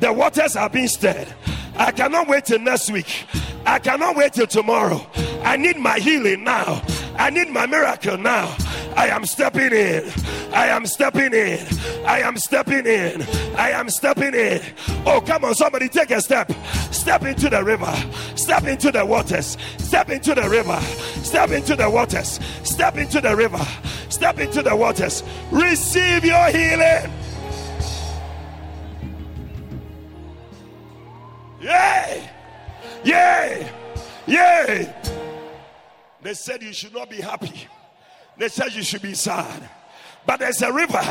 the 0.01 0.12
waters 0.12 0.55
are 0.55 0.68
being 0.68 0.89
stirred. 0.89 1.28
I 1.76 1.91
cannot 1.91 2.28
wait 2.28 2.45
till 2.45 2.59
next 2.59 2.91
week. 2.91 3.24
I 3.64 3.78
cannot 3.78 4.16
wait 4.16 4.35
till 4.35 4.47
tomorrow. 4.47 5.07
I 5.43 5.57
need 5.57 5.76
my 5.78 5.99
healing 5.99 6.45
now. 6.45 6.83
I 7.16 7.31
need 7.31 7.49
my 7.49 7.66
miracle 7.66 8.18
now. 8.18 8.55
I 9.01 9.07
am 9.07 9.24
stepping 9.24 9.72
in. 9.72 10.12
I 10.53 10.66
am 10.66 10.84
stepping 10.84 11.32
in. 11.32 11.66
I 12.05 12.20
am 12.20 12.36
stepping 12.36 12.84
in. 12.84 13.22
I 13.57 13.70
am 13.70 13.88
stepping 13.88 14.34
in. 14.34 14.61
Oh, 15.07 15.22
come 15.22 15.42
on, 15.46 15.55
somebody 15.55 15.88
take 15.88 16.11
a 16.11 16.20
step. 16.20 16.53
Step 16.92 17.22
into 17.22 17.48
the 17.48 17.64
river. 17.64 17.94
Step 18.36 18.64
into 18.64 18.92
the 18.92 19.07
waters. 19.07 19.57
Step 19.78 20.11
into 20.11 20.34
the 20.34 20.46
river. 20.46 20.78
Step 21.24 21.48
into 21.48 21.76
the 21.76 21.88
waters. 21.88 22.40
Step 22.62 22.98
into 22.98 23.22
the 23.22 23.34
river. 23.34 23.66
Step 24.11 24.38
into 24.38 24.61
the 24.61 24.76
waters. 24.76 25.22
Receive 25.51 26.22
your 26.22 26.48
healing. 26.48 27.11
Yay! 31.62 32.30
Yay! 33.05 33.72
Yay! 34.26 34.94
They 36.20 36.34
said 36.34 36.62
you 36.62 36.74
should 36.74 36.92
not 36.92 37.09
be 37.09 37.22
happy. 37.22 37.66
They 38.41 38.49
said 38.49 38.72
you 38.72 38.82
should 38.82 39.03
be 39.03 39.12
sad. 39.12 39.68
But 40.24 40.41
there's 40.41 40.62
a 40.62 40.72
river 40.72 41.05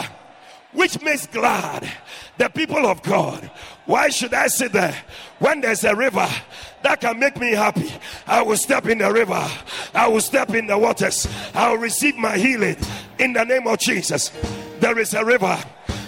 which 0.71 0.99
makes 1.03 1.27
glad 1.27 1.88
the 2.39 2.49
people 2.49 2.88
of 2.88 3.03
God. 3.03 3.51
Why 3.86 4.09
should 4.09 4.34
I 4.34 4.47
sit 4.47 4.71
there 4.71 4.95
when 5.38 5.61
there's 5.61 5.84
a 5.84 5.95
river 5.95 6.27
that 6.82 7.01
can 7.01 7.19
make 7.19 7.39
me 7.39 7.51
happy? 7.51 7.93
I 8.25 8.41
will 8.41 8.57
step 8.57 8.88
in 8.88 8.97
the 8.97 9.13
river, 9.13 9.47
I 9.93 10.07
will 10.07 10.21
step 10.21 10.55
in 10.55 10.65
the 10.65 10.77
waters, 10.80 11.27
I 11.53 11.69
will 11.69 11.77
receive 11.77 12.17
my 12.17 12.36
healing 12.36 12.77
in 13.19 13.34
the 13.34 13.43
name 13.43 13.67
of 13.67 13.77
Jesus. 13.77 14.32
There 14.80 14.97
is 14.97 15.13
a 15.13 15.23
river 15.23 15.55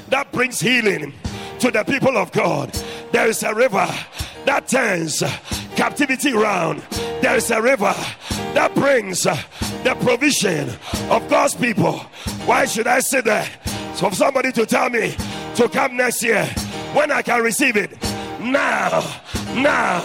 that 0.09 0.31
brings 0.31 0.59
healing 0.59 1.13
to 1.61 1.69
the 1.69 1.83
people 1.83 2.17
of 2.17 2.31
God. 2.31 2.71
There 3.11 3.27
is 3.27 3.43
a 3.43 3.53
river 3.53 3.87
that 4.45 4.67
turns 4.67 5.21
captivity 5.75 6.33
round. 6.33 6.81
There 7.21 7.35
is 7.35 7.51
a 7.51 7.61
river 7.61 7.93
that 8.55 8.73
brings 8.73 9.23
the 9.23 9.95
provision 10.01 10.69
of 11.11 11.29
God's 11.29 11.53
people. 11.53 11.99
Why 12.45 12.65
should 12.65 12.87
I 12.87 12.99
sit 12.99 13.25
there? 13.25 13.47
So 13.93 14.09
for 14.09 14.15
somebody 14.15 14.51
to 14.53 14.65
tell 14.65 14.89
me 14.89 15.15
to 15.55 15.69
come 15.69 15.97
next 15.97 16.23
year 16.23 16.45
when 16.93 17.11
I 17.11 17.21
can 17.21 17.43
receive 17.43 17.77
it. 17.77 17.91
Now, 18.39 19.01
now, 19.53 20.01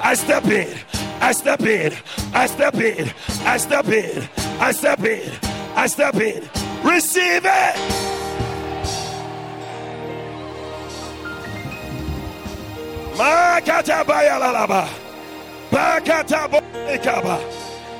I 0.00 0.12
step 0.12 0.44
in, 0.44 0.76
I 1.22 1.32
step 1.32 1.62
in, 1.62 1.94
I 2.34 2.46
step 2.46 2.74
in, 2.74 3.10
I 3.46 3.56
step 3.56 3.88
in, 3.88 4.28
I 4.60 4.72
step 4.72 5.00
in, 5.00 5.32
I 5.74 5.86
step 5.86 6.14
in. 6.16 6.48
Receive 6.84 7.42
it. 7.46 8.27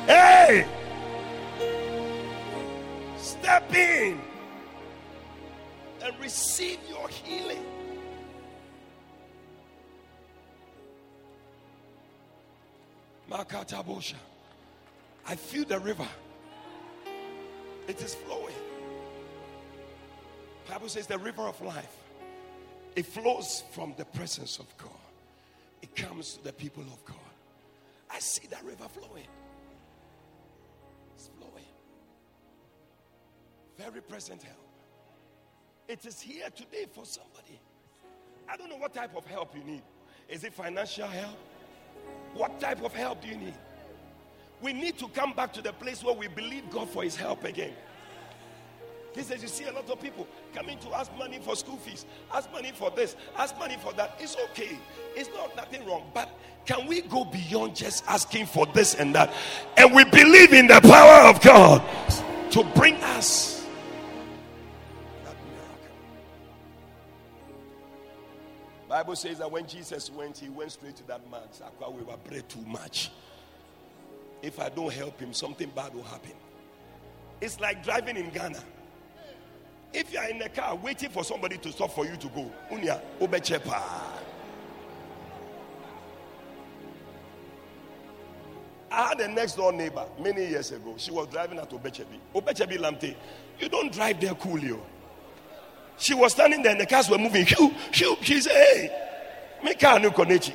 Hey! 0.06 0.64
Step 3.16 3.74
in 3.74 4.20
and 6.04 6.20
receive 6.20 6.78
your 6.88 7.08
healing. 7.08 7.64
I 15.26 15.34
feel 15.34 15.64
the 15.64 15.80
river. 15.80 16.06
It 17.88 18.00
is 18.00 18.14
flowing. 18.14 18.54
Bible 20.68 20.88
says 20.88 21.08
the 21.08 21.18
river 21.18 21.42
of 21.42 21.60
life. 21.60 21.96
It 22.94 23.06
flows 23.06 23.64
from 23.72 23.94
the 23.96 24.04
presence 24.04 24.60
of 24.60 24.66
God 24.76 24.97
it 25.82 25.94
comes 25.94 26.34
to 26.34 26.44
the 26.44 26.52
people 26.52 26.82
of 26.82 27.04
God. 27.04 27.16
I 28.10 28.18
see 28.18 28.46
that 28.48 28.64
river 28.64 28.86
flowing. 28.88 29.26
It's 31.14 31.30
flowing. 31.38 31.64
Very 33.76 34.00
present 34.02 34.42
help. 34.42 34.56
It 35.88 36.04
is 36.04 36.20
here 36.20 36.48
today 36.54 36.86
for 36.92 37.04
somebody. 37.04 37.60
I 38.48 38.56
don't 38.56 38.68
know 38.68 38.76
what 38.76 38.94
type 38.94 39.16
of 39.16 39.26
help 39.26 39.54
you 39.54 39.62
need. 39.64 39.82
Is 40.28 40.44
it 40.44 40.52
financial 40.52 41.06
help? 41.06 41.38
What 42.34 42.60
type 42.60 42.82
of 42.84 42.92
help 42.92 43.22
do 43.22 43.28
you 43.28 43.36
need? 43.36 43.54
We 44.60 44.72
need 44.72 44.98
to 44.98 45.08
come 45.08 45.32
back 45.32 45.52
to 45.54 45.62
the 45.62 45.72
place 45.72 46.02
where 46.02 46.14
we 46.14 46.28
believe 46.28 46.68
God 46.70 46.88
for 46.88 47.02
His 47.02 47.16
help 47.16 47.44
again. 47.44 47.72
He 49.18 49.24
says, 49.24 49.42
You 49.42 49.48
see 49.48 49.64
a 49.64 49.72
lot 49.72 49.90
of 49.90 50.00
people 50.00 50.28
coming 50.54 50.78
to 50.78 50.94
ask 50.94 51.10
money 51.18 51.40
for 51.42 51.56
school 51.56 51.76
fees, 51.76 52.06
ask 52.32 52.50
money 52.52 52.70
for 52.72 52.90
this, 52.92 53.16
ask 53.36 53.58
money 53.58 53.76
for 53.80 53.92
that. 53.94 54.16
It's 54.20 54.36
okay, 54.50 54.78
it's 55.16 55.28
not 55.34 55.56
nothing 55.56 55.84
wrong. 55.84 56.04
But 56.14 56.30
can 56.66 56.86
we 56.86 57.00
go 57.02 57.24
beyond 57.24 57.74
just 57.74 58.04
asking 58.06 58.46
for 58.46 58.64
this 58.66 58.94
and 58.94 59.12
that? 59.16 59.32
And 59.76 59.92
we 59.92 60.04
believe 60.04 60.52
in 60.52 60.68
the 60.68 60.80
power 60.80 61.28
of 61.28 61.40
God 61.42 61.82
to 62.52 62.62
bring 62.76 62.94
us 63.02 63.66
that 65.24 65.34
miracle. 65.34 65.96
Bible 68.88 69.16
says 69.16 69.38
that 69.38 69.50
when 69.50 69.66
Jesus 69.66 70.12
went, 70.12 70.38
he 70.38 70.48
went 70.48 70.70
straight 70.70 70.94
to 70.94 71.06
that 71.08 71.28
man. 71.28 71.40
We 71.92 72.04
were 72.04 72.16
bread 72.18 72.48
too 72.48 72.64
much. 72.64 73.10
If 74.42 74.60
I 74.60 74.68
don't 74.68 74.92
help 74.92 75.18
him, 75.18 75.32
something 75.32 75.72
bad 75.74 75.92
will 75.92 76.04
happen. 76.04 76.34
It's 77.40 77.58
like 77.58 77.82
driving 77.82 78.16
in 78.16 78.30
Ghana. 78.30 78.62
If 79.92 80.12
you 80.12 80.18
are 80.18 80.28
in 80.28 80.38
the 80.38 80.48
car 80.48 80.76
waiting 80.76 81.10
for 81.10 81.24
somebody 81.24 81.56
to 81.58 81.72
stop 81.72 81.92
for 81.92 82.04
you 82.04 82.16
to 82.16 82.28
go, 82.28 82.50
unia 82.70 83.00
obechepa. 83.20 83.82
I 88.90 89.08
had 89.08 89.20
a 89.20 89.28
next 89.28 89.54
door 89.54 89.72
neighbor 89.72 90.06
many 90.18 90.46
years 90.46 90.72
ago. 90.72 90.94
She 90.96 91.10
was 91.10 91.26
driving 91.28 91.58
at 91.58 91.70
Obetsebi. 91.70 92.18
Obetsebi 92.34 92.78
Lamptey. 92.78 93.14
You 93.58 93.68
don't 93.68 93.92
drive 93.92 94.20
there 94.20 94.34
coolly. 94.34 94.72
Oh. 94.72 94.80
She 95.98 96.14
was 96.14 96.32
standing 96.32 96.62
there 96.62 96.72
and 96.72 96.80
the 96.80 96.86
cars 96.86 97.10
were 97.10 97.18
moving. 97.18 97.44
Shoo, 97.44 97.74
shoo. 97.90 98.16
She 98.22 98.40
said, 98.40 98.52
Hey, 98.52 98.90
me 99.62 99.74
car 99.74 99.98
konechi? 99.98 100.54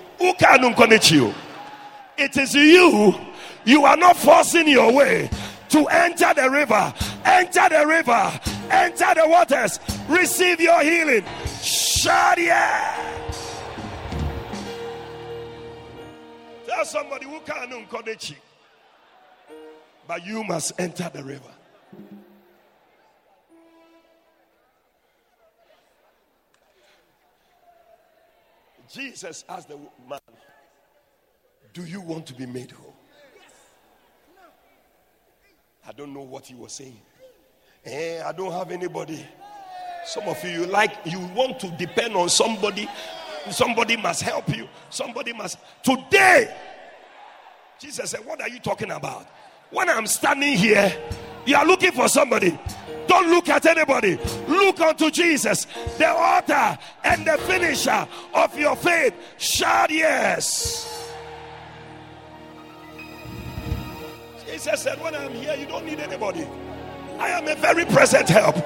It 2.18 2.38
is 2.38 2.56
you. 2.56 3.16
You 3.66 3.86
are 3.86 3.98
not 3.98 4.18
forcing 4.18 4.68
your 4.68 4.92
way 4.94 5.30
to 5.70 5.86
enter 5.88 6.34
the 6.34 6.50
river. 6.50 6.94
Enter 7.26 7.70
the 7.70 7.86
river 7.86 8.40
enter 8.74 9.14
the 9.14 9.28
waters, 9.28 9.80
receive 10.10 10.60
your 10.60 10.82
healing. 10.82 11.24
Yeah. 12.38 13.24
Tell 16.66 16.86
somebody 16.86 17.26
who 17.26 17.40
can't 17.42 17.72
encourage 17.72 18.36
but 20.08 20.26
you 20.26 20.44
must 20.44 20.74
enter 20.80 21.10
the 21.14 21.24
river. 21.24 21.52
Jesus 28.92 29.44
asked 29.50 29.70
the 29.70 29.78
man, 30.08 30.20
Do 31.74 31.84
you 31.84 32.02
want 32.02 32.28
to 32.28 32.34
be 32.34 32.46
made 32.46 32.72
whole? 32.72 32.94
I 35.86 35.92
don't 35.94 36.14
know 36.14 36.22
what 36.22 36.46
he 36.46 36.56
was 36.56 36.74
saying. 36.74 37.02
Eh, 37.86 38.22
I 38.26 38.32
don't 38.32 38.52
have 38.52 38.72
anybody. 38.72 39.26
Some 40.06 40.24
of 40.24 40.44
you, 40.44 40.62
you 40.62 40.66
like, 40.66 40.98
you 41.06 41.20
want 41.36 41.60
to 41.60 41.68
depend 41.72 42.16
on 42.16 42.30
somebody. 42.30 42.90
Somebody 43.52 43.98
must 43.98 44.22
help 44.22 44.56
you. 44.56 44.68
Somebody 44.90 45.34
must. 45.34 45.58
Today, 45.84 46.56
Jesus 47.80 48.12
said, 48.12 48.26
What 48.26 48.42
are 48.42 48.50
you 48.50 48.60
talking 48.60 48.92
about? 48.92 49.28
When 49.70 49.90
I'm 49.90 50.08
standing 50.08 50.58
here, 50.58 50.96
you 51.46 51.56
are 51.56 51.66
looking 51.66 51.92
for 51.92 52.08
somebody. 52.08 52.58
Don't 53.08 53.30
look 53.30 53.50
at 53.50 53.66
anybody. 53.66 54.18
Look 54.48 54.80
unto 54.80 55.12
Jesus, 55.12 55.68
the 55.98 56.10
author 56.10 56.78
and 57.04 57.26
the 57.26 57.38
finisher 57.40 58.08
of 58.34 58.58
your 58.58 58.78
faith. 58.78 59.14
Shout 59.38 59.92
yes. 59.92 60.90
Jesus 64.46 64.84
said, 64.84 65.02
When 65.02 65.16
I'm 65.16 65.34
here, 65.34 65.56
you 65.56 65.66
don't 65.66 65.86
need 65.86 66.00
anybody. 66.00 66.48
I 67.20 67.30
am 67.30 67.48
a 67.48 67.56
very 67.56 67.86
present 67.86 68.30
help. 68.30 68.58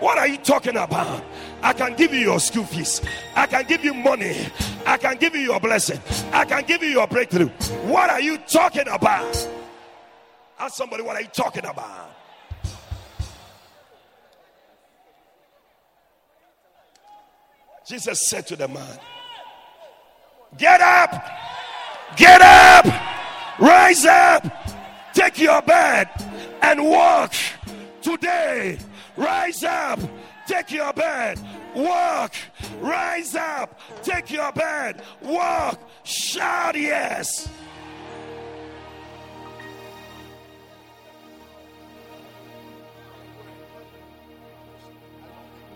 What 0.00 0.18
are 0.18 0.28
you 0.28 0.36
talking 0.36 0.76
about? 0.76 1.24
I 1.62 1.72
can 1.72 1.96
give 1.96 2.12
you 2.12 2.20
your 2.20 2.38
school 2.38 2.64
fees. 2.64 3.00
I 3.34 3.46
can 3.46 3.64
give 3.64 3.84
you 3.84 3.94
money. 3.94 4.36
I 4.84 4.98
can 4.98 5.16
give 5.16 5.34
you 5.34 5.40
your 5.40 5.60
blessing. 5.60 6.00
I 6.32 6.44
can 6.44 6.64
give 6.64 6.82
you 6.82 6.90
your 6.90 7.06
breakthrough. 7.06 7.48
What 7.88 8.10
are 8.10 8.20
you 8.20 8.38
talking 8.38 8.86
about? 8.88 9.48
Ask 10.58 10.74
somebody, 10.74 11.02
what 11.02 11.16
are 11.16 11.22
you 11.22 11.28
talking 11.28 11.64
about? 11.64 12.10
Jesus 17.86 18.26
said 18.28 18.46
to 18.48 18.56
the 18.56 18.68
man, 18.68 18.98
Get 20.58 20.80
up, 20.80 21.24
get 22.16 22.40
up, 22.40 22.84
rise 23.60 24.04
up, 24.04 24.44
take 25.14 25.38
your 25.38 25.62
bed 25.62 26.08
and 26.62 26.84
walk 26.84 27.32
today. 28.06 28.78
Rise 29.16 29.64
up, 29.64 29.98
take 30.46 30.70
your 30.70 30.92
bed, 30.92 31.40
walk, 31.74 32.34
rise 32.78 33.34
up, 33.34 33.80
take 34.04 34.30
your 34.30 34.52
bed, 34.52 35.02
walk, 35.20 35.80
shout 36.04 36.78
yes. 36.78 37.48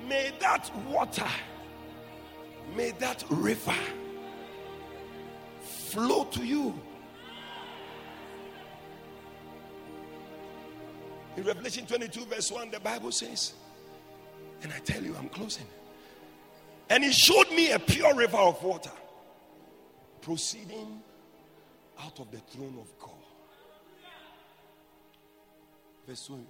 May 0.09 0.31
that 0.39 0.71
water, 0.89 1.27
may 2.77 2.93
that 3.01 3.25
river 3.29 3.75
flow 5.63 6.25
to 6.31 6.45
you. 6.45 6.79
In 11.37 11.45
Revelation 11.45 11.87
22, 11.87 12.25
verse 12.27 12.51
1, 12.51 12.71
the 12.71 12.81
Bible 12.81 13.13
says, 13.13 13.55
and 14.63 14.73
I 14.73 14.79
tell 14.81 15.03
you, 15.03 15.15
I'm 15.17 15.29
closing. 15.29 15.67
And 16.89 17.05
he 17.05 17.13
showed 17.13 17.51
me 17.51 17.71
a 17.71 17.79
pure 17.79 18.15
river 18.15 18.37
of 18.37 18.63
water 18.63 18.91
proceeding 20.21 21.01
out 21.99 22.19
of 22.19 22.31
the 22.31 22.39
throne 22.39 22.77
of 22.81 22.99
God. 22.99 23.11
Verse 26.07 26.27
2 26.27 26.45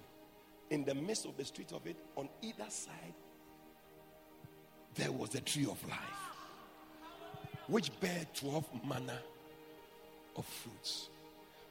In 0.71 0.83
the 0.83 0.95
midst 0.95 1.25
of 1.25 1.37
the 1.37 1.45
street 1.45 1.71
of 1.71 1.85
it, 1.85 1.95
on 2.15 2.27
either 2.41 2.69
side, 2.69 3.13
there 4.95 5.11
was 5.11 5.29
the 5.29 5.41
tree 5.41 5.65
of 5.65 5.81
life, 5.87 5.99
which 7.67 7.91
bare 7.99 8.25
12 8.33 8.65
manner 8.85 9.19
of 10.35 10.45
fruits. 10.45 11.09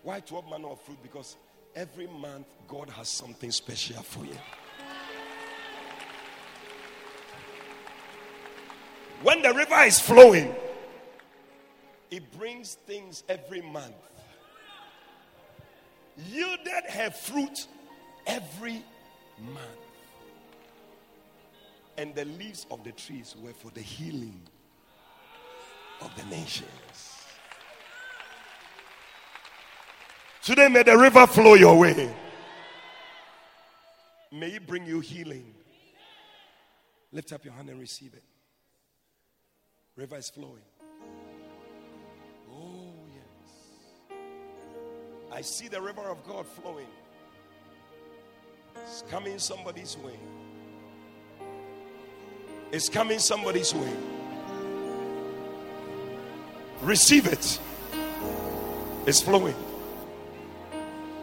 Why 0.03 0.21
12 0.21 0.49
manner 0.49 0.69
of 0.69 0.81
fruit? 0.81 1.03
Because 1.03 1.37
every 1.75 2.07
month 2.07 2.47
God 2.69 2.91
has 2.91 3.09
something 3.09 3.51
special 3.51 4.03
for 4.03 4.25
you. 4.25 4.37
When 9.23 9.43
the 9.43 9.53
river 9.53 9.83
is 9.83 10.01
flowing, 10.01 10.55
it 12.11 12.31
brings 12.39 12.75
things 12.75 13.23
every 13.29 13.61
month. 13.61 13.95
Yielded 16.17 16.85
her 16.91 17.11
fruit 17.11 17.67
every 18.27 18.83
month. 19.39 19.67
And 21.97 22.15
the 22.15 22.25
leaves 22.25 22.67
of 22.71 22.83
the 22.83 22.93
trees 22.93 23.37
were 23.39 23.53
for 23.53 23.71
the 23.73 23.83
healing 23.83 24.41
of 26.01 26.15
the 26.17 26.25
nations. 26.35 27.10
Today, 30.51 30.67
may 30.67 30.83
the 30.83 30.99
river 30.99 31.29
flow 31.29 31.55
your 31.55 31.79
way. 31.79 32.13
May 34.33 34.49
it 34.49 34.67
bring 34.67 34.85
you 34.85 34.99
healing. 34.99 35.55
Lift 37.13 37.33
up 37.33 37.45
your 37.45 37.55
hand 37.55 37.69
and 37.69 37.79
receive 37.79 38.15
it. 38.15 38.25
River 39.95 40.17
is 40.17 40.29
flowing. 40.29 40.65
Oh, 42.53 42.93
yes. 43.15 44.19
I 45.31 45.41
see 45.43 45.69
the 45.69 45.81
river 45.81 46.03
of 46.03 46.27
God 46.27 46.45
flowing. 46.49 46.89
It's 48.75 49.05
coming 49.09 49.39
somebody's 49.39 49.97
way. 49.99 50.19
It's 52.73 52.89
coming 52.89 53.21
somebody's 53.21 53.73
way. 53.73 53.93
Receive 56.83 57.29
it. 57.29 57.61
It's 59.07 59.23
flowing. 59.23 59.55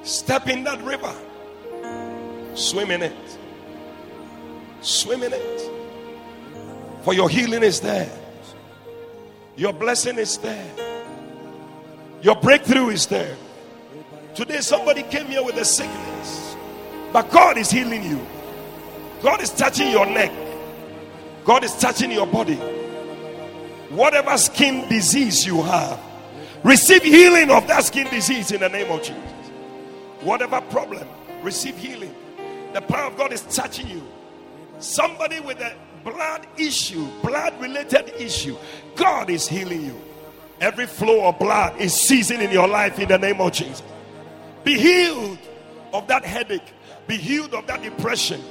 Step 0.03 0.47
in 0.47 0.63
that 0.63 0.81
river. 0.83 1.13
Swim 2.55 2.91
in 2.91 3.03
it. 3.03 3.37
Swim 4.81 5.23
in 5.23 5.33
it. 5.33 5.71
For 7.03 7.13
your 7.13 7.29
healing 7.29 7.63
is 7.63 7.79
there. 7.79 8.09
Your 9.55 9.73
blessing 9.73 10.17
is 10.17 10.37
there. 10.37 10.71
Your 12.21 12.35
breakthrough 12.35 12.89
is 12.89 13.05
there. 13.07 13.35
Today, 14.35 14.61
somebody 14.61 15.03
came 15.03 15.25
here 15.27 15.43
with 15.43 15.55
a 15.57 15.65
sickness, 15.65 16.55
but 17.11 17.29
God 17.31 17.57
is 17.57 17.71
healing 17.71 18.03
you. 18.03 18.25
God 19.21 19.41
is 19.41 19.49
touching 19.49 19.89
your 19.89 20.05
neck, 20.05 20.31
God 21.43 21.63
is 21.63 21.75
touching 21.75 22.11
your 22.11 22.27
body. 22.27 22.55
Whatever 23.89 24.37
skin 24.37 24.87
disease 24.89 25.45
you 25.45 25.63
have, 25.63 25.99
receive 26.63 27.01
healing 27.01 27.49
of 27.49 27.67
that 27.67 27.85
skin 27.85 28.07
disease 28.09 28.51
in 28.51 28.59
the 28.59 28.69
name 28.69 28.91
of 28.91 29.01
Jesus. 29.01 29.46
Whatever 30.27 30.59
problem, 30.59 31.07
receive 31.41 31.77
healing. 31.77 32.13
The 32.73 32.81
power 32.81 33.09
of 33.09 33.15
God 33.15 33.31
is 33.31 33.43
touching 33.43 33.87
you. 33.87 34.05
Somebody 34.77 35.39
with 35.39 35.61
a 35.61 35.73
blood 36.03 36.45
issue, 36.57 37.07
blood 37.23 37.57
related 37.61 38.09
issue, 38.19 38.57
God 38.97 39.29
is 39.29 39.47
healing 39.47 39.85
you. 39.85 40.01
Every 40.59 40.85
flow 40.85 41.29
of 41.29 41.39
blood 41.39 41.79
is 41.79 41.93
ceasing 41.93 42.41
in 42.41 42.51
your 42.51 42.67
life 42.67 42.99
in 42.99 43.07
the 43.07 43.17
name 43.17 43.39
of 43.39 43.53
Jesus. 43.53 43.81
Be 44.65 44.77
healed 44.77 45.39
of 45.93 46.09
that 46.09 46.25
headache, 46.25 46.73
be 47.07 47.15
healed 47.15 47.53
of 47.53 47.65
that 47.67 47.81
depression. 47.81 48.43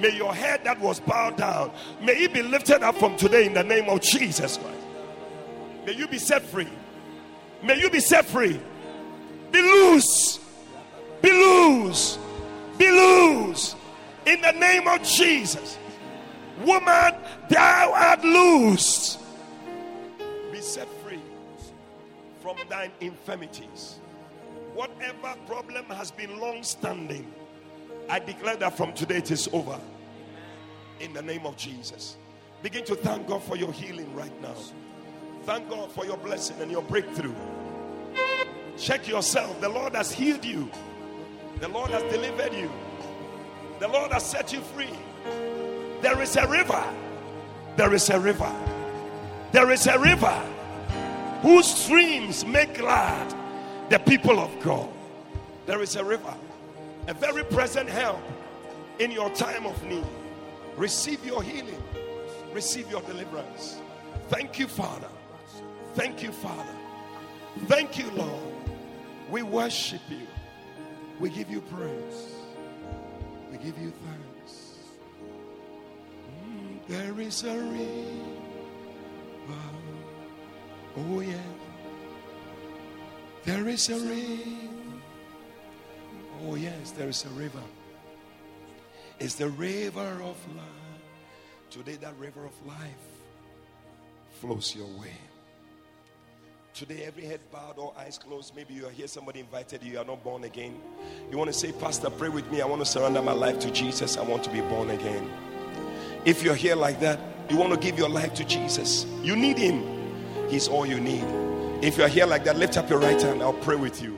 May 0.00 0.16
your 0.16 0.34
head 0.34 0.64
that 0.64 0.80
was 0.80 0.98
bowed 0.98 1.36
down, 1.36 1.72
may 2.00 2.14
it 2.14 2.32
be 2.32 2.40
lifted 2.40 2.82
up 2.82 2.96
from 2.96 3.18
today 3.18 3.44
in 3.44 3.52
the 3.52 3.64
name 3.64 3.90
of 3.90 4.00
Jesus 4.00 4.56
Christ. 4.56 4.80
May 5.84 5.92
you 5.92 6.08
be 6.08 6.16
set 6.16 6.40
free. 6.40 6.68
May 7.62 7.78
you 7.78 7.90
be 7.90 8.00
set 8.00 8.24
free. 8.24 8.58
Be 9.52 9.60
loose. 9.60 10.47
Be 11.22 11.30
loose. 11.30 12.18
Be 12.76 12.90
loose. 12.90 13.74
In 14.26 14.40
the 14.40 14.52
name 14.52 14.86
of 14.86 15.02
Jesus. 15.02 15.78
Woman, 16.64 17.14
thou 17.48 17.92
art 17.92 18.24
loosed. 18.24 19.20
Be 20.52 20.60
set 20.60 20.88
free 21.04 21.20
from 22.40 22.56
thine 22.68 22.90
infirmities. 23.00 23.98
Whatever 24.74 25.34
problem 25.46 25.84
has 25.86 26.10
been 26.10 26.38
long 26.38 26.62
standing, 26.62 27.32
I 28.08 28.18
declare 28.18 28.56
that 28.56 28.76
from 28.76 28.92
today 28.92 29.18
it 29.18 29.30
is 29.30 29.48
over. 29.52 29.78
In 31.00 31.12
the 31.12 31.22
name 31.22 31.46
of 31.46 31.56
Jesus. 31.56 32.16
Begin 32.62 32.84
to 32.86 32.96
thank 32.96 33.28
God 33.28 33.42
for 33.42 33.56
your 33.56 33.72
healing 33.72 34.12
right 34.14 34.42
now. 34.42 34.54
Thank 35.44 35.70
God 35.70 35.92
for 35.92 36.04
your 36.04 36.16
blessing 36.16 36.60
and 36.60 36.70
your 36.70 36.82
breakthrough. 36.82 37.34
Check 38.76 39.08
yourself. 39.08 39.60
The 39.60 39.68
Lord 39.68 39.94
has 39.94 40.12
healed 40.12 40.44
you, 40.44 40.70
the 41.60 41.68
Lord 41.68 41.90
has 41.90 42.02
delivered 42.12 42.54
you, 42.54 42.70
the 43.80 43.88
Lord 43.88 44.12
has 44.12 44.24
set 44.24 44.52
you 44.52 44.60
free. 44.60 44.90
There 46.00 46.20
is 46.22 46.36
a 46.36 46.46
river. 46.46 46.84
There 47.76 47.92
is 47.94 48.10
a 48.10 48.20
river. 48.20 48.52
There 49.52 49.70
is 49.70 49.86
a 49.86 49.98
river 49.98 50.44
whose 51.42 51.66
streams 51.66 52.44
make 52.44 52.78
glad 52.78 53.34
the 53.88 53.98
people 53.98 54.38
of 54.38 54.58
God. 54.60 54.88
There 55.66 55.82
is 55.82 55.96
a 55.96 56.04
river, 56.04 56.34
a 57.08 57.14
very 57.14 57.44
present 57.44 57.88
help 57.88 58.22
in 58.98 59.10
your 59.10 59.30
time 59.30 59.66
of 59.66 59.82
need. 59.84 60.06
Receive 60.76 61.24
your 61.26 61.42
healing, 61.42 61.82
receive 62.52 62.88
your 62.90 63.02
deliverance. 63.02 63.80
Thank 64.28 64.58
you, 64.58 64.68
Father. 64.68 65.08
Thank 65.94 66.22
you, 66.22 66.30
Father. 66.30 66.76
Thank 67.66 67.98
you, 67.98 68.08
Lord. 68.12 68.40
We 69.30 69.42
worship 69.42 70.02
you. 70.08 70.27
We 71.20 71.30
give 71.30 71.50
you 71.50 71.60
praise. 71.62 72.34
We 73.50 73.58
give 73.58 73.76
you 73.78 73.92
thanks. 74.04 74.78
There 76.88 77.20
is 77.20 77.42
a 77.44 77.56
river. 77.56 77.98
Oh, 80.96 81.20
yeah. 81.20 81.36
There 83.44 83.68
is 83.68 83.88
a 83.88 83.94
river. 83.94 84.50
Oh, 86.42 86.54
yes, 86.54 86.92
there 86.92 87.08
is 87.08 87.24
a 87.24 87.30
river. 87.30 87.62
It's 89.18 89.34
the 89.34 89.48
river 89.48 90.22
of 90.22 90.36
life. 90.56 91.02
Today, 91.70 91.96
that 91.96 92.16
river 92.18 92.44
of 92.44 92.66
life 92.66 92.78
flows 94.40 94.74
your 94.74 94.86
way. 94.86 95.18
Today, 96.78 97.02
every 97.04 97.24
head 97.24 97.40
bowed 97.50 97.76
or 97.76 97.92
eyes 97.98 98.18
closed. 98.18 98.54
Maybe 98.54 98.72
you 98.72 98.86
are 98.86 98.90
here, 98.90 99.08
somebody 99.08 99.40
invited 99.40 99.82
you, 99.82 99.94
you 99.94 99.98
are 99.98 100.04
not 100.04 100.22
born 100.22 100.44
again. 100.44 100.80
You 101.28 101.36
want 101.36 101.52
to 101.52 101.52
say, 101.52 101.72
Pastor, 101.72 102.08
pray 102.08 102.28
with 102.28 102.48
me. 102.52 102.60
I 102.60 102.66
want 102.66 102.80
to 102.80 102.86
surrender 102.86 103.20
my 103.20 103.32
life 103.32 103.58
to 103.60 103.70
Jesus. 103.72 104.16
I 104.16 104.22
want 104.22 104.44
to 104.44 104.50
be 104.50 104.60
born 104.60 104.90
again. 104.90 105.28
If 106.24 106.44
you're 106.44 106.54
here 106.54 106.76
like 106.76 107.00
that, 107.00 107.18
you 107.50 107.56
want 107.56 107.72
to 107.72 107.80
give 107.80 107.98
your 107.98 108.08
life 108.08 108.32
to 108.34 108.44
Jesus. 108.44 109.06
You 109.24 109.34
need 109.34 109.58
Him, 109.58 109.82
He's 110.48 110.68
all 110.68 110.86
you 110.86 111.00
need. 111.00 111.24
If 111.84 111.98
you're 111.98 112.06
here 112.06 112.26
like 112.26 112.44
that, 112.44 112.56
lift 112.56 112.76
up 112.76 112.88
your 112.88 113.00
right 113.00 113.20
hand. 113.20 113.42
I'll 113.42 113.54
pray 113.54 113.74
with 113.74 114.00
you. 114.00 114.16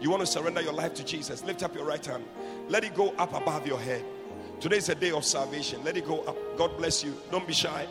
You 0.00 0.10
want 0.10 0.20
to 0.20 0.26
surrender 0.26 0.62
your 0.62 0.72
life 0.72 0.94
to 0.94 1.04
Jesus, 1.04 1.44
lift 1.44 1.62
up 1.62 1.76
your 1.76 1.84
right 1.84 2.04
hand. 2.04 2.24
Let 2.68 2.82
it 2.82 2.96
go 2.96 3.10
up 3.18 3.34
above 3.34 3.68
your 3.68 3.78
head. 3.78 4.04
Today 4.58 4.78
is 4.78 4.88
a 4.88 4.96
day 4.96 5.12
of 5.12 5.24
salvation. 5.24 5.84
Let 5.84 5.96
it 5.96 6.06
go 6.06 6.22
up. 6.22 6.36
God 6.56 6.76
bless 6.76 7.04
you. 7.04 7.16
Don't 7.30 7.46
be 7.46 7.52
shy. 7.52 7.86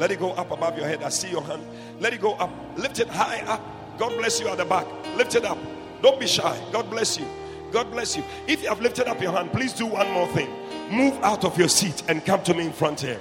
Let 0.00 0.10
it 0.10 0.18
go 0.18 0.30
up 0.30 0.50
above 0.50 0.78
your 0.78 0.86
head. 0.86 1.02
I 1.02 1.10
see 1.10 1.28
your 1.28 1.42
hand. 1.42 1.62
Let 2.00 2.14
it 2.14 2.22
go 2.22 2.32
up. 2.36 2.50
Lift 2.78 3.00
it 3.00 3.08
high 3.08 3.42
up. 3.42 3.60
God 3.98 4.16
bless 4.16 4.40
you 4.40 4.48
at 4.48 4.56
the 4.56 4.64
back. 4.64 4.86
Lift 5.14 5.34
it 5.34 5.44
up. 5.44 5.58
Don't 6.00 6.18
be 6.18 6.26
shy. 6.26 6.58
God 6.72 6.88
bless 6.88 7.18
you. 7.18 7.26
God 7.70 7.90
bless 7.90 8.16
you. 8.16 8.24
If 8.46 8.62
you 8.62 8.70
have 8.70 8.80
lifted 8.80 9.08
up 9.08 9.20
your 9.20 9.32
hand, 9.32 9.52
please 9.52 9.74
do 9.74 9.84
one 9.84 10.10
more 10.12 10.26
thing. 10.28 10.48
Move 10.90 11.22
out 11.22 11.44
of 11.44 11.58
your 11.58 11.68
seat 11.68 12.02
and 12.08 12.24
come 12.24 12.42
to 12.44 12.54
me 12.54 12.64
in 12.64 12.72
front 12.72 13.02
here. 13.02 13.20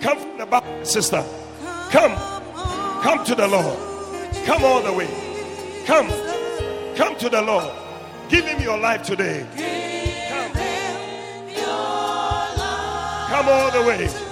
Come 0.00 0.18
from 0.18 0.38
the 0.38 0.46
back, 0.46 0.64
sister. 0.84 1.24
Come. 1.90 2.16
Come 3.00 3.24
to 3.24 3.36
the 3.36 3.46
Lord. 3.46 3.78
Come 4.44 4.64
all 4.64 4.82
the 4.82 4.92
way. 4.92 5.08
Come. 5.86 6.08
Come 6.96 7.16
to 7.16 7.28
the 7.28 7.42
Lord. 7.42 7.72
Give 8.28 8.44
him 8.44 8.60
your 8.60 8.76
life 8.76 9.04
today. 9.04 9.46
Come. 10.28 10.52
Come 13.28 13.48
all 13.48 13.70
the 13.70 13.82
way. 13.86 14.27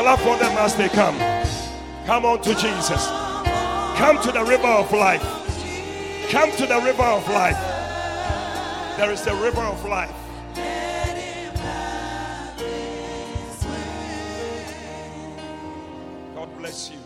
Clap 0.00 0.18
for 0.20 0.38
them 0.38 0.56
as 0.56 0.74
they 0.76 0.88
come. 0.88 1.18
Come 2.06 2.24
on 2.24 2.40
to 2.40 2.54
Jesus. 2.54 3.06
Come 3.98 4.18
to 4.22 4.32
the 4.32 4.42
river 4.42 4.66
of 4.66 4.90
life. 4.92 5.22
Come 6.30 6.50
to 6.52 6.66
the 6.66 6.80
river 6.80 7.02
of 7.02 7.28
life. 7.28 7.58
There 8.96 9.12
is 9.12 9.20
the 9.20 9.34
river 9.34 9.60
of 9.60 9.84
life. 9.84 10.10
God 16.34 16.56
bless 16.56 16.90
you. 16.90 16.98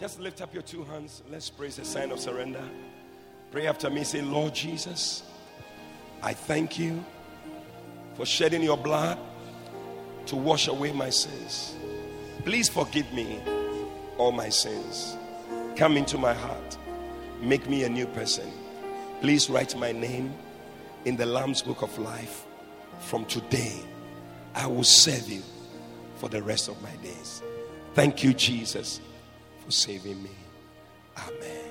Just 0.00 0.18
lift 0.18 0.42
up 0.42 0.52
your 0.52 0.64
two 0.64 0.82
hands. 0.82 1.22
Let's 1.30 1.48
praise 1.48 1.78
a 1.78 1.84
sign 1.84 2.10
of 2.10 2.18
surrender. 2.18 2.64
Pray 3.52 3.68
after 3.68 3.90
me. 3.90 4.02
Say, 4.02 4.22
Lord 4.22 4.56
Jesus, 4.56 5.22
I 6.20 6.32
thank 6.32 6.80
you 6.80 7.04
for 8.14 8.26
shedding 8.26 8.64
your 8.64 8.76
blood 8.76 9.18
to 10.26 10.34
wash 10.34 10.66
away 10.66 10.90
my 10.90 11.10
sins. 11.10 11.76
Please 12.44 12.68
forgive 12.68 13.12
me 13.12 13.40
all 14.16 14.32
my 14.32 14.48
sins. 14.48 15.16
Come 15.76 15.96
into 15.96 16.18
my 16.18 16.34
heart. 16.34 16.76
Make 17.40 17.68
me 17.68 17.84
a 17.84 17.88
new 17.88 18.06
person. 18.06 18.50
Please 19.20 19.48
write 19.50 19.76
my 19.76 19.92
name 19.92 20.32
in 21.04 21.16
the 21.16 21.26
Lamb's 21.26 21.62
Book 21.62 21.82
of 21.82 21.96
Life. 21.98 22.44
From 23.00 23.24
today, 23.26 23.80
I 24.54 24.66
will 24.66 24.84
serve 24.84 25.28
you 25.28 25.42
for 26.16 26.28
the 26.28 26.42
rest 26.42 26.68
of 26.68 26.80
my 26.82 26.94
days. 26.96 27.42
Thank 27.94 28.24
you, 28.24 28.32
Jesus, 28.32 29.00
for 29.64 29.70
saving 29.70 30.22
me. 30.22 30.30
Amen. 31.16 31.64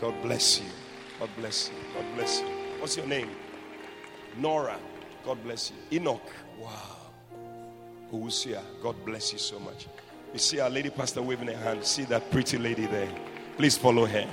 God 0.00 0.14
bless 0.22 0.60
you. 0.60 0.66
God 1.18 1.30
bless 1.38 1.68
you. 1.68 1.74
God 1.94 2.04
bless 2.14 2.40
you. 2.40 2.46
What's 2.78 2.96
your 2.96 3.06
name? 3.06 3.30
Nora. 4.36 4.78
God 5.24 5.42
bless 5.42 5.70
you. 5.70 5.98
Enoch. 5.98 6.30
Wow. 6.60 7.05
Usia. 8.12 8.62
God 8.82 8.96
bless 9.04 9.32
you 9.32 9.38
so 9.38 9.58
much. 9.58 9.86
You 10.32 10.38
see 10.38 10.60
our 10.60 10.70
lady 10.70 10.90
pastor 10.90 11.22
waving 11.22 11.48
her 11.48 11.56
hand. 11.56 11.84
See 11.84 12.04
that 12.04 12.30
pretty 12.30 12.58
lady 12.58 12.86
there. 12.86 13.08
Please 13.56 13.76
follow 13.76 14.06
her. 14.06 14.28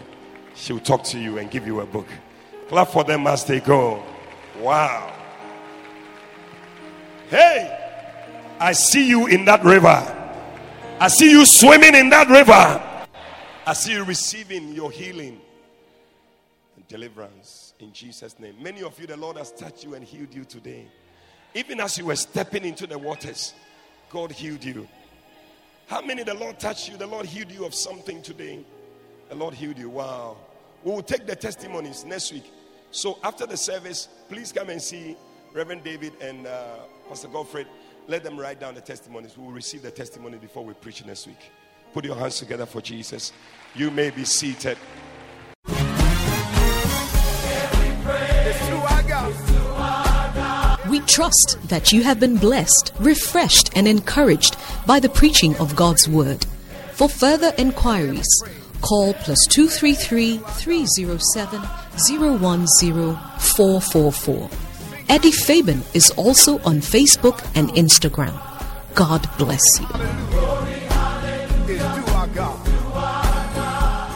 She'll 0.55 0.80
talk 0.80 1.03
to 1.05 1.19
you 1.19 1.38
and 1.38 1.49
give 1.49 1.65
you 1.65 1.80
a 1.80 1.86
book. 1.86 2.07
Clap 2.67 2.89
for 2.89 3.03
them 3.03 3.28
as 3.28 3.45
they 3.45 3.59
go. 3.59 4.03
Wow. 4.59 5.11
Hey, 7.30 7.80
I 8.59 8.74
see 8.74 9.07
you 9.07 9.28
in 9.28 9.45
that 9.45 9.63
river. 9.63 10.19
I 10.99 11.07
see 11.07 11.32
you 11.32 11.45
swimming 11.45 11.95
in 11.95 12.09
that 12.09 12.28
river. 12.30 13.09
I 13.65 13.74
see 13.74 13.93
you 13.93 14.03
receiving 14.03 14.74
your 14.74 14.91
healing 14.91 15.39
and 16.76 16.88
deliverance 16.88 17.74
in 17.80 17.93
Jesus' 17.93 18.38
name. 18.39 18.55
Many 18.61 18.84
of 18.84 18.99
you, 18.99 19.07
the 19.07 19.17
Lord 19.17 19.38
has 19.38 19.51
touched 19.51 19.84
you 19.84 19.95
and 19.95 20.03
healed 20.03 20.34
you 20.34 20.45
today. 20.45 20.86
Even 21.54 21.80
as 21.80 21.97
you 21.97 22.06
were 22.06 22.16
stepping 22.16 22.66
into 22.66 22.88
the 22.88 22.97
waters, 22.97 23.54
God 24.10 24.32
healed 24.32 24.64
you. 24.64 24.88
How 25.88 26.01
many 26.01 26.24
the 26.24 26.34
Lord 26.34 26.60
touched 26.60 26.89
you? 26.89 26.97
The 26.97 27.08
Lord 27.08 27.26
healed 27.26 27.51
you 27.51 27.66
of 27.66 27.76
something 27.76 28.22
today. 28.22 28.66
The 29.30 29.36
Lord 29.36 29.54
healed 29.54 29.78
you. 29.78 29.89
Wow. 29.89 30.38
We 30.84 30.91
will 30.91 31.04
take 31.04 31.28
the 31.28 31.36
testimonies 31.36 32.04
next 32.06 32.32
week. 32.32 32.51
So 32.91 33.20
after 33.24 33.45
the 33.45 33.58
service, 33.58 34.08
please 34.30 34.51
come 34.51 34.70
and 34.70 34.82
see 34.82 35.16
Reverend 35.54 35.84
David 35.84 36.14
and 36.22 36.47
uh, 36.47 36.80
Pastor 37.08 37.28
Godfred. 37.28 37.68
Let 38.08 38.24
them 38.24 38.39
write 38.39 38.60
down 38.60 38.76
the 38.76 38.82
testimonies. 38.82 39.38
We 39.38 39.45
will 39.45 39.51
receive 39.51 39.82
the 39.82 39.91
testimony 39.91 40.38
before 40.38 40.66
we 40.66 40.74
preach 40.74 41.06
next 41.06 41.28
week. 41.28 41.51
Put 41.93 42.06
your 42.06 42.16
hands 42.16 42.39
together 42.39 42.66
for 42.66 42.82
Jesus. 42.82 43.32
You 43.76 43.91
may 43.91 44.10
be 44.10 44.26
seated. 44.26 44.78
Trust 51.08 51.58
that 51.66 51.91
you 51.91 52.04
have 52.04 52.20
been 52.20 52.38
blessed, 52.38 52.93
refreshed, 52.99 53.72
and 53.76 53.88
encouraged 53.88 54.56
by 54.86 54.99
the 54.99 55.10
preaching 55.10 55.56
of 55.58 55.76
God's 55.76 56.08
Word. 56.08 56.45
For 56.93 57.10
further 57.10 57.51
inquiries, 57.58 58.28
call 58.82 59.14
plus 59.14 59.45
233 59.47 60.38
307 60.38 61.62
010444. 61.97 64.49
Eddie 65.10 65.32
Fabian 65.32 65.82
is 65.93 66.12
also 66.12 66.60
on 66.60 66.78
Facebook 66.78 67.45
and 67.56 67.70
Instagram. 67.70 68.39
God 68.95 69.28
bless 69.38 69.64
you. 69.80 69.88